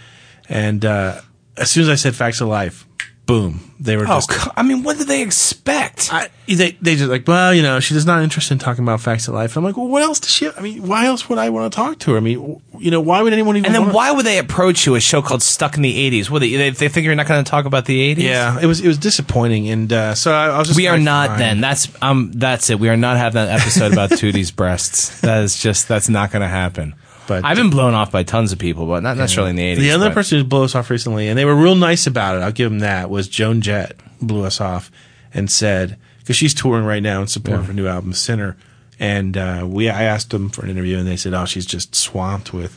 And 0.49 0.85
uh, 0.85 1.21
as 1.57 1.71
soon 1.71 1.85
as 1.85 1.89
I 1.89 1.95
said 1.95 2.17
facts 2.17 2.41
of 2.41 2.49
life, 2.49 2.85
boom, 3.31 3.61
they 3.79 3.97
were 3.97 4.03
Oh, 4.09 4.21
just. 4.21 4.49
I 4.57 4.63
mean, 4.63 4.83
what 4.83 4.99
did 4.99 5.07
they 5.07 5.23
expect? 5.23 6.13
I, 6.13 6.29
they 6.49 6.73
they 6.83 6.97
just 6.97 7.09
like, 7.09 7.27
well, 7.29 7.55
you 7.55 7.63
know, 7.63 7.79
she's 7.81 7.97
just 7.97 8.07
not 8.07 8.23
interested 8.23 8.55
in 8.55 8.59
talking 8.59 8.83
about 8.85 9.01
facts 9.01 9.29
of 9.29 9.35
life. 9.35 9.57
I'm 9.57 9.63
like, 9.65 9.77
well, 9.77 9.87
what 9.89 10.03
else 10.03 10.19
does 10.21 10.31
she? 10.31 10.51
I 10.51 10.61
mean, 10.61 10.87
why 10.87 11.07
else 11.07 11.29
would 11.29 11.39
I 11.39 11.49
want 11.51 11.73
to 11.73 11.77
talk 11.77 11.99
to 12.01 12.13
her? 12.13 12.17
I 12.17 12.21
mean, 12.21 12.61
you 12.79 12.91
know, 12.91 13.01
why 13.01 13.23
would 13.23 13.33
anyone 13.33 13.57
even? 13.57 13.67
and 13.67 13.75
then 13.75 13.83
wanna- 13.83 13.95
why 13.95 14.11
would 14.11 14.27
they 14.27 14.39
approach 14.39 14.85
you? 14.87 14.95
A 14.97 15.01
show 15.01 15.23
called 15.23 15.43
Stuck 15.43 15.77
in 15.77 15.83
the 15.83 16.11
'80s. 16.11 16.29
What 16.31 16.41
they, 16.41 16.55
they, 16.57 16.71
they 16.71 16.89
think 16.89 17.05
you're 17.07 17.15
not 17.15 17.27
going 17.29 17.45
to 17.45 17.49
talk 17.51 17.65
about 17.67 17.85
the 17.85 18.15
'80s? 18.15 18.23
Yeah, 18.23 18.59
it 18.61 18.67
was 18.67 18.81
it 18.81 18.89
was 18.89 18.99
disappointing, 18.99 19.69
and 19.71 19.93
uh, 19.93 20.15
so 20.15 20.33
I, 20.33 20.49
I 20.49 20.59
was 20.59 20.69
just. 20.69 20.77
we 20.77 20.89
are 20.89 20.99
not. 20.99 21.29
fine. 21.31 21.39
Then 21.39 21.61
that's 21.61 21.89
um. 22.03 22.33
That's 22.35 22.69
it. 22.71 22.81
We 22.81 22.89
are 22.89 22.97
not 22.97 23.17
having 23.17 23.35
that 23.45 23.61
episode 23.61 23.93
about 23.93 24.11
Tootie's 24.19 24.51
breasts. 24.51 25.21
That 25.21 25.43
is 25.45 25.57
just 25.57 25.89
that's 25.89 26.09
not 26.09 26.31
going 26.33 26.43
to 26.43 26.49
happen. 26.49 26.95
But 27.31 27.45
I've 27.45 27.57
been 27.57 27.71
blown 27.71 27.95
off 27.95 28.11
by 28.11 28.23
tons 28.25 28.53
of 28.53 28.59
people, 28.59 28.87
but 28.87 29.03
not 29.03 29.17
necessarily 29.17 29.51
in 29.51 29.57
the 29.57 29.63
'80s. 29.63 29.79
The 29.79 29.91
other 29.93 30.09
but- 30.09 30.15
person 30.15 30.39
who 30.39 30.45
blew 30.45 30.65
us 30.65 30.75
off 30.75 30.91
recently, 30.91 31.29
and 31.29 31.39
they 31.39 31.45
were 31.45 31.55
real 31.55 31.75
nice 31.77 32.07
about 32.07 32.37
it. 32.37 32.41
I'll 32.43 32.53
give 32.53 32.71
them 32.71 32.81
that. 32.81 33.09
Was 33.09 33.29
Joan 33.29 33.61
Jett 33.61 33.97
blew 34.21 34.45
us 34.45 34.61
off 34.61 34.91
and 35.33 35.51
said 35.51 35.97
because 36.19 36.37
she's 36.37 36.53
touring 36.55 36.85
right 36.85 37.03
now 37.03 37.21
in 37.23 37.29
support 37.29 37.55
Yeah. 37.57 37.61
of 37.61 37.67
her 37.69 37.73
new 37.73 37.87
album 37.87 38.13
Sinner, 38.15 38.57
and 38.99 39.37
uh, 39.37 39.65
we 39.67 39.89
I 39.89 40.03
asked 40.03 40.31
them 40.31 40.49
for 40.51 40.65
an 40.65 40.71
interview, 40.71 40.99
and 40.99 41.07
they 41.07 41.17
said, 41.17 41.33
"Oh, 41.35 41.45
she's 41.45 41.67
just 41.67 41.95
swamped 41.95 42.53
with." 42.53 42.77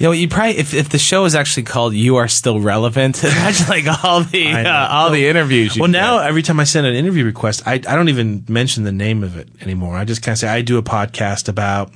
You 0.00 0.06
know, 0.06 0.12
you 0.12 0.28
probably 0.28 0.56
if, 0.58 0.74
if 0.74 0.90
the 0.90 0.98
show 0.98 1.24
is 1.24 1.34
actually 1.34 1.64
called 1.64 1.92
"You 1.92 2.16
Are 2.18 2.28
Still 2.28 2.60
Relevant," 2.60 3.20
imagine 3.24 3.66
like 3.66 4.04
all 4.04 4.22
the 4.22 4.52
uh, 4.52 4.88
all 4.88 5.10
the 5.10 5.26
interviews. 5.26 5.74
You 5.74 5.82
Well, 5.82 5.90
get. 5.90 5.98
now 5.98 6.18
every 6.20 6.42
time 6.42 6.60
I 6.60 6.64
send 6.64 6.86
an 6.86 6.94
interview 6.94 7.24
request, 7.24 7.62
I 7.66 7.72
I 7.74 7.78
don't 7.96 8.08
even 8.08 8.44
mention 8.48 8.84
the 8.84 8.92
name 8.92 9.24
of 9.24 9.36
it 9.36 9.48
anymore. 9.60 9.96
I 9.96 10.04
just 10.04 10.22
kind 10.22 10.34
of 10.34 10.38
say 10.38 10.46
I 10.46 10.62
do 10.62 10.78
a 10.78 10.82
podcast 10.84 11.48
about 11.48 11.90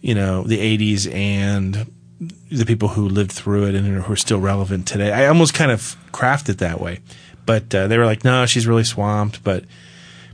you 0.00 0.14
know 0.14 0.42
the 0.42 0.58
'80s 0.58 1.12
and 1.12 1.90
the 2.50 2.64
people 2.64 2.88
who 2.88 3.08
lived 3.08 3.32
through 3.32 3.66
it 3.66 3.74
and 3.74 3.86
who 4.02 4.12
are 4.12 4.16
still 4.16 4.40
relevant 4.40 4.86
today. 4.86 5.12
I 5.12 5.26
almost 5.26 5.54
kind 5.54 5.70
of 5.70 5.96
craft 6.12 6.48
it 6.48 6.58
that 6.58 6.80
way, 6.80 7.00
but 7.46 7.74
uh, 7.74 7.86
they 7.86 7.98
were 7.98 8.06
like, 8.06 8.24
"No, 8.24 8.46
she's 8.46 8.66
really 8.66 8.84
swamped," 8.84 9.42
but. 9.44 9.64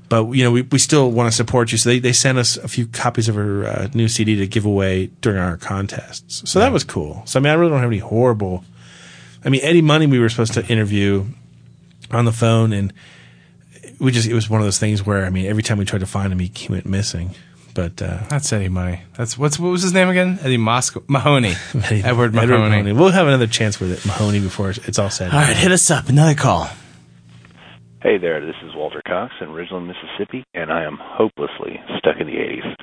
But 0.06 0.32
you 0.32 0.44
know, 0.44 0.50
we, 0.50 0.62
we 0.62 0.78
still 0.78 1.10
want 1.10 1.30
to 1.30 1.34
support 1.34 1.72
you, 1.72 1.78
so 1.78 1.88
they, 1.88 1.98
they 1.98 2.12
sent 2.12 2.36
us 2.36 2.58
a 2.58 2.68
few 2.68 2.86
copies 2.86 3.26
of 3.26 3.36
her 3.36 3.64
uh, 3.64 3.88
new 3.94 4.06
CD 4.06 4.36
to 4.36 4.46
give 4.46 4.66
away 4.66 5.06
during 5.22 5.38
our 5.38 5.56
contests. 5.56 6.48
So 6.48 6.58
that 6.58 6.72
was 6.72 6.84
cool. 6.84 7.22
So 7.24 7.40
I 7.40 7.42
mean, 7.42 7.50
I 7.50 7.54
really 7.54 7.70
don't 7.70 7.80
have 7.80 7.90
any 7.90 7.98
horrible. 7.98 8.64
I 9.44 9.48
mean, 9.48 9.62
Eddie 9.64 9.80
Money 9.80 10.06
we 10.06 10.18
were 10.18 10.28
supposed 10.28 10.52
to 10.54 10.66
interview 10.66 11.24
on 12.10 12.26
the 12.26 12.32
phone, 12.32 12.74
and 12.74 12.92
we 13.98 14.12
just 14.12 14.28
it 14.28 14.34
was 14.34 14.48
one 14.50 14.60
of 14.60 14.66
those 14.66 14.78
things 14.78 15.04
where 15.04 15.24
I 15.24 15.30
mean, 15.30 15.46
every 15.46 15.62
time 15.62 15.78
we 15.78 15.86
tried 15.86 16.00
to 16.00 16.06
find 16.06 16.32
him, 16.32 16.38
he 16.38 16.68
went 16.68 16.86
missing. 16.86 17.34
But 17.74 18.00
uh, 18.00 18.20
that's 18.30 18.52
Eddie 18.52 18.68
Money. 18.68 19.00
That's 19.16 19.36
what's 19.36 19.58
what 19.58 19.70
was 19.70 19.82
his 19.82 19.92
name 19.92 20.08
again? 20.08 20.38
Eddie 20.42 20.56
Moscow 20.56 21.02
Mahoney. 21.08 21.54
Eddie- 21.74 22.02
Edward 22.04 22.32
Mahoney. 22.32 22.92
We'll 22.92 23.10
have 23.10 23.26
another 23.26 23.48
chance 23.48 23.80
with 23.80 23.90
it, 23.90 24.06
Mahoney, 24.06 24.40
before 24.40 24.70
it's, 24.70 24.78
it's 24.88 24.98
all 24.98 25.10
said. 25.10 25.32
All 25.32 25.40
right, 25.40 25.56
hit 25.56 25.72
us 25.72 25.90
up. 25.90 26.08
Another 26.08 26.34
call. 26.34 26.68
Hey 28.02 28.18
there, 28.18 28.44
this 28.44 28.54
is 28.62 28.72
Walter 28.76 29.00
Cox 29.06 29.32
in 29.40 29.48
Ridgeland, 29.48 29.86
Mississippi, 29.88 30.44
and 30.54 30.70
I 30.70 30.84
am 30.84 30.98
hopelessly 31.00 31.80
stuck 31.98 32.16
in 32.20 32.26
the 32.26 32.34
80s. 32.34 32.76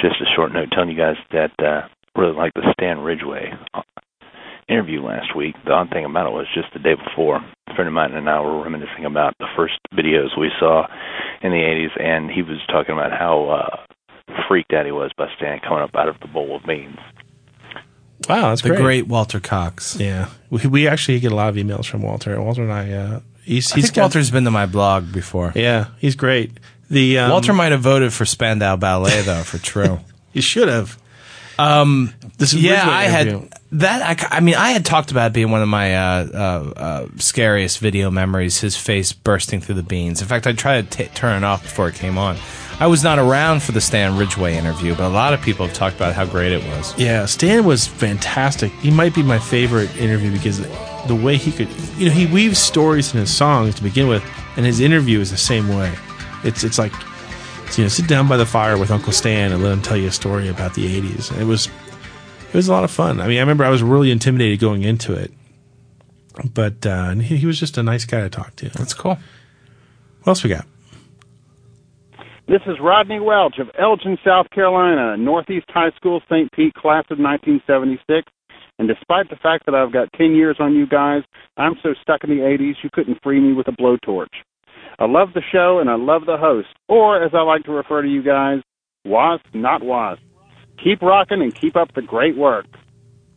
Just 0.00 0.20
a 0.22 0.26
short 0.36 0.52
note 0.52 0.68
telling 0.72 0.90
you 0.90 0.96
guys 0.96 1.16
that 1.32 1.50
uh, 1.58 1.88
really 2.16 2.34
like 2.36 2.52
the 2.54 2.72
Stan 2.78 3.00
Ridgway 3.00 3.50
uh, 3.74 3.82
interview 4.68 5.02
last 5.02 5.34
week. 5.36 5.56
The 5.64 5.72
odd 5.72 5.90
thing 5.90 6.04
about 6.04 6.28
it 6.28 6.32
was 6.32 6.46
just 6.54 6.72
the 6.72 6.78
day 6.78 6.94
before, 6.94 7.36
a 7.66 7.74
friend 7.74 7.88
of 7.88 7.92
mine 7.92 8.12
and 8.12 8.30
I 8.30 8.40
were 8.40 8.62
reminiscing 8.62 9.04
about 9.04 9.34
the 9.40 9.48
first 9.56 9.74
videos 9.92 10.38
we 10.38 10.50
saw 10.60 10.86
in 11.42 11.50
the 11.50 11.58
80s, 11.58 12.00
and 12.00 12.30
he 12.30 12.42
was 12.42 12.58
talking 12.70 12.94
about 12.94 13.10
how 13.10 13.50
uh, 13.50 13.76
freaked 14.48 14.72
out 14.72 14.86
he 14.86 14.92
was 14.92 15.10
by 15.16 15.28
Stan 15.36 15.60
coming 15.60 15.82
up 15.82 15.94
out 15.94 16.08
of 16.08 16.18
the 16.20 16.28
bowl 16.28 16.56
of 16.56 16.64
beans. 16.64 16.98
Wow, 18.28 18.50
that's 18.50 18.62
the 18.62 18.68
great. 18.70 18.80
great 18.80 19.06
Walter 19.06 19.40
Cox. 19.40 19.96
Yeah, 19.98 20.28
we, 20.50 20.66
we 20.66 20.88
actually 20.88 21.20
get 21.20 21.32
a 21.32 21.34
lot 21.34 21.48
of 21.48 21.54
emails 21.56 21.86
from 21.86 22.02
Walter. 22.02 22.40
Walter 22.40 22.62
and 22.62 22.72
I, 22.72 22.92
uh, 22.92 23.20
he's 23.42 23.72
I 23.72 23.76
he's 23.76 23.84
think 23.86 23.94
got- 23.94 24.02
Walter's 24.02 24.30
been 24.30 24.44
to 24.44 24.50
my 24.50 24.66
blog 24.66 25.10
before. 25.12 25.52
Yeah, 25.54 25.86
he's 25.98 26.16
great. 26.16 26.52
The 26.90 27.18
um, 27.20 27.30
Walter 27.30 27.52
might 27.52 27.72
have 27.72 27.80
voted 27.80 28.12
for 28.12 28.24
Spandau 28.26 28.76
Ballet 28.76 29.22
though 29.22 29.42
for 29.42 29.58
True. 29.58 30.00
he 30.32 30.40
should 30.40 30.68
have. 30.68 30.98
Um, 31.58 32.14
This 32.38 32.52
is 32.54 32.62
yeah, 32.62 32.80
Ridgway 32.80 32.92
I 32.94 33.02
had 33.04 33.50
that. 33.72 34.22
I, 34.32 34.36
I 34.36 34.40
mean, 34.40 34.54
I 34.54 34.70
had 34.70 34.84
talked 34.84 35.10
about 35.10 35.28
it 35.30 35.34
being 35.34 35.50
one 35.50 35.60
of 35.62 35.68
my 35.68 35.94
uh, 35.94 36.26
uh, 36.32 36.72
uh, 36.76 37.06
scariest 37.16 37.78
video 37.80 38.10
memories. 38.10 38.60
His 38.60 38.76
face 38.76 39.12
bursting 39.12 39.60
through 39.60 39.74
the 39.76 39.82
beans. 39.82 40.22
In 40.22 40.26
fact, 40.28 40.46
I 40.46 40.52
tried 40.52 40.90
to 40.90 41.04
t- 41.04 41.10
turn 41.14 41.42
it 41.42 41.46
off 41.46 41.62
before 41.62 41.88
it 41.88 41.94
came 41.96 42.16
on. 42.18 42.36
I 42.80 42.86
was 42.86 43.04
not 43.04 43.18
around 43.18 43.62
for 43.62 43.72
the 43.72 43.80
Stan 43.80 44.16
Ridgway 44.16 44.56
interview, 44.56 44.94
but 44.94 45.04
a 45.04 45.12
lot 45.12 45.34
of 45.34 45.42
people 45.42 45.66
have 45.66 45.74
talked 45.74 45.96
about 45.96 46.14
how 46.14 46.24
great 46.24 46.50
it 46.50 46.64
was. 46.64 46.98
Yeah, 46.98 47.26
Stan 47.26 47.66
was 47.66 47.86
fantastic. 47.86 48.72
He 48.72 48.90
might 48.90 49.14
be 49.14 49.22
my 49.22 49.38
favorite 49.38 49.94
interview 49.98 50.32
because 50.32 50.60
the 51.06 51.14
way 51.14 51.36
he 51.36 51.52
could, 51.52 51.68
you 51.98 52.06
know, 52.08 52.14
he 52.14 52.24
weaves 52.24 52.58
stories 52.58 53.12
in 53.12 53.20
his 53.20 53.30
songs 53.30 53.74
to 53.74 53.82
begin 53.82 54.08
with, 54.08 54.24
and 54.56 54.64
his 54.64 54.80
interview 54.80 55.20
is 55.20 55.30
the 55.30 55.36
same 55.36 55.68
way. 55.68 55.92
It's 56.42 56.64
it's 56.64 56.78
like, 56.78 56.94
you 57.76 57.84
know, 57.84 57.88
sit 57.88 58.08
down 58.08 58.28
by 58.28 58.38
the 58.38 58.46
fire 58.46 58.78
with 58.78 58.90
Uncle 58.90 59.12
Stan 59.12 59.52
and 59.52 59.62
let 59.62 59.74
him 59.74 59.82
tell 59.82 59.98
you 59.98 60.08
a 60.08 60.12
story 60.12 60.48
about 60.48 60.72
the 60.72 61.02
'80s. 61.02 61.30
And 61.30 61.42
it 61.42 61.44
was 61.44 61.66
it 61.66 62.54
was 62.54 62.68
a 62.68 62.72
lot 62.72 62.84
of 62.84 62.90
fun. 62.90 63.20
I 63.20 63.28
mean, 63.28 63.36
I 63.36 63.40
remember 63.40 63.64
I 63.64 63.68
was 63.68 63.82
really 63.82 64.10
intimidated 64.10 64.58
going 64.58 64.84
into 64.84 65.12
it, 65.12 65.30
but 66.54 66.86
uh, 66.86 67.10
he, 67.16 67.36
he 67.36 67.46
was 67.46 67.60
just 67.60 67.76
a 67.76 67.82
nice 67.82 68.06
guy 68.06 68.22
to 68.22 68.30
talk 68.30 68.56
to. 68.56 68.70
That's 68.70 68.94
cool. 68.94 69.18
What 70.22 70.30
else 70.30 70.42
we 70.42 70.48
got? 70.48 70.64
This 72.50 72.62
is 72.66 72.80
Rodney 72.82 73.20
Welch 73.20 73.60
of 73.60 73.70
Elgin, 73.78 74.18
South 74.26 74.50
Carolina, 74.50 75.16
Northeast 75.16 75.66
High 75.68 75.92
School, 75.94 76.20
St. 76.28 76.50
Pete, 76.50 76.74
class 76.74 77.04
of 77.08 77.20
1976. 77.20 78.26
And 78.80 78.88
despite 78.88 79.30
the 79.30 79.36
fact 79.36 79.66
that 79.66 79.74
I've 79.76 79.92
got 79.92 80.12
10 80.14 80.34
years 80.34 80.56
on 80.58 80.74
you 80.74 80.84
guys, 80.84 81.22
I'm 81.56 81.74
so 81.80 81.94
stuck 82.02 82.24
in 82.24 82.30
the 82.30 82.42
80s 82.42 82.74
you 82.82 82.90
couldn't 82.92 83.22
free 83.22 83.38
me 83.38 83.52
with 83.52 83.68
a 83.68 83.70
blowtorch. 83.70 84.34
I 84.98 85.06
love 85.06 85.28
the 85.32 85.42
show 85.52 85.78
and 85.78 85.88
I 85.88 85.94
love 85.94 86.26
the 86.26 86.36
host, 86.36 86.66
or 86.88 87.22
as 87.22 87.30
I 87.34 87.42
like 87.42 87.62
to 87.66 87.70
refer 87.70 88.02
to 88.02 88.08
you 88.08 88.20
guys, 88.20 88.58
was 89.04 89.38
not 89.54 89.84
was. 89.84 90.18
Keep 90.82 91.02
rocking 91.02 91.42
and 91.42 91.54
keep 91.54 91.76
up 91.76 91.94
the 91.94 92.02
great 92.02 92.36
work. 92.36 92.66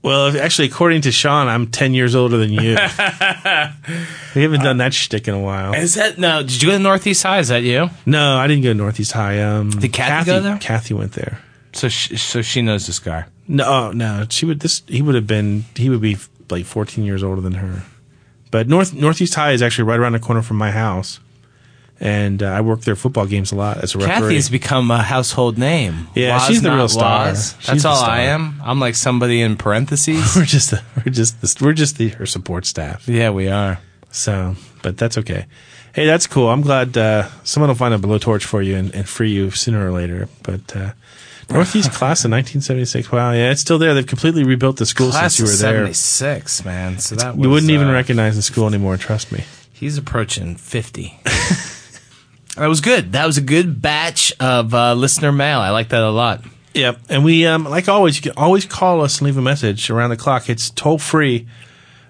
Well, 0.03 0.37
actually, 0.37 0.67
according 0.67 1.01
to 1.03 1.13
Sean, 1.13 1.47
I'm 1.47 1.67
10 1.67 1.93
years 1.93 2.13
older 2.13 2.37
than 2.37 2.51
you. 2.51 2.71
we 4.35 4.41
haven't 4.41 4.61
done 4.61 4.77
that 4.77 4.93
shtick 4.93 5.29
in 5.29 5.33
a 5.33 5.39
while. 5.39 5.73
Is 5.73 5.95
that 5.95 6.17
no? 6.17 6.41
Did 6.43 6.61
you 6.61 6.67
go 6.69 6.77
to 6.77 6.83
Northeast 6.83 7.23
High? 7.23 7.39
Is 7.39 7.47
that 7.47 7.63
you? 7.63 7.89
No, 8.05 8.35
I 8.35 8.47
didn't 8.47 8.63
go 8.63 8.71
to 8.71 8.75
Northeast 8.75 9.13
High. 9.13 9.41
Um, 9.41 9.69
Did 9.69 9.93
Kathy 9.93 10.25
go 10.25 10.41
there? 10.41 10.57
Kathy 10.57 10.93
went 10.93 11.13
there. 11.13 11.39
So, 11.71 11.87
she, 11.87 12.17
so 12.17 12.41
she 12.41 12.61
knows 12.61 12.85
this 12.85 12.99
guy. 12.99 13.25
No, 13.47 13.63
oh, 13.65 13.91
no, 13.91 14.25
she 14.29 14.45
would. 14.45 14.59
This 14.59 14.83
he 14.87 15.01
would 15.01 15.15
have 15.15 15.25
been. 15.25 15.63
He 15.75 15.89
would 15.89 16.01
be 16.01 16.17
like 16.49 16.65
14 16.65 17.05
years 17.05 17.23
older 17.23 17.41
than 17.41 17.53
her. 17.53 17.83
But 18.51 18.67
North 18.67 18.93
Northeast 18.93 19.35
High 19.35 19.53
is 19.53 19.61
actually 19.61 19.85
right 19.85 19.99
around 19.99 20.11
the 20.11 20.19
corner 20.19 20.41
from 20.41 20.57
my 20.57 20.71
house, 20.71 21.21
and 22.03 22.43
uh, 22.43 22.47
I 22.47 22.59
work 22.59 22.81
their 22.81 22.97
football 22.97 23.25
games 23.25 23.53
a 23.53 23.55
lot 23.55 23.77
as 23.77 23.95
a 23.95 23.97
referee. 23.97 24.13
Kathy's 24.13 24.49
become 24.49 24.91
a 24.91 25.01
household 25.01 25.57
name. 25.57 26.09
Yeah, 26.13 26.35
Was, 26.35 26.47
she's 26.47 26.61
the 26.61 26.69
real 26.69 26.89
star. 26.89 27.29
was. 27.29 27.55
That's 27.65 27.85
all 27.85 27.95
star. 27.95 28.09
I 28.09 28.23
am. 28.23 28.61
I'm 28.61 28.81
like 28.81 28.95
somebody 28.95 29.41
in 29.41 29.55
parentheses. 29.55 30.33
we're 30.35 30.43
just 30.43 30.71
the, 30.71 30.83
we're 30.97 31.13
just 31.13 31.39
the, 31.39 31.65
we're 31.65 31.71
just 31.71 31.97
the 31.97 32.09
her 32.09 32.25
support 32.25 32.65
staff. 32.65 33.07
yeah, 33.07 33.29
we 33.29 33.47
are. 33.47 33.79
So, 34.11 34.57
but 34.81 34.97
that's 34.97 35.17
okay. 35.19 35.45
Hey, 35.95 36.05
that's 36.05 36.27
cool. 36.27 36.49
I'm 36.49 36.61
glad 36.61 36.97
uh, 36.97 37.29
someone 37.45 37.69
will 37.69 37.75
find 37.75 37.93
a 37.93 37.97
blowtorch 37.97 38.43
for 38.43 38.61
you 38.61 38.75
and, 38.75 38.93
and 38.93 39.07
free 39.07 39.31
you 39.31 39.51
sooner 39.51 39.87
or 39.87 39.91
later. 39.91 40.27
But 40.43 40.75
uh, 40.75 40.91
Northeast 41.49 41.91
class 41.93 42.25
of 42.25 42.31
1976. 42.31 43.13
Wow, 43.13 43.31
yeah, 43.31 43.51
it's 43.51 43.61
still 43.61 43.77
there. 43.77 43.93
They've 43.93 44.05
completely 44.05 44.43
rebuilt 44.43 44.75
the 44.75 44.85
school 44.85 45.11
Class 45.11 45.35
since 45.35 45.39
you 45.39 45.45
were 45.45 45.71
there. 45.71 45.93
76, 45.93 46.65
man. 46.65 46.99
So 46.99 47.15
that 47.15 47.37
you 47.37 47.49
wouldn't 47.49 47.71
even 47.71 47.87
uh, 47.87 47.93
recognize 47.93 48.35
the 48.35 48.41
school 48.41 48.67
anymore. 48.67 48.97
Trust 48.97 49.31
me. 49.31 49.45
He's 49.71 49.97
approaching 49.97 50.57
50. 50.57 51.17
that 52.55 52.67
was 52.67 52.81
good. 52.81 53.13
That 53.13 53.25
was 53.25 53.37
a 53.37 53.41
good 53.41 53.81
batch 53.81 54.33
of 54.39 54.73
uh, 54.73 54.93
listener 54.93 55.31
mail. 55.31 55.59
I 55.59 55.71
like 55.71 55.89
that 55.89 56.03
a 56.03 56.11
lot. 56.11 56.43
Yep. 56.73 56.99
And 57.09 57.23
we, 57.23 57.45
um, 57.45 57.65
like 57.65 57.87
always, 57.87 58.15
you 58.17 58.23
can 58.23 58.33
always 58.37 58.65
call 58.65 59.01
us 59.01 59.19
and 59.19 59.25
leave 59.25 59.37
a 59.37 59.41
message 59.41 59.89
around 59.89 60.11
the 60.11 60.17
clock. 60.17 60.49
It's 60.49 60.69
toll 60.69 60.97
free. 60.97 61.47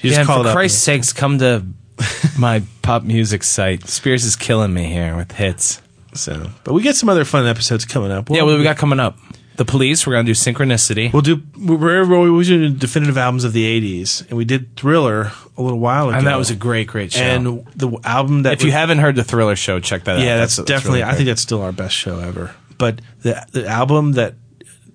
you 0.00 0.10
just 0.10 0.16
yeah, 0.16 0.20
and 0.20 0.26
call 0.26 0.42
for 0.42 0.48
it 0.48 0.50
up. 0.50 0.54
Christ's 0.54 0.82
sakes, 0.82 1.12
come 1.12 1.38
to 1.38 1.64
my 2.38 2.62
pop 2.82 3.04
music 3.04 3.44
site. 3.44 3.86
Spears 3.86 4.24
is 4.24 4.36
killing 4.36 4.74
me 4.74 4.86
here 4.86 5.16
with 5.16 5.32
hits. 5.32 5.80
So, 6.14 6.50
but 6.64 6.74
we 6.74 6.82
get 6.82 6.96
some 6.96 7.08
other 7.08 7.24
fun 7.24 7.46
episodes 7.46 7.84
coming 7.84 8.10
up. 8.10 8.28
yeah, 8.30 8.42
what 8.42 8.52
do 8.52 8.58
we 8.58 8.64
got 8.64 8.76
coming 8.76 9.00
up? 9.00 9.18
The 9.56 9.64
Police. 9.64 10.06
We're 10.06 10.14
gonna 10.14 10.24
do 10.24 10.32
Synchronicity. 10.32 11.12
We'll 11.12 11.22
do. 11.22 11.42
We're, 11.58 12.06
we're, 12.08 12.32
we 12.32 12.44
do 12.44 12.70
definitive 12.70 13.18
albums 13.18 13.44
of 13.44 13.52
the 13.52 13.64
'80s, 13.80 14.26
and 14.28 14.38
we 14.38 14.44
did 14.44 14.76
Thriller 14.76 15.30
a 15.56 15.62
little 15.62 15.78
while 15.78 16.08
ago, 16.08 16.18
And 16.18 16.26
that 16.26 16.36
was 16.36 16.50
a 16.50 16.56
great, 16.56 16.86
great 16.86 17.12
show. 17.12 17.22
And 17.22 17.66
the 17.76 17.98
album 18.04 18.44
that 18.44 18.54
if 18.54 18.64
you 18.64 18.72
haven't 18.72 18.98
heard 18.98 19.14
the 19.16 19.24
Thriller 19.24 19.56
show, 19.56 19.78
check 19.78 20.04
that 20.04 20.16
out. 20.16 20.22
yeah, 20.22 20.38
that's, 20.38 20.56
definitely. 20.56 21.00
really 21.00 21.12
I 21.12 21.14
think 21.14 21.26
that's 21.26 21.42
still 21.42 21.60
our 21.62 21.72
best 21.72 21.94
show 21.94 22.18
ever. 22.18 22.54
But 22.78 23.00
the 23.20 23.46
the 23.52 23.66
album 23.66 24.12
that 24.12 24.34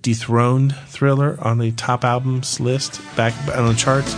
dethroned 0.02 0.74
Thriller 0.88 1.38
on 1.40 1.58
the 1.58 1.72
top 1.72 2.04
albums 2.04 2.60
list 2.60 3.00
back 3.16 3.34
on 3.56 3.68
the 3.68 3.74
charts. 3.74 4.14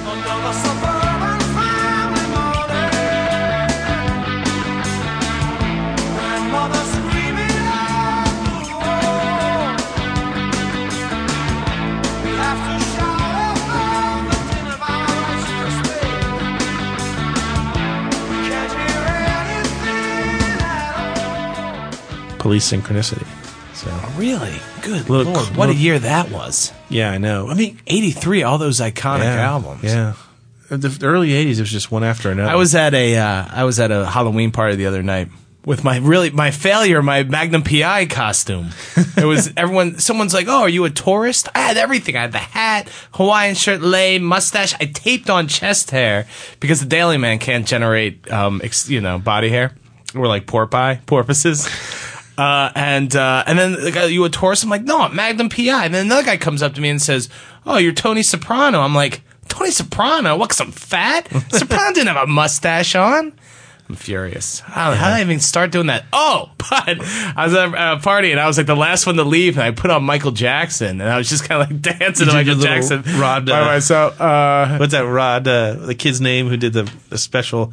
Police 22.40 22.70
Synchronicity. 22.70 23.26
So 23.74 23.90
really 24.18 24.58
good. 24.82 25.08
Lord, 25.08 25.56
what 25.56 25.70
a 25.70 25.74
year 25.74 25.98
that 25.98 26.30
was. 26.30 26.72
yeah, 26.88 27.10
I 27.10 27.18
know. 27.18 27.48
I 27.48 27.54
mean, 27.54 27.78
'83. 27.86 28.42
All 28.42 28.58
those 28.58 28.80
iconic 28.80 29.24
yeah, 29.24 29.48
albums. 29.48 29.84
Yeah, 29.84 30.14
the, 30.68 30.76
the 30.76 31.06
early 31.06 31.30
'80s 31.30 31.58
it 31.58 31.60
was 31.60 31.70
just 31.70 31.90
one 31.90 32.04
after 32.04 32.30
another. 32.30 32.50
I 32.50 32.56
was 32.56 32.74
at 32.74 32.92
a 32.94 33.16
uh, 33.16 33.46
I 33.48 33.64
was 33.64 33.78
at 33.78 33.90
a 33.90 34.04
Halloween 34.04 34.50
party 34.50 34.76
the 34.76 34.86
other 34.86 35.02
night 35.02 35.28
with 35.64 35.84
my 35.84 35.98
really 35.98 36.30
my 36.30 36.50
failure, 36.50 37.02
my 37.02 37.22
Magnum 37.22 37.62
PI 37.62 38.06
costume. 38.06 38.70
It 39.16 39.24
was 39.24 39.52
everyone. 39.56 39.98
Someone's 39.98 40.34
like, 40.34 40.46
"Oh, 40.48 40.62
are 40.62 40.68
you 40.68 40.84
a 40.84 40.90
tourist?" 40.90 41.48
I 41.54 41.60
had 41.60 41.76
everything. 41.76 42.16
I 42.16 42.22
had 42.22 42.32
the 42.32 42.38
hat, 42.38 42.88
Hawaiian 43.12 43.54
shirt, 43.54 43.80
lei, 43.80 44.18
mustache. 44.18 44.74
I 44.80 44.86
taped 44.86 45.30
on 45.30 45.48
chest 45.48 45.90
hair 45.90 46.26
because 46.60 46.80
the 46.80 46.86
Daly 46.86 47.18
Man 47.18 47.38
can't 47.38 47.66
generate, 47.66 48.30
um, 48.30 48.60
ex, 48.64 48.88
you 48.88 49.00
know, 49.00 49.18
body 49.18 49.48
hair. 49.48 49.74
We're 50.14 50.28
like 50.28 50.46
porpoise, 50.46 50.98
porpoises. 51.06 51.68
Uh, 52.38 52.72
and 52.74 53.14
uh, 53.14 53.44
and 53.46 53.58
then 53.58 53.72
the 53.72 53.90
guy, 53.90 54.06
you 54.06 54.24
a 54.24 54.30
tourist? 54.30 54.64
I'm 54.64 54.70
like, 54.70 54.82
no, 54.82 55.00
I'm 55.00 55.14
Magnum 55.14 55.48
PI. 55.48 55.84
And 55.84 55.94
then 55.94 56.06
another 56.06 56.22
guy 56.22 56.36
comes 56.36 56.62
up 56.62 56.74
to 56.74 56.80
me 56.80 56.88
and 56.88 57.00
says, 57.00 57.28
"Oh, 57.66 57.76
you're 57.76 57.92
Tony 57.92 58.22
Soprano." 58.22 58.80
I'm 58.80 58.94
like, 58.94 59.22
Tony 59.48 59.70
Soprano? 59.70 60.36
What? 60.36 60.48
Cause 60.48 60.60
I'm 60.60 60.72
fat? 60.72 61.28
Soprano 61.52 61.92
didn't 61.92 62.08
have 62.08 62.24
a 62.24 62.26
mustache 62.26 62.94
on. 62.94 63.32
I'm 63.90 63.96
furious. 63.96 64.60
How, 64.60 64.92
how 64.92 65.08
did 65.08 65.14
I 65.16 65.20
even 65.20 65.40
start 65.40 65.72
doing 65.72 65.88
that? 65.88 66.04
Oh, 66.12 66.52
but 66.58 67.00
I 67.00 67.44
was 67.44 67.54
at 67.54 67.74
a 67.74 68.00
party 68.00 68.30
and 68.30 68.38
I 68.38 68.46
was 68.46 68.56
like 68.56 68.68
the 68.68 68.76
last 68.76 69.04
one 69.04 69.16
to 69.16 69.24
leave, 69.24 69.58
and 69.58 69.64
I 69.64 69.72
put 69.72 69.90
on 69.90 70.04
Michael 70.04 70.30
Jackson, 70.30 71.00
and 71.00 71.10
I 71.10 71.18
was 71.18 71.28
just 71.28 71.42
kind 71.44 71.60
of 71.60 71.68
like 71.68 71.82
dancing 71.98 72.28
to 72.28 72.32
Michael 72.32 72.54
Jackson 72.54 73.02
Rod, 73.18 73.46
by 73.46 73.60
uh, 73.60 73.64
myself. 73.64 74.20
Uh, 74.20 74.78
What's 74.78 74.92
that? 74.92 75.00
Rod, 75.00 75.48
uh, 75.48 75.74
the 75.74 75.96
kid's 75.96 76.20
name 76.20 76.48
who 76.48 76.56
did 76.56 76.72
the, 76.72 76.90
the 77.08 77.18
special 77.18 77.72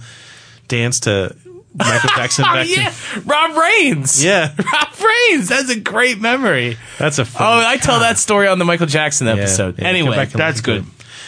dance 0.67 1.01
to 1.01 1.35
Michael 1.75 2.09
Jackson. 2.15 2.45
oh 2.47 2.53
back 2.53 2.67
yeah, 2.69 2.93
Rob 3.25 3.57
Raines. 3.57 4.23
Yeah. 4.23 4.53
Rob 4.73 4.87
Raines. 4.99 5.49
That's 5.49 5.69
a 5.69 5.79
great 5.79 6.19
memory. 6.19 6.77
That's 6.97 7.19
a 7.19 7.25
fun. 7.25 7.63
Oh. 7.63 7.67
I 7.67 7.77
tell 7.77 7.99
that 7.99 8.17
story 8.17 8.47
on 8.47 8.59
the 8.59 8.65
Michael 8.65 8.87
Jackson 8.87 9.27
episode. 9.27 9.77
Yeah, 9.77 9.83
yeah, 9.83 9.89
anyway, 9.89 10.09
come 10.09 10.15
back 10.17 10.31
and 10.31 10.39
that's 10.39 10.61
good. 10.61 10.85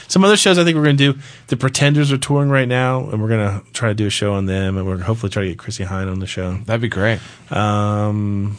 Some 0.08 0.24
other 0.24 0.38
shows 0.38 0.58
I 0.58 0.64
think 0.64 0.76
we're 0.76 0.86
going 0.86 0.98
to 0.98 1.14
do. 1.14 1.20
The 1.48 1.58
Pretenders 1.58 2.12
are 2.12 2.18
touring 2.18 2.50
right 2.50 2.68
now, 2.68 3.10
and 3.12 3.22
we're 3.22 3.30
going 3.30 3.62
to 3.62 3.72
try 3.74 3.90
to 3.90 3.94
do 3.96 4.08
a 4.08 4.10
show 4.10 4.34
on 4.34 4.48
them, 4.48 4.76
and 4.76 4.88
we're 4.88 4.94
gonna 4.94 5.06
hopefully 5.06 5.30
try 5.30 5.44
to 5.44 5.50
get 5.50 5.60
Chrissie 5.60 5.86
Hynde 5.86 6.12
on 6.12 6.18
the 6.18 6.26
show. 6.26 6.54
That'd 6.66 6.82
be 6.82 6.88
great. 6.90 7.20
Um, 7.52 8.58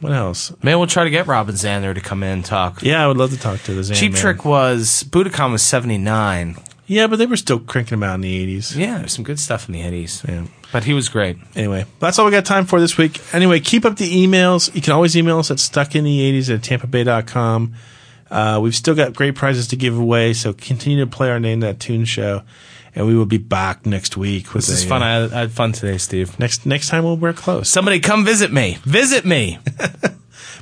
what 0.00 0.12
else? 0.12 0.52
Maybe 0.62 0.76
we'll 0.76 0.86
try 0.86 1.04
to 1.04 1.10
get 1.10 1.26
Robin 1.26 1.54
Zander 1.54 1.94
to 1.94 2.00
come 2.02 2.22
in 2.22 2.28
and 2.30 2.44
talk. 2.44 2.82
Yeah, 2.82 3.02
I 3.02 3.06
would 3.06 3.16
love 3.16 3.30
to 3.30 3.38
talk 3.38 3.60
to 3.62 3.74
the 3.74 3.82
Zan 3.82 3.96
Cheap 3.96 4.12
Man. 4.12 4.20
Trick 4.20 4.44
was 4.44 5.04
Budokan 5.04 5.52
was 5.52 5.62
seventy 5.62 5.98
nine. 5.98 6.56
Yeah, 6.90 7.06
but 7.06 7.20
they 7.20 7.26
were 7.26 7.36
still 7.36 7.60
cranking 7.60 8.00
them 8.00 8.02
out 8.02 8.16
in 8.16 8.22
the 8.22 8.36
eighties. 8.36 8.76
Yeah, 8.76 8.98
there's 8.98 9.12
some 9.12 9.22
good 9.24 9.38
stuff 9.38 9.68
in 9.68 9.74
the 9.74 9.82
eighties. 9.82 10.24
Yeah. 10.28 10.46
But 10.72 10.82
he 10.82 10.92
was 10.92 11.08
great. 11.08 11.36
Anyway, 11.54 11.84
that's 12.00 12.18
all 12.18 12.24
we 12.24 12.32
got 12.32 12.44
time 12.44 12.64
for 12.64 12.80
this 12.80 12.98
week. 12.98 13.20
Anyway, 13.32 13.60
keep 13.60 13.84
up 13.84 13.96
the 13.96 14.26
emails. 14.26 14.74
You 14.74 14.82
can 14.82 14.92
always 14.92 15.16
email 15.16 15.38
us 15.38 15.50
at 15.52 15.58
stuckinthe80s 15.58 16.52
at 16.52 16.62
tampabay.com. 16.62 17.74
Uh, 18.28 18.58
we've 18.60 18.74
still 18.74 18.96
got 18.96 19.14
great 19.14 19.36
prizes 19.36 19.68
to 19.68 19.76
give 19.76 19.96
away, 19.96 20.32
so 20.32 20.52
continue 20.52 21.04
to 21.04 21.10
play 21.10 21.30
our 21.30 21.38
Name 21.40 21.60
That 21.60 21.78
Tune 21.78 22.04
show. 22.04 22.42
And 22.94 23.06
we 23.06 23.16
will 23.16 23.24
be 23.26 23.38
back 23.38 23.86
next 23.86 24.16
week. 24.16 24.52
With 24.52 24.66
This 24.66 24.78
is 24.80 24.84
a, 24.84 24.88
fun. 24.88 25.02
uh, 25.02 25.06
I 25.06 25.10
had, 25.12 25.32
I 25.32 25.38
had 25.42 25.52
fun 25.52 25.70
today, 25.70 25.96
Steve. 25.98 26.36
next 26.40 26.66
next 26.66 26.88
time 26.88 27.04
we'll 27.04 27.16
wear 27.16 27.32
clothes. 27.32 27.68
Somebody 27.68 28.00
come 28.00 28.24
visit 28.24 28.52
me. 28.52 28.78
Visit 28.82 29.24
me. 29.24 29.60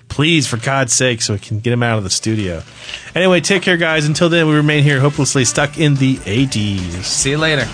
Please, 0.09 0.47
for 0.47 0.57
God's 0.57 0.93
sake, 0.93 1.23
so 1.23 1.35
we 1.35 1.39
can 1.39 1.61
get 1.61 1.73
him 1.73 1.83
out 1.83 1.99
of 1.99 2.05
the 2.05 2.11
studio. 2.11 2.63
Anyway, 3.15 3.41
take 3.41 3.63
care, 3.63 3.77
guys. 3.77 4.07
Until 4.07 4.29
then, 4.29 4.49
we 4.49 4.55
remain 4.55 4.83
here 4.83 5.01
hopelessly 5.01 5.45
stuck 5.45 5.79
in 5.79 5.95
the 5.97 6.17
80s. 6.17 7.05
See 7.05 7.31
you 7.31 7.39
later. 7.39 7.67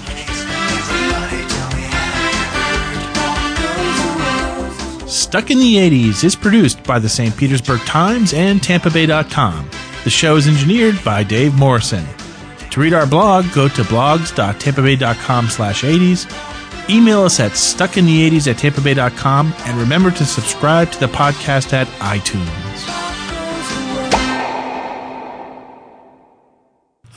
Stuck 5.08 5.50
in 5.50 5.58
the 5.58 5.76
80s 5.76 6.22
is 6.22 6.36
produced 6.36 6.82
by 6.84 6.98
the 6.98 7.08
St. 7.08 7.36
Petersburg 7.36 7.80
Times 7.80 8.32
and 8.34 8.60
TampaBay.com. 8.60 9.68
The 10.04 10.10
show 10.10 10.36
is 10.36 10.46
engineered 10.46 11.02
by 11.04 11.22
Dave 11.24 11.54
Morrison. 11.54 12.04
To 12.70 12.80
read 12.80 12.92
our 12.92 13.06
blog, 13.06 13.46
go 13.52 13.68
to 13.68 13.82
blogs.tampabay.com 13.82 15.48
slash 15.48 15.82
80s. 15.82 16.53
Email 16.90 17.22
us 17.22 17.40
at 17.40 17.52
stuckinthe80s 17.52 18.50
at 18.50 18.56
tampabay.com 18.56 19.54
and 19.58 19.78
remember 19.78 20.10
to 20.10 20.24
subscribe 20.24 20.92
to 20.92 21.00
the 21.00 21.06
podcast 21.06 21.72
at 21.72 21.86
iTunes. 21.98 23.04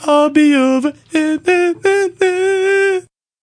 I'll 0.06 0.30
be 0.30 0.54
over. 0.54 0.94